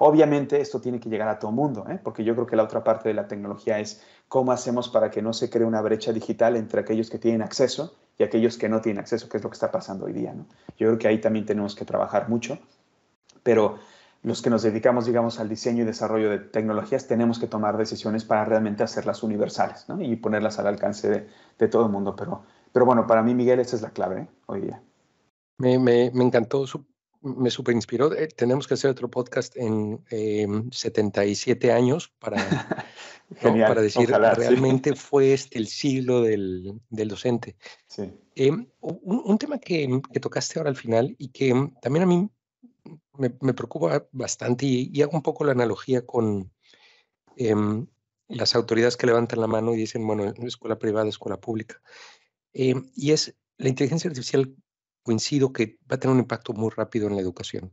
Obviamente 0.00 0.60
esto 0.60 0.80
tiene 0.80 0.98
que 0.98 1.08
llegar 1.08 1.28
a 1.28 1.38
todo 1.38 1.52
mundo, 1.52 1.86
¿eh? 1.88 2.00
porque 2.02 2.24
yo 2.24 2.34
creo 2.34 2.48
que 2.48 2.56
la 2.56 2.64
otra 2.64 2.82
parte 2.82 3.10
de 3.10 3.14
la 3.14 3.28
tecnología 3.28 3.78
es 3.78 4.02
cómo 4.26 4.50
hacemos 4.50 4.88
para 4.88 5.12
que 5.12 5.22
no 5.22 5.32
se 5.32 5.50
cree 5.50 5.64
una 5.64 5.80
brecha 5.82 6.12
digital 6.12 6.56
entre 6.56 6.80
aquellos 6.80 7.10
que 7.10 7.18
tienen 7.20 7.42
acceso 7.42 7.94
y 8.18 8.24
aquellos 8.24 8.58
que 8.58 8.68
no 8.68 8.80
tienen 8.80 8.98
acceso, 8.98 9.28
que 9.28 9.36
es 9.36 9.44
lo 9.44 9.50
que 9.50 9.54
está 9.54 9.70
pasando 9.70 10.06
hoy 10.06 10.14
día. 10.14 10.34
Yo 10.76 10.88
creo 10.88 10.98
que 10.98 11.06
ahí 11.06 11.20
también 11.20 11.46
tenemos 11.46 11.76
que 11.76 11.84
trabajar 11.84 12.28
mucho, 12.28 12.58
pero 13.44 13.78
los 14.24 14.40
que 14.40 14.48
nos 14.48 14.62
dedicamos, 14.62 15.04
digamos, 15.04 15.38
al 15.38 15.50
diseño 15.50 15.82
y 15.82 15.86
desarrollo 15.86 16.30
de 16.30 16.38
tecnologías, 16.38 17.06
tenemos 17.06 17.38
que 17.38 17.46
tomar 17.46 17.76
decisiones 17.76 18.24
para 18.24 18.46
realmente 18.46 18.82
hacerlas 18.82 19.22
universales 19.22 19.84
y 20.00 20.16
ponerlas 20.16 20.58
al 20.58 20.66
alcance 20.66 21.28
de, 21.58 21.68
todo 21.68 21.84
el 21.84 21.92
mundo. 21.92 22.16
Pero, 22.16 22.42
pero 22.72 22.86
bueno, 22.86 23.06
para 23.06 23.22
mí, 23.22 23.34
Miguel, 23.34 23.60
esa 23.60 23.76
es 23.76 23.82
la 23.82 23.90
clave 23.90 24.22
¿eh? 24.22 24.28
hoy 24.46 24.62
día. 24.62 24.82
Me, 25.58 25.78
me, 25.78 26.10
me 26.14 26.24
encantó, 26.24 26.64
me 27.20 27.50
super 27.50 27.74
inspiró. 27.74 28.14
Eh, 28.14 28.28
tenemos 28.28 28.66
que 28.66 28.74
hacer 28.74 28.90
otro 28.90 29.10
podcast 29.10 29.54
en 29.58 30.02
77 30.72 31.68
em, 31.68 31.76
años 31.76 32.10
para, 32.18 32.38
para 33.42 33.82
decir 33.82 34.08
realmente 34.08 34.94
fue 34.96 35.34
este 35.34 35.58
el 35.58 35.66
siglo 35.66 36.22
del, 36.22 36.80
del 36.88 37.08
docente. 37.08 37.56
Sí. 37.86 38.10
Em, 38.36 38.68
un, 38.80 39.22
un, 39.26 39.36
tema 39.38 39.58
que, 39.58 40.00
que, 40.10 40.18
tocaste 40.18 40.58
ahora 40.58 40.70
al 40.70 40.76
final 40.76 41.14
y 41.18 41.28
que 41.28 41.52
también 41.82 42.04
a 42.04 42.06
mí 42.06 42.30
me, 43.18 43.30
preocupa 43.30 44.06
bastante 44.12 44.66
y, 44.66 45.02
hago 45.02 45.12
un 45.12 45.22
poco 45.22 45.44
la 45.44 45.52
analogía 45.52 46.04
con 46.04 46.52
em, 47.36 47.86
las 48.28 48.54
autoridades 48.54 48.96
que 48.96 49.06
levantan 49.06 49.40
la 49.40 49.46
mano 49.46 49.74
y 49.74 49.76
dicen, 49.76 50.06
bueno, 50.06 50.32
escuela 50.46 50.78
privada, 50.78 51.08
escuela 51.08 51.40
pública. 51.40 51.80
Em, 52.52 52.90
y 52.94 53.12
es 53.12 53.36
la 53.58 53.68
inteligencia 53.68 54.08
artificial, 54.08 54.54
coincido 55.02 55.52
que 55.52 55.78
va 55.90 55.96
a 55.96 55.98
tener 55.98 56.14
un 56.14 56.20
impacto 56.20 56.52
muy 56.52 56.70
rápido 56.70 57.08
en 57.08 57.16
la 57.16 57.22
educación, 57.22 57.72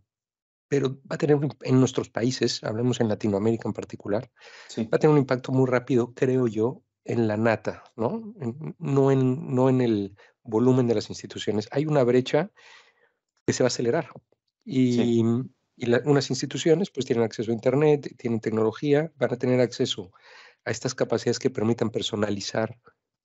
pero 0.68 1.02
va 1.10 1.16
a 1.16 1.18
tener 1.18 1.38
en 1.62 1.80
nuestros 1.80 2.10
países, 2.10 2.64
hablemos 2.64 3.00
en 3.00 3.08
Latinoamérica 3.08 3.70
en 3.70 3.74
particular, 3.74 4.32
va 4.78 4.88
a 4.92 5.00
tener 5.00 5.14
un 5.14 5.20
impacto 5.20 5.52
muy 5.52 5.70
rápido, 5.70 6.14
creo 6.14 6.48
yo, 6.48 6.84
en 7.04 7.28
la 7.28 7.38
nata, 7.38 7.84
¿no? 7.96 8.34
no, 8.78 9.12
en, 9.12 9.56
no 9.56 9.70
en 9.70 9.82
el 9.82 10.16
volumen 10.44 10.88
de 10.88 10.96
las 10.96 11.10
instituciones. 11.10 11.68
Hay 11.72 11.86
una 11.86 12.04
brecha 12.04 12.52
que 13.46 13.54
se 13.54 13.64
va 13.64 13.68
a 13.68 13.74
acelerar. 13.74 14.10
Y, 14.66 15.24
unas 16.06 16.30
instituciones 16.30 16.92
pues 16.92 17.08
tienen 17.08 17.26
acceso 17.26 17.50
a 17.50 17.56
Internet, 17.56 18.14
tienen 18.18 18.40
tecnología, 18.40 19.12
van 19.18 19.34
a 19.34 19.38
tener 19.38 19.60
acceso 19.60 20.12
a 20.64 20.70
estas 20.70 20.94
capacidades 20.94 21.40
que 21.40 21.50
permitan 21.50 21.90
personalizar 21.90 22.78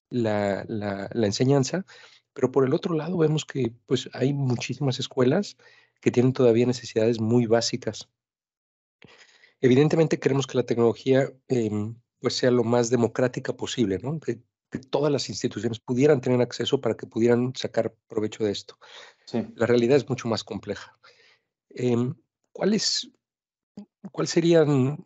la, 0.09 0.65
la, 0.69 1.27
enseñanza, 1.27 1.85
pero 2.33 2.51
por 2.51 2.65
el 2.65 2.73
otro 2.73 2.95
lado 2.95 3.19
vemos 3.19 3.45
que 3.45 3.73
pues 3.87 4.09
hay 4.13 4.33
muchísimas 4.33 4.99
escuelas 4.99 5.57
que 6.01 6.11
tienen 6.11 6.33
todavía 6.33 6.67
necesidades 6.67 7.21
muy 7.21 7.47
básicas. 7.47 8.09
Evidentemente 9.61 10.19
queremos 10.19 10.47
que 10.47 10.59
la 10.59 10.67
tecnología 10.67 11.33
em, 11.49 11.97
pues 12.21 12.37
sea 12.37 12.51
lo 12.51 12.65
más 12.65 12.91
democrática 12.91 13.57
posible, 13.57 13.99
¿no? 13.99 14.19
Que, 14.21 14.41
todas 14.91 15.11
las 15.11 15.31
instituciones 15.31 15.79
pudieran 15.81 16.21
tener 16.21 16.43
acceso 16.43 16.83
para 16.83 16.97
que 16.97 17.07
pudieran 17.07 17.55
sacar 17.57 17.95
provecho 18.09 18.45
de 18.45 18.53
esto. 18.53 18.79
La 19.55 19.65
realidad 19.65 19.97
es 19.97 20.07
mucho 20.07 20.29
más 20.29 20.45
compleja. 20.45 20.99
¿Cuáles, 22.53 23.11
¿Cuáles 24.13 24.31
serían 24.31 25.05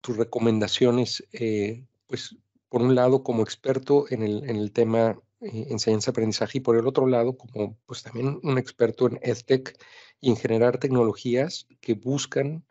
tus 0.00 0.16
recomendaciones, 0.16 1.26
eh, 1.32 1.84
pues, 2.06 2.36
por 2.68 2.82
un 2.82 2.94
lado, 2.94 3.22
como 3.22 3.42
experto 3.42 4.06
en 4.10 4.22
el, 4.22 4.48
en 4.48 4.56
el 4.56 4.72
tema 4.72 5.20
eh, 5.40 5.66
enseñanza-aprendizaje 5.70 6.58
y 6.58 6.60
por 6.60 6.76
el 6.76 6.86
otro 6.86 7.06
lado, 7.06 7.36
como 7.36 7.78
pues 7.86 8.02
también 8.02 8.40
un 8.42 8.58
experto 8.58 9.06
en 9.06 9.18
EdTech 9.22 9.78
y 10.20 10.30
en 10.30 10.36
generar 10.36 10.78
tecnologías 10.78 11.66
que 11.80 11.94
buscan 11.94 12.64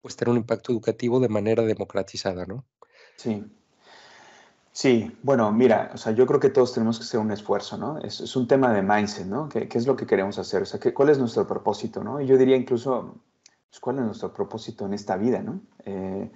pues 0.00 0.16
tener 0.16 0.30
un 0.30 0.36
impacto 0.36 0.70
educativo 0.70 1.18
de 1.18 1.28
manera 1.28 1.62
democratizada, 1.64 2.46
¿no? 2.46 2.66
Sí. 3.16 3.42
Sí, 4.74 5.16
bueno, 5.22 5.52
mira, 5.52 5.92
o 5.94 5.96
sea, 5.96 6.10
yo 6.12 6.26
creo 6.26 6.40
que 6.40 6.50
todos 6.50 6.74
tenemos 6.74 6.98
que 6.98 7.04
hacer 7.04 7.20
un 7.20 7.30
esfuerzo, 7.30 7.78
¿no? 7.78 7.98
Es, 8.00 8.34
un 8.34 8.48
tema 8.48 8.72
de 8.72 8.82
mindset, 8.82 9.24
¿no? 9.24 9.48
¿Qué, 9.48 9.68
es 9.72 9.86
lo 9.86 9.94
que 9.94 10.04
queremos 10.04 10.36
hacer? 10.38 10.62
O 10.62 10.66
sea, 10.66 10.80
¿qué, 10.80 10.92
¿cuál 10.92 11.10
es 11.10 11.18
nuestro 11.18 11.46
propósito, 11.46 12.02
¿no? 12.02 12.20
Y 12.20 12.26
yo 12.26 12.36
diría 12.36 12.56
incluso, 12.56 13.14
pues, 13.68 13.78
¿cuál 13.78 13.98
es 14.00 14.04
nuestro 14.04 14.32
propósito 14.34 14.84
en 14.86 14.94
esta 14.94 15.16
vida, 15.16 15.40
¿no? 15.42 15.60
Eh, 15.84 16.28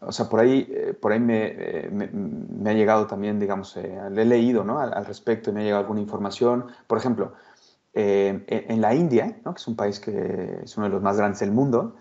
o 0.00 0.12
sea, 0.12 0.28
por 0.30 0.38
ahí, 0.38 0.68
eh, 0.70 0.94
por 0.94 1.10
ahí 1.10 1.20
eh, 1.28 1.90
me, 1.90 2.70
ha 2.70 2.74
llegado 2.74 3.08
también, 3.08 3.40
digamos, 3.40 3.76
le 3.76 4.22
he 4.22 4.24
leído, 4.24 4.62
¿no? 4.62 4.78
Al, 4.78 5.04
respecto, 5.04 5.52
me 5.52 5.62
ha 5.62 5.64
llegado 5.64 5.80
alguna 5.80 6.00
información. 6.00 6.66
Por 6.86 6.98
ejemplo, 6.98 7.32
en, 7.92 8.44
en, 8.46 8.80
la 8.80 8.94
India, 8.94 9.40
¿no? 9.44 9.52
Que 9.52 9.58
es 9.58 9.66
un 9.66 9.74
país 9.74 9.98
que 9.98 10.60
es 10.62 10.76
uno 10.76 10.86
de 10.86 10.92
los 10.92 11.02
más 11.02 11.16
grandes 11.16 11.40
del 11.40 11.50
mundo, 11.50 11.96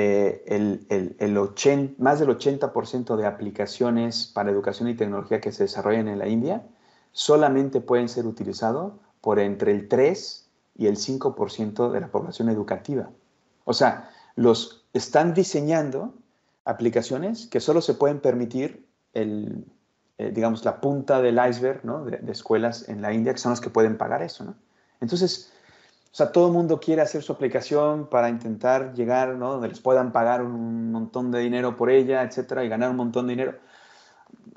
eh, 0.00 0.44
el, 0.46 0.86
el, 1.18 1.94
más 1.98 2.20
del 2.20 2.28
80% 2.28 3.16
de 3.16 3.26
aplicaciones 3.26 4.30
para 4.32 4.52
educación 4.52 4.88
y 4.88 4.94
tecnología 4.94 5.40
que 5.40 5.50
se 5.50 5.64
desarrollan 5.64 6.06
en 6.06 6.20
la 6.20 6.28
India 6.28 6.62
solamente 7.10 7.80
pueden 7.80 8.08
ser 8.08 8.24
utilizados 8.24 8.92
por 9.20 9.40
entre 9.40 9.72
el 9.72 9.88
3 9.88 10.48
y 10.76 10.86
el 10.86 10.98
5% 10.98 11.90
de 11.90 12.00
la 12.00 12.12
población 12.12 12.48
educativa. 12.48 13.10
O 13.64 13.72
sea, 13.72 14.08
los 14.36 14.86
están 14.92 15.34
diseñando 15.34 16.14
aplicaciones 16.64 17.48
que 17.48 17.58
solo 17.58 17.80
se 17.80 17.94
pueden 17.94 18.20
permitir 18.20 18.86
el, 19.14 19.66
eh, 20.18 20.30
digamos, 20.32 20.64
la 20.64 20.80
punta 20.80 21.20
del 21.20 21.40
iceberg 21.44 21.82
de, 22.04 22.18
de, 22.18 22.30
escuelas 22.32 22.88
en 22.88 23.02
la 23.02 23.12
India, 23.12 23.32
que 23.32 23.40
son 23.40 23.50
las 23.50 23.60
que 23.60 23.70
pueden 23.70 23.98
pagar 23.98 24.22
eso. 24.22 24.44
¿no? 24.44 24.54
Entonces, 25.00 25.50
o 26.10 26.14
sea, 26.18 26.32
todo 26.32 26.48
el 26.48 26.52
mundo 26.54 26.80
quiere 26.80 27.02
hacer 27.02 27.22
su 27.22 27.32
aplicación 27.32 28.08
para 28.08 28.28
intentar 28.28 28.94
llegar, 28.94 29.36
¿no? 29.36 29.52
Donde 29.52 29.68
les 29.68 29.80
puedan 29.80 30.10
pagar 30.10 30.42
un 30.42 30.90
montón 30.90 31.30
de 31.30 31.40
dinero 31.40 31.76
por 31.76 31.90
ella, 31.90 32.22
etcétera, 32.22 32.64
y 32.64 32.68
ganar 32.68 32.90
un 32.90 32.96
montón 32.96 33.26
de 33.26 33.32
dinero. 33.34 33.54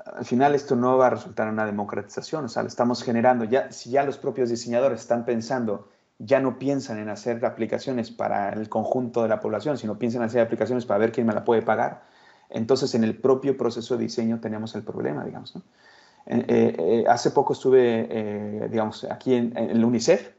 Al 0.04 0.24
final 0.24 0.54
esto 0.54 0.74
no 0.76 0.96
va 0.96 1.08
a 1.08 1.10
resultar 1.10 1.46
en 1.46 1.54
una 1.54 1.66
democratización, 1.66 2.46
o 2.46 2.48
sea, 2.48 2.62
lo 2.62 2.68
estamos 2.68 3.02
generando. 3.02 3.44
Ya, 3.44 3.70
si 3.70 3.90
ya 3.90 4.02
los 4.02 4.18
propios 4.18 4.48
diseñadores 4.48 5.02
están 5.02 5.24
pensando, 5.24 5.88
ya 6.18 6.40
no 6.40 6.58
piensan 6.58 6.98
en 6.98 7.08
hacer 7.10 7.44
aplicaciones 7.44 8.10
para 8.10 8.50
el 8.50 8.68
conjunto 8.68 9.22
de 9.22 9.28
la 9.28 9.40
población, 9.40 9.76
sino 9.76 9.98
piensan 9.98 10.22
en 10.22 10.28
hacer 10.28 10.40
aplicaciones 10.40 10.86
para 10.86 10.98
ver 10.98 11.12
quién 11.12 11.26
me 11.26 11.34
la 11.34 11.44
puede 11.44 11.62
pagar, 11.62 12.02
entonces 12.48 12.94
en 12.94 13.04
el 13.04 13.16
propio 13.16 13.56
proceso 13.56 13.96
de 13.96 14.04
diseño 14.04 14.40
tenemos 14.40 14.74
el 14.74 14.82
problema, 14.82 15.24
digamos. 15.24 15.54
¿no? 15.54 15.62
Eh, 16.26 16.44
eh, 16.48 17.04
hace 17.08 17.30
poco 17.30 17.52
estuve, 17.52 18.06
eh, 18.10 18.68
digamos, 18.70 19.04
aquí 19.04 19.34
en, 19.34 19.56
en 19.56 19.70
el 19.70 19.84
UNICEF, 19.84 20.30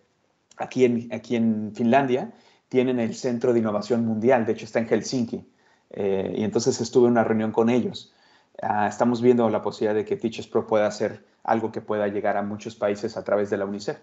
aquí 0.58 0.86
en, 0.86 1.10
aquí 1.14 1.36
en 1.36 1.74
Finlandia, 1.76 2.34
tienen 2.70 3.00
el 3.00 3.16
Centro 3.16 3.54
de 3.54 3.60
Innovación 3.60 4.06
Mundial, 4.06 4.46
de 4.46 4.54
hecho 4.54 4.66
está 4.66 4.80
en 4.80 4.88
Helsinki, 4.88 5.46
eh, 5.92 6.34
y 6.38 6.44
entonces 6.44 6.82
estuve 6.82 7.06
en 7.06 7.12
una 7.12 7.24
reunión 7.24 7.52
con 7.52 7.70
ellos. 7.70 8.14
Ah, 8.62 8.88
estamos 8.88 9.22
viendo 9.22 9.50
la 9.50 9.62
posibilidad 9.62 9.96
de 9.96 10.06
que 10.06 10.16
Teachers 10.16 10.48
Pro 10.48 10.66
pueda 10.66 10.88
hacer 10.88 11.26
algo 11.44 11.72
que 11.72 11.82
pueda 11.82 12.08
llegar 12.08 12.38
a 12.38 12.42
muchos 12.42 12.76
países 12.76 13.18
a 13.18 13.24
través 13.24 13.50
de 13.50 13.58
la 13.58 13.66
UNICEF. 13.66 13.98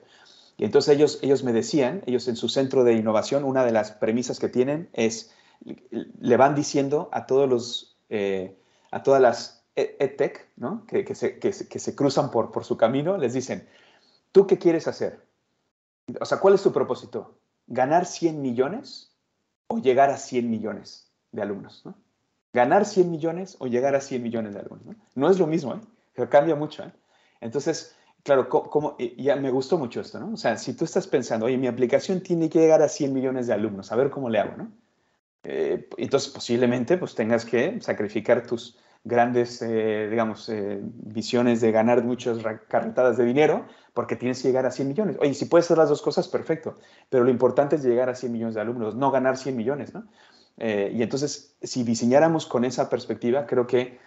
Y 0.56 0.64
entonces 0.64 0.94
ellos, 0.94 1.18
ellos 1.22 1.42
me 1.42 1.52
decían, 1.52 2.02
ellos 2.06 2.28
en 2.28 2.36
su 2.36 2.48
centro 2.48 2.84
de 2.84 2.92
innovación, 2.92 3.44
una 3.44 3.64
de 3.64 3.72
las 3.72 3.92
premisas 3.92 4.38
que 4.38 4.48
tienen 4.48 4.90
es, 4.92 5.32
le 5.90 6.36
van 6.36 6.54
diciendo 6.54 7.08
a 7.12 7.26
todos 7.26 7.48
los, 7.48 7.96
eh, 8.08 8.58
a 8.90 9.02
todas 9.02 9.22
las 9.22 9.64
EdTech, 9.74 10.50
¿no? 10.56 10.84
que, 10.86 11.04
que, 11.04 11.14
se, 11.14 11.38
que, 11.38 11.50
que, 11.50 11.78
se, 11.78 11.94
cruzan 11.94 12.30
por, 12.30 12.52
por 12.52 12.64
su 12.64 12.76
camino, 12.76 13.16
les 13.16 13.32
dicen, 13.32 13.66
¿tú 14.32 14.46
qué 14.46 14.58
quieres 14.58 14.86
hacer? 14.86 15.24
O 16.20 16.24
sea, 16.24 16.38
¿cuál 16.38 16.54
es 16.54 16.62
tu 16.62 16.72
propósito? 16.72 17.38
¿Ganar 17.66 18.06
100 18.06 18.40
millones 18.40 19.14
o 19.68 19.78
llegar 19.78 20.10
a 20.10 20.16
100 20.16 20.50
millones 20.50 21.10
de 21.32 21.42
alumnos? 21.42 21.84
¿Ganar 22.52 22.84
100 22.84 23.10
millones 23.10 23.56
o 23.60 23.66
llegar 23.66 23.94
a 23.94 24.00
100 24.00 24.22
millones 24.22 24.54
de 24.54 24.60
alumnos? 24.60 24.96
No, 25.14 25.30
es 25.30 25.38
lo 25.38 25.46
mismo, 25.46 25.74
¿eh? 25.74 25.80
pero 26.14 26.28
cambia 26.28 26.56
mucho. 26.56 26.82
¿eh? 26.82 26.92
Entonces, 27.40 27.94
claro, 28.24 28.48
como, 28.48 28.96
ya 28.98 29.36
me 29.36 29.50
gustó 29.50 29.78
mucho 29.78 30.00
esto, 30.00 30.18
¿no? 30.18 30.32
O 30.32 30.36
sea, 30.36 30.56
si 30.56 30.74
tú 30.74 30.84
estás 30.84 31.06
pensando, 31.06 31.46
oye, 31.46 31.56
mi 31.56 31.68
aplicación 31.68 32.20
tiene 32.22 32.48
que 32.48 32.58
llegar 32.58 32.82
a 32.82 32.88
100 32.88 33.14
millones 33.14 33.46
de 33.46 33.54
alumnos, 33.54 33.92
a 33.92 33.96
ver 33.96 34.10
cómo 34.10 34.28
le 34.28 34.40
hago, 34.40 34.56
¿no? 34.56 34.72
Eh, 35.44 35.88
entonces, 35.96 36.30
posiblemente, 36.30 36.98
pues 36.98 37.14
tengas 37.14 37.44
que 37.44 37.80
sacrificar 37.80 38.46
tus 38.46 38.78
grandes, 39.04 39.62
eh, 39.62 40.08
digamos, 40.10 40.48
eh, 40.48 40.80
visiones 40.82 41.60
de 41.60 41.72
ganar 41.72 42.04
muchas 42.04 42.38
carretadas 42.68 43.16
de 43.16 43.24
dinero, 43.24 43.66
porque 43.94 44.16
tienes 44.16 44.40
que 44.42 44.48
llegar 44.48 44.66
a 44.66 44.70
100 44.70 44.88
millones. 44.88 45.16
Oye, 45.20 45.34
si 45.34 45.46
puedes 45.46 45.66
hacer 45.66 45.78
las 45.78 45.88
dos 45.88 46.02
cosas, 46.02 46.28
perfecto, 46.28 46.76
pero 47.08 47.24
lo 47.24 47.30
importante 47.30 47.76
es 47.76 47.82
llegar 47.82 48.08
a 48.08 48.14
100 48.14 48.32
millones 48.32 48.54
de 48.54 48.60
alumnos, 48.60 48.94
no 48.94 49.10
ganar 49.10 49.36
100 49.36 49.56
millones, 49.56 49.94
¿no? 49.94 50.06
Eh, 50.58 50.92
y 50.94 51.02
entonces, 51.02 51.56
si 51.62 51.84
diseñáramos 51.84 52.46
con 52.46 52.64
esa 52.64 52.90
perspectiva, 52.90 53.46
creo 53.46 53.66
que 53.66 53.98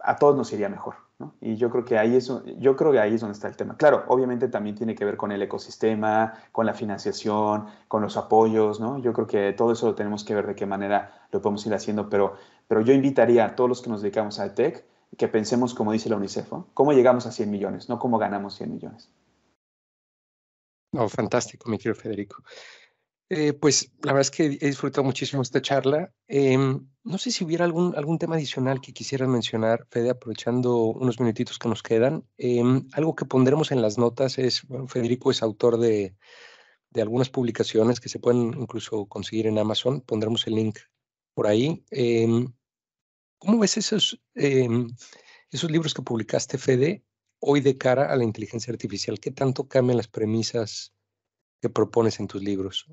a 0.00 0.16
todos 0.16 0.36
nos 0.36 0.52
iría 0.52 0.68
mejor. 0.68 0.94
¿no? 1.18 1.34
Y 1.40 1.56
yo 1.56 1.70
creo 1.70 1.84
que 1.84 1.98
ahí 1.98 2.14
es, 2.16 2.30
yo 2.58 2.76
creo 2.76 2.92
que 2.92 2.98
ahí 2.98 3.14
es 3.14 3.20
donde 3.20 3.34
está 3.34 3.48
el 3.48 3.56
tema. 3.56 3.76
Claro, 3.76 4.04
obviamente 4.08 4.48
también 4.48 4.76
tiene 4.76 4.94
que 4.94 5.04
ver 5.04 5.16
con 5.16 5.32
el 5.32 5.42
ecosistema, 5.42 6.34
con 6.52 6.66
la 6.66 6.74
financiación, 6.74 7.66
con 7.88 8.02
los 8.02 8.16
apoyos, 8.16 8.80
¿no? 8.80 8.98
Yo 8.98 9.12
creo 9.12 9.26
que 9.26 9.52
todo 9.52 9.72
eso 9.72 9.86
lo 9.86 9.94
tenemos 9.94 10.24
que 10.24 10.34
ver 10.34 10.46
de 10.46 10.54
qué 10.54 10.66
manera 10.66 11.26
lo 11.30 11.40
podemos 11.40 11.66
ir 11.66 11.74
haciendo, 11.74 12.08
pero, 12.08 12.36
pero 12.68 12.80
yo 12.80 12.92
invitaría 12.92 13.44
a 13.44 13.56
todos 13.56 13.68
los 13.68 13.82
que 13.82 13.90
nos 13.90 14.02
dedicamos 14.02 14.38
al 14.38 14.54
tech 14.54 14.84
que 15.16 15.28
pensemos, 15.28 15.74
como 15.74 15.92
dice 15.92 16.08
la 16.08 16.16
UNICEF, 16.16 16.50
cómo 16.74 16.92
llegamos 16.92 17.26
a 17.26 17.32
100 17.32 17.50
millones, 17.50 17.88
no 17.88 17.98
cómo 17.98 18.18
ganamos 18.18 18.56
100 18.56 18.72
millones. 18.72 19.10
No, 20.92 21.08
fantástico, 21.08 21.68
mi 21.68 21.78
querido 21.78 21.94
Federico. 21.94 22.42
Eh, 23.28 23.52
pues 23.54 23.92
la 24.02 24.12
verdad 24.12 24.20
es 24.20 24.30
que 24.30 24.44
he 24.44 24.66
disfrutado 24.66 25.04
muchísimo 25.04 25.42
esta 25.42 25.60
charla. 25.60 26.12
Em, 26.28 26.88
no 27.02 27.18
sé 27.18 27.32
si 27.32 27.44
hubiera 27.44 27.64
algún, 27.64 27.94
algún 27.96 28.18
tema 28.18 28.36
adicional 28.36 28.80
que 28.80 28.92
quisieran 28.92 29.30
mencionar, 29.30 29.86
Fede, 29.90 30.10
aprovechando 30.10 30.76
unos 30.84 31.18
minutitos 31.18 31.58
que 31.58 31.68
nos 31.68 31.82
quedan. 31.82 32.24
Em, 32.38 32.86
algo 32.92 33.16
que 33.16 33.24
pondremos 33.24 33.72
en 33.72 33.82
las 33.82 33.98
notas 33.98 34.38
es, 34.38 34.62
Federico 34.86 35.30
es 35.32 35.42
autor 35.42 35.78
de, 35.78 36.14
de, 36.90 37.02
algunas 37.02 37.28
publicaciones 37.28 38.00
que 38.00 38.08
se 38.08 38.20
pueden 38.20 38.54
incluso 38.60 39.06
conseguir 39.06 39.48
en 39.48 39.58
Amazon. 39.58 40.02
Pondremos 40.02 40.46
el 40.46 40.54
link 40.54 40.78
por 41.34 41.48
ahí. 41.48 41.84
Em, 43.40 43.48
¿Cómo 43.48 43.58
ves 43.58 43.76
esos, 43.76 44.20
esos 44.34 45.70
libros 45.70 45.94
que 45.94 46.02
publicaste, 46.02 46.58
Fede, 46.58 47.04
hoy 47.40 47.60
de 47.60 47.76
cara 47.76 48.12
a 48.12 48.16
la 48.16 48.24
inteligencia 48.24 48.72
artificial? 48.72 49.20
¿Qué 49.20 49.30
tanto 49.30 49.68
cambian 49.68 49.96
las 49.96 50.08
premisas 50.08 50.92
que 51.60 51.68
propones 51.68 52.20
en 52.20 52.28
tus 52.28 52.42
libros? 52.42 52.86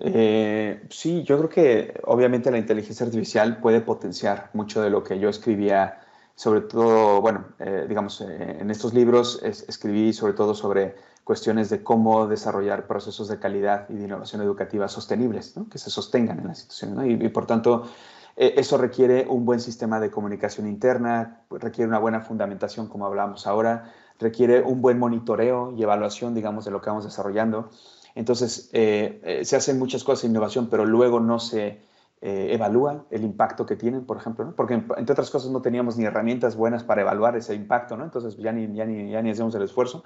Eh, 0.00 0.86
sí, 0.90 1.22
yo 1.22 1.36
creo 1.38 1.50
que 1.50 2.00
obviamente 2.04 2.50
la 2.50 2.58
inteligencia 2.58 3.04
artificial 3.04 3.60
puede 3.60 3.82
potenciar 3.82 4.50
mucho 4.54 4.80
de 4.80 4.88
lo 4.88 5.04
que 5.04 5.18
yo 5.18 5.28
escribía, 5.28 6.00
sobre 6.34 6.62
todo, 6.62 7.20
bueno, 7.20 7.54
eh, 7.58 7.84
digamos, 7.88 8.22
eh, 8.22 8.56
en 8.60 8.70
estos 8.70 8.94
libros 8.94 9.42
escribí 9.42 10.14
sobre 10.14 10.32
todo 10.32 10.54
sobre 10.54 10.94
cuestiones 11.24 11.68
de 11.68 11.82
cómo 11.82 12.26
desarrollar 12.26 12.86
procesos 12.86 13.28
de 13.28 13.38
calidad 13.38 13.86
y 13.90 13.94
de 13.94 14.04
innovación 14.04 14.40
educativa 14.42 14.88
sostenibles, 14.88 15.54
que 15.70 15.78
se 15.78 15.90
sostengan 15.90 16.40
en 16.40 16.48
las 16.48 16.60
instituciones. 16.60 17.20
Y, 17.22 17.28
por 17.28 17.46
tanto, 17.46 17.88
eh, 18.36 18.54
eso 18.56 18.78
requiere 18.78 19.26
un 19.28 19.44
buen 19.44 19.60
sistema 19.60 20.00
de 20.00 20.10
comunicación 20.10 20.66
interna, 20.66 21.42
requiere 21.50 21.88
una 21.88 21.98
buena 21.98 22.20
fundamentación, 22.20 22.88
como 22.88 23.06
hablábamos 23.06 23.46
ahora, 23.46 23.92
requiere 24.18 24.62
un 24.62 24.80
buen 24.80 24.98
monitoreo 24.98 25.72
y 25.76 25.82
evaluación, 25.82 26.34
digamos, 26.34 26.64
de 26.64 26.70
lo 26.70 26.80
que 26.80 26.90
vamos 26.90 27.04
desarrollando. 27.04 27.70
Entonces, 28.14 28.70
eh, 28.72 29.20
eh, 29.24 29.44
se 29.44 29.56
hacen 29.56 29.78
muchas 29.78 30.04
cosas 30.04 30.22
de 30.22 30.28
innovación, 30.28 30.68
pero 30.68 30.84
luego 30.84 31.20
no 31.20 31.38
se 31.38 31.90
evalúa 32.24 33.04
el 33.10 33.24
impacto 33.24 33.66
que 33.66 33.74
tienen, 33.74 34.04
por 34.04 34.16
ejemplo, 34.16 34.54
porque 34.54 34.74
entre 34.74 35.12
otras 35.12 35.28
cosas 35.28 35.50
no 35.50 35.60
teníamos 35.60 35.96
ni 35.96 36.04
herramientas 36.04 36.54
buenas 36.54 36.84
para 36.84 37.00
evaluar 37.00 37.36
ese 37.36 37.52
impacto, 37.52 37.96
¿no? 37.96 38.04
Entonces 38.04 38.36
ya 38.36 38.52
ni, 38.52 38.72
ya 38.76 38.84
ni, 38.84 39.10
ya 39.10 39.20
ni 39.22 39.30
hacemos 39.30 39.52
el 39.56 39.62
esfuerzo. 39.62 40.04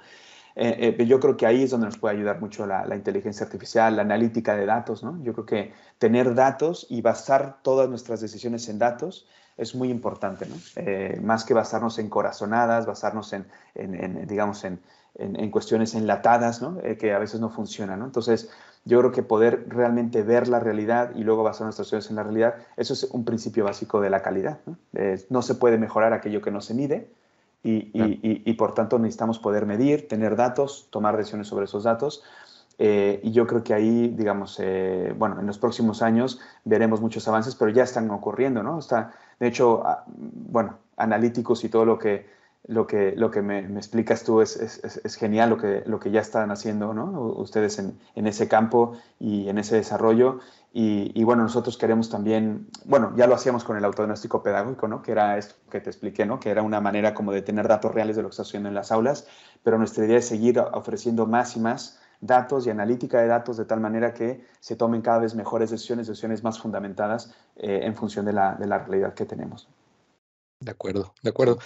Eh, 0.59 0.95
eh, 0.97 1.05
yo 1.05 1.19
creo 1.19 1.37
que 1.37 1.45
ahí 1.45 1.61
es 1.61 1.69
donde 1.69 1.85
nos 1.85 1.99
puede 1.99 2.15
ayudar 2.15 2.41
mucho 2.41 2.65
la, 2.65 2.95
inteligencia 2.95 3.45
artificial, 3.45 3.95
la 3.95 4.01
analítica 4.01 4.55
de 4.55 4.65
datos, 4.65 5.03
¿no? 5.03 5.21
Yo 5.21 5.31
creo 5.33 5.45
que 5.45 5.73
tener 5.99 6.33
datos 6.33 6.87
y 6.89 7.01
basar 7.03 7.59
todas 7.61 7.87
nuestras 7.89 8.21
decisiones 8.21 8.67
en 8.67 8.79
datos 8.79 9.27
es 9.55 9.75
muy 9.75 9.91
importante, 9.91 10.47
¿no? 10.47 10.55
Eh, 10.75 11.19
más 11.21 11.45
que 11.45 11.53
basarnos 11.53 11.99
en 11.99 12.09
corazonadas, 12.09 12.87
basarnos 12.87 13.33
en, 13.33 13.45
digamos, 14.27 14.63
en, 14.63 14.79
cuestiones 15.51 15.93
enlatadas, 15.95 16.61
¿no? 16.61 16.77
que 16.99 17.11
a 17.11 17.17
veces 17.17 17.39
no 17.39 17.49
funcionan, 17.49 17.99
¿no? 17.99 18.05
Entonces, 18.05 18.49
yo 18.85 18.99
creo 18.99 19.11
que 19.11 19.23
poder 19.23 19.65
realmente 19.67 20.21
ver 20.21 20.47
la 20.47 20.59
realidad 20.59 21.11
y 21.15 21.23
luego 21.23 21.43
basar 21.43 21.65
nuestras 21.65 21.87
decisiones 21.87 22.09
en 22.11 22.15
la 22.17 22.23
realidad, 22.23 22.55
eso 22.77 22.93
es 22.93 23.03
un 23.03 23.25
principio 23.25 23.63
básico 23.63 23.99
de 23.99 24.11
la 24.11 24.21
calidad, 24.21 24.59
¿no? 24.67 24.77
no 25.29 25.41
se 25.41 25.55
puede 25.55 25.79
mejorar 25.79 26.13
aquello 26.13 26.41
que 26.41 26.51
no 26.51 26.61
se 26.61 26.75
mide, 26.75 27.09
y, 27.67 28.53
por 28.53 28.73
tanto 28.73 28.97
necesitamos 28.99 29.39
poder 29.39 29.65
medir, 29.65 30.07
tener 30.07 30.35
datos, 30.35 30.87
tomar 30.89 31.17
decisiones 31.17 31.47
sobre 31.47 31.65
esos 31.65 31.83
datos. 31.83 32.23
Eh, 32.79 33.19
y 33.23 33.31
yo 33.31 33.47
creo 33.47 33.63
que 33.63 33.73
ahí, 33.73 34.09
digamos, 34.09 34.59
eh, 34.59 35.13
bueno, 35.17 35.39
en 35.39 35.47
los 35.47 35.57
próximos 35.57 36.01
años 36.01 36.39
veremos 36.63 37.01
muchos 37.01 37.27
avances, 37.27 37.55
pero 37.55 37.71
ya 37.71 37.83
están 37.83 38.09
ocurriendo, 38.11 38.61
¿no? 38.61 38.77
Está, 38.77 39.13
de 39.39 39.47
hecho, 39.47 39.81
ah, 39.85 40.03
bueno, 40.07 40.77
analíticos 40.95 41.63
y 41.63 41.69
todo 41.69 41.85
lo 41.85 41.97
que, 41.97 42.36
lo 42.67 42.85
que, 42.85 43.13
lo 43.15 43.31
que 43.31 43.41
me, 43.41 43.59
explicas 43.77 44.23
tú 44.23 44.41
es, 44.41 44.57
es, 44.57 45.15
genial, 45.15 45.49
lo 45.49 45.57
que, 45.57 45.83
lo 45.85 45.99
que 45.99 46.11
ya 46.11 46.19
están 46.19 46.51
haciendo, 46.51 46.93
¿no? 46.93 47.21
Ustedes 47.37 47.79
en, 47.79 47.97
en 48.15 48.27
ese 48.27 48.47
campo 48.47 48.97
y 49.19 49.47
en 49.47 49.57
ese 49.57 49.75
desarrollo. 49.75 50.39
Y, 50.79 51.23
bueno, 51.23 51.41
nosotros 51.41 51.75
queremos 51.75 52.07
también, 52.11 52.67
bueno, 52.85 53.11
ya 53.15 53.25
lo 53.25 53.33
hacíamos 53.33 53.63
con 53.63 53.77
el 53.77 53.85
autodiagnóstico 53.85 54.43
pedagógico, 54.43 54.87
¿no? 54.87 55.01
Que 55.01 55.11
era 55.11 55.37
esto 55.39 55.55
que 55.71 55.79
te 55.79 55.89
expliqué, 55.89 56.23
¿no? 56.27 56.39
Que 56.39 56.51
era 56.51 56.61
una 56.61 56.79
manera 56.79 57.15
como 57.15 57.31
de 57.31 57.41
tener 57.41 57.67
datos 57.67 57.95
reales 57.95 58.15
de 58.15 58.21
lo 58.21 58.27
que 58.27 58.33
está 58.33 58.43
haciendo 58.43 58.69
en 58.69 58.75
las 58.75 58.91
aulas, 58.91 59.27
pero 59.63 59.79
nuestra 59.79 60.05
idea 60.05 60.19
es 60.19 60.27
seguir 60.27 60.59
ofreciendo 60.59 61.25
más 61.25 61.55
y 61.55 61.61
más 61.61 61.99
datos 62.21 62.67
y 62.67 62.69
analítica 62.69 63.21
de 63.21 63.27
datos 63.27 63.57
de 63.57 63.65
tal 63.65 63.79
manera 63.79 64.13
que 64.13 64.45
se 64.59 64.75
tomen 64.75 65.01
cada 65.01 65.19
vez 65.19 65.33
mejores 65.33 65.71
decisiones, 65.71 66.05
decisiones 66.05 66.43
más 66.43 66.59
fundamentadas 66.59 67.33
eh, 67.55 67.79
en 67.83 67.95
función 67.95 68.25
de 68.25 68.33
la, 68.33 68.53
de 68.53 68.67
la 68.67 68.77
realidad 68.77 69.15
que 69.15 69.25
tenemos. 69.25 69.67
De 70.59 70.71
acuerdo, 70.71 71.13
de 71.23 71.29
acuerdo. 71.29 71.57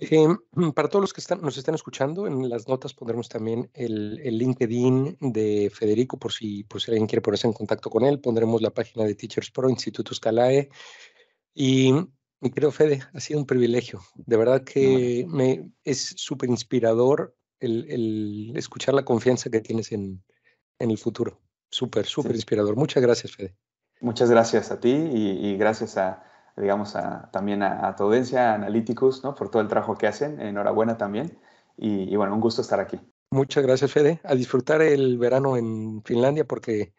Em, 0.00 0.38
para 0.74 0.88
todos 0.88 1.02
los 1.02 1.12
que 1.12 1.20
están, 1.20 1.42
nos 1.42 1.56
están 1.58 1.74
escuchando, 1.74 2.26
en 2.26 2.48
las 2.48 2.66
notas 2.66 2.94
pondremos 2.94 3.28
también 3.28 3.70
el, 3.74 4.16
LinkedIn 4.16 5.18
de 5.20 5.70
Federico 5.72 6.18
por 6.18 6.32
si, 6.32 6.64
por 6.64 6.80
si 6.80 6.90
alguien 6.90 7.06
quiere 7.06 7.20
ponerse 7.20 7.46
en 7.46 7.52
contacto 7.52 7.90
con 7.90 8.04
él. 8.04 8.20
Pondremos 8.20 8.62
la 8.62 8.70
página 8.70 9.04
de 9.04 9.14
Teachers 9.14 9.50
Pro, 9.50 9.68
Instituto 9.68 10.14
Scalae. 10.14 10.70
Y 11.54 11.92
mi 12.40 12.50
querido 12.50 12.72
Fede, 12.72 13.02
ha 13.12 13.20
sido 13.20 13.38
un 13.40 13.46
privilegio. 13.46 14.00
De 14.14 14.36
verdad 14.36 14.64
que 14.64 15.26
me, 15.28 15.70
es 15.84 16.14
súper 16.16 16.48
inspirador 16.48 17.36
el, 17.58 18.52
escuchar 18.56 18.94
la 18.94 19.04
confianza 19.04 19.50
que 19.50 19.60
tienes 19.60 19.92
en, 19.92 20.22
el 20.78 20.96
futuro. 20.96 21.42
Súper, 21.70 22.06
súper 22.06 22.34
inspirador. 22.34 22.74
Muchas 22.74 23.02
gracias, 23.02 23.36
Fede. 23.36 23.54
Muchas 24.00 24.30
gracias 24.30 24.70
a 24.70 24.80
ti 24.80 24.90
y 24.90 25.56
gracias 25.58 25.98
a, 25.98 26.29
digamos, 26.56 26.94
también 27.32 27.62
a, 27.62 27.94
tu 27.96 28.04
audiencia, 28.04 28.52
a 28.52 28.54
Analyticus, 28.54 29.22
¿no? 29.24 29.34
Por 29.34 29.50
todo 29.50 29.62
el 29.62 29.68
trabajo 29.68 29.96
que 29.96 30.06
hacen. 30.06 30.40
Enhorabuena 30.40 30.96
también. 30.96 31.38
Y, 31.76 32.14
bueno, 32.16 32.34
un 32.34 32.40
gusto 32.40 32.62
estar 32.62 32.80
aquí. 32.80 33.00
Muchas 33.30 33.64
gracias, 33.64 33.92
Fede. 33.92 34.20
A 34.24 34.34
disfrutar 34.34 34.82
el 34.82 35.16
verano 35.18 35.56
en 35.56 36.02
Finlandia 36.04 36.44
porque 36.44 36.92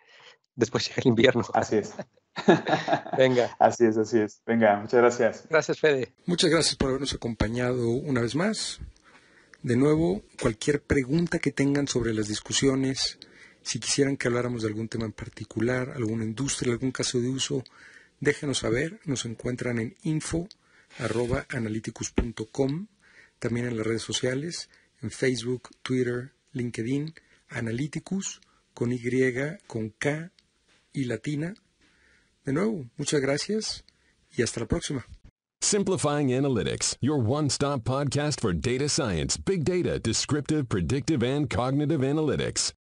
después 0.55 0.87
llega 0.87 1.01
el 1.01 1.09
invierno. 1.09 1.43
Así 1.53 1.77
es. 1.77 1.93
Venga. 3.17 3.55
Así 3.59 3.85
es, 3.85 3.97
así 3.97 4.19
es. 4.19 4.41
Venga, 4.45 4.77
muchas 4.79 5.01
gracias. 5.01 5.47
Gracias, 5.49 5.79
Fede. 5.79 6.13
Muchas 6.25 6.49
gracias 6.49 6.75
por 6.75 6.89
habernos 6.89 7.13
acompañado 7.13 7.89
una 7.89 8.21
vez 8.21 8.35
más. 8.35 8.79
De 9.61 9.75
nuevo, 9.75 10.23
cualquier 10.41 10.81
pregunta 10.81 11.37
que 11.37 11.51
tengan 11.51 11.87
sobre 11.87 12.13
las 12.13 12.27
discusiones, 12.27 13.19
si 13.61 13.79
quisieran 13.79 14.17
que 14.17 14.27
habláramos 14.27 14.63
de 14.63 14.69
algún 14.69 14.87
tema 14.87 15.05
en 15.05 15.11
particular, 15.11 15.91
alguna 15.95 16.23
industria, 16.23 16.73
algún 16.73 16.91
caso 16.91 17.19
de 17.19 17.29
uso, 17.29 17.63
Déjenos 18.21 18.59
saber, 18.59 19.01
nos 19.05 19.25
encuentran 19.25 19.79
en 19.79 19.95
info.analyticus.com, 20.03 22.87
también 23.39 23.65
en 23.65 23.77
las 23.77 23.87
redes 23.87 24.03
sociales, 24.03 24.69
en 25.01 25.09
Facebook, 25.09 25.69
Twitter, 25.81 26.33
LinkedIn, 26.53 27.15
Analyticus, 27.49 28.39
con 28.75 28.93
Y, 28.93 29.01
con 29.65 29.89
K 29.89 30.31
y 30.93 31.05
latina. 31.05 31.55
De 32.45 32.53
nuevo, 32.53 32.85
muchas 32.95 33.21
gracias 33.21 33.83
y 34.37 34.43
hasta 34.43 34.59
la 34.59 34.67
próxima. 34.67 35.03
Simplifying 35.63 36.29
Analytics, 36.29 36.97
your 37.01 37.17
one-stop 37.17 37.83
podcast 37.83 38.39
for 38.39 38.53
data 38.53 38.87
science, 38.87 39.35
big 39.37 39.63
data, 39.63 39.97
descriptive, 39.99 40.69
predictive, 40.69 41.23
and 41.23 41.49
cognitive 41.49 42.01
analytics. 42.01 42.73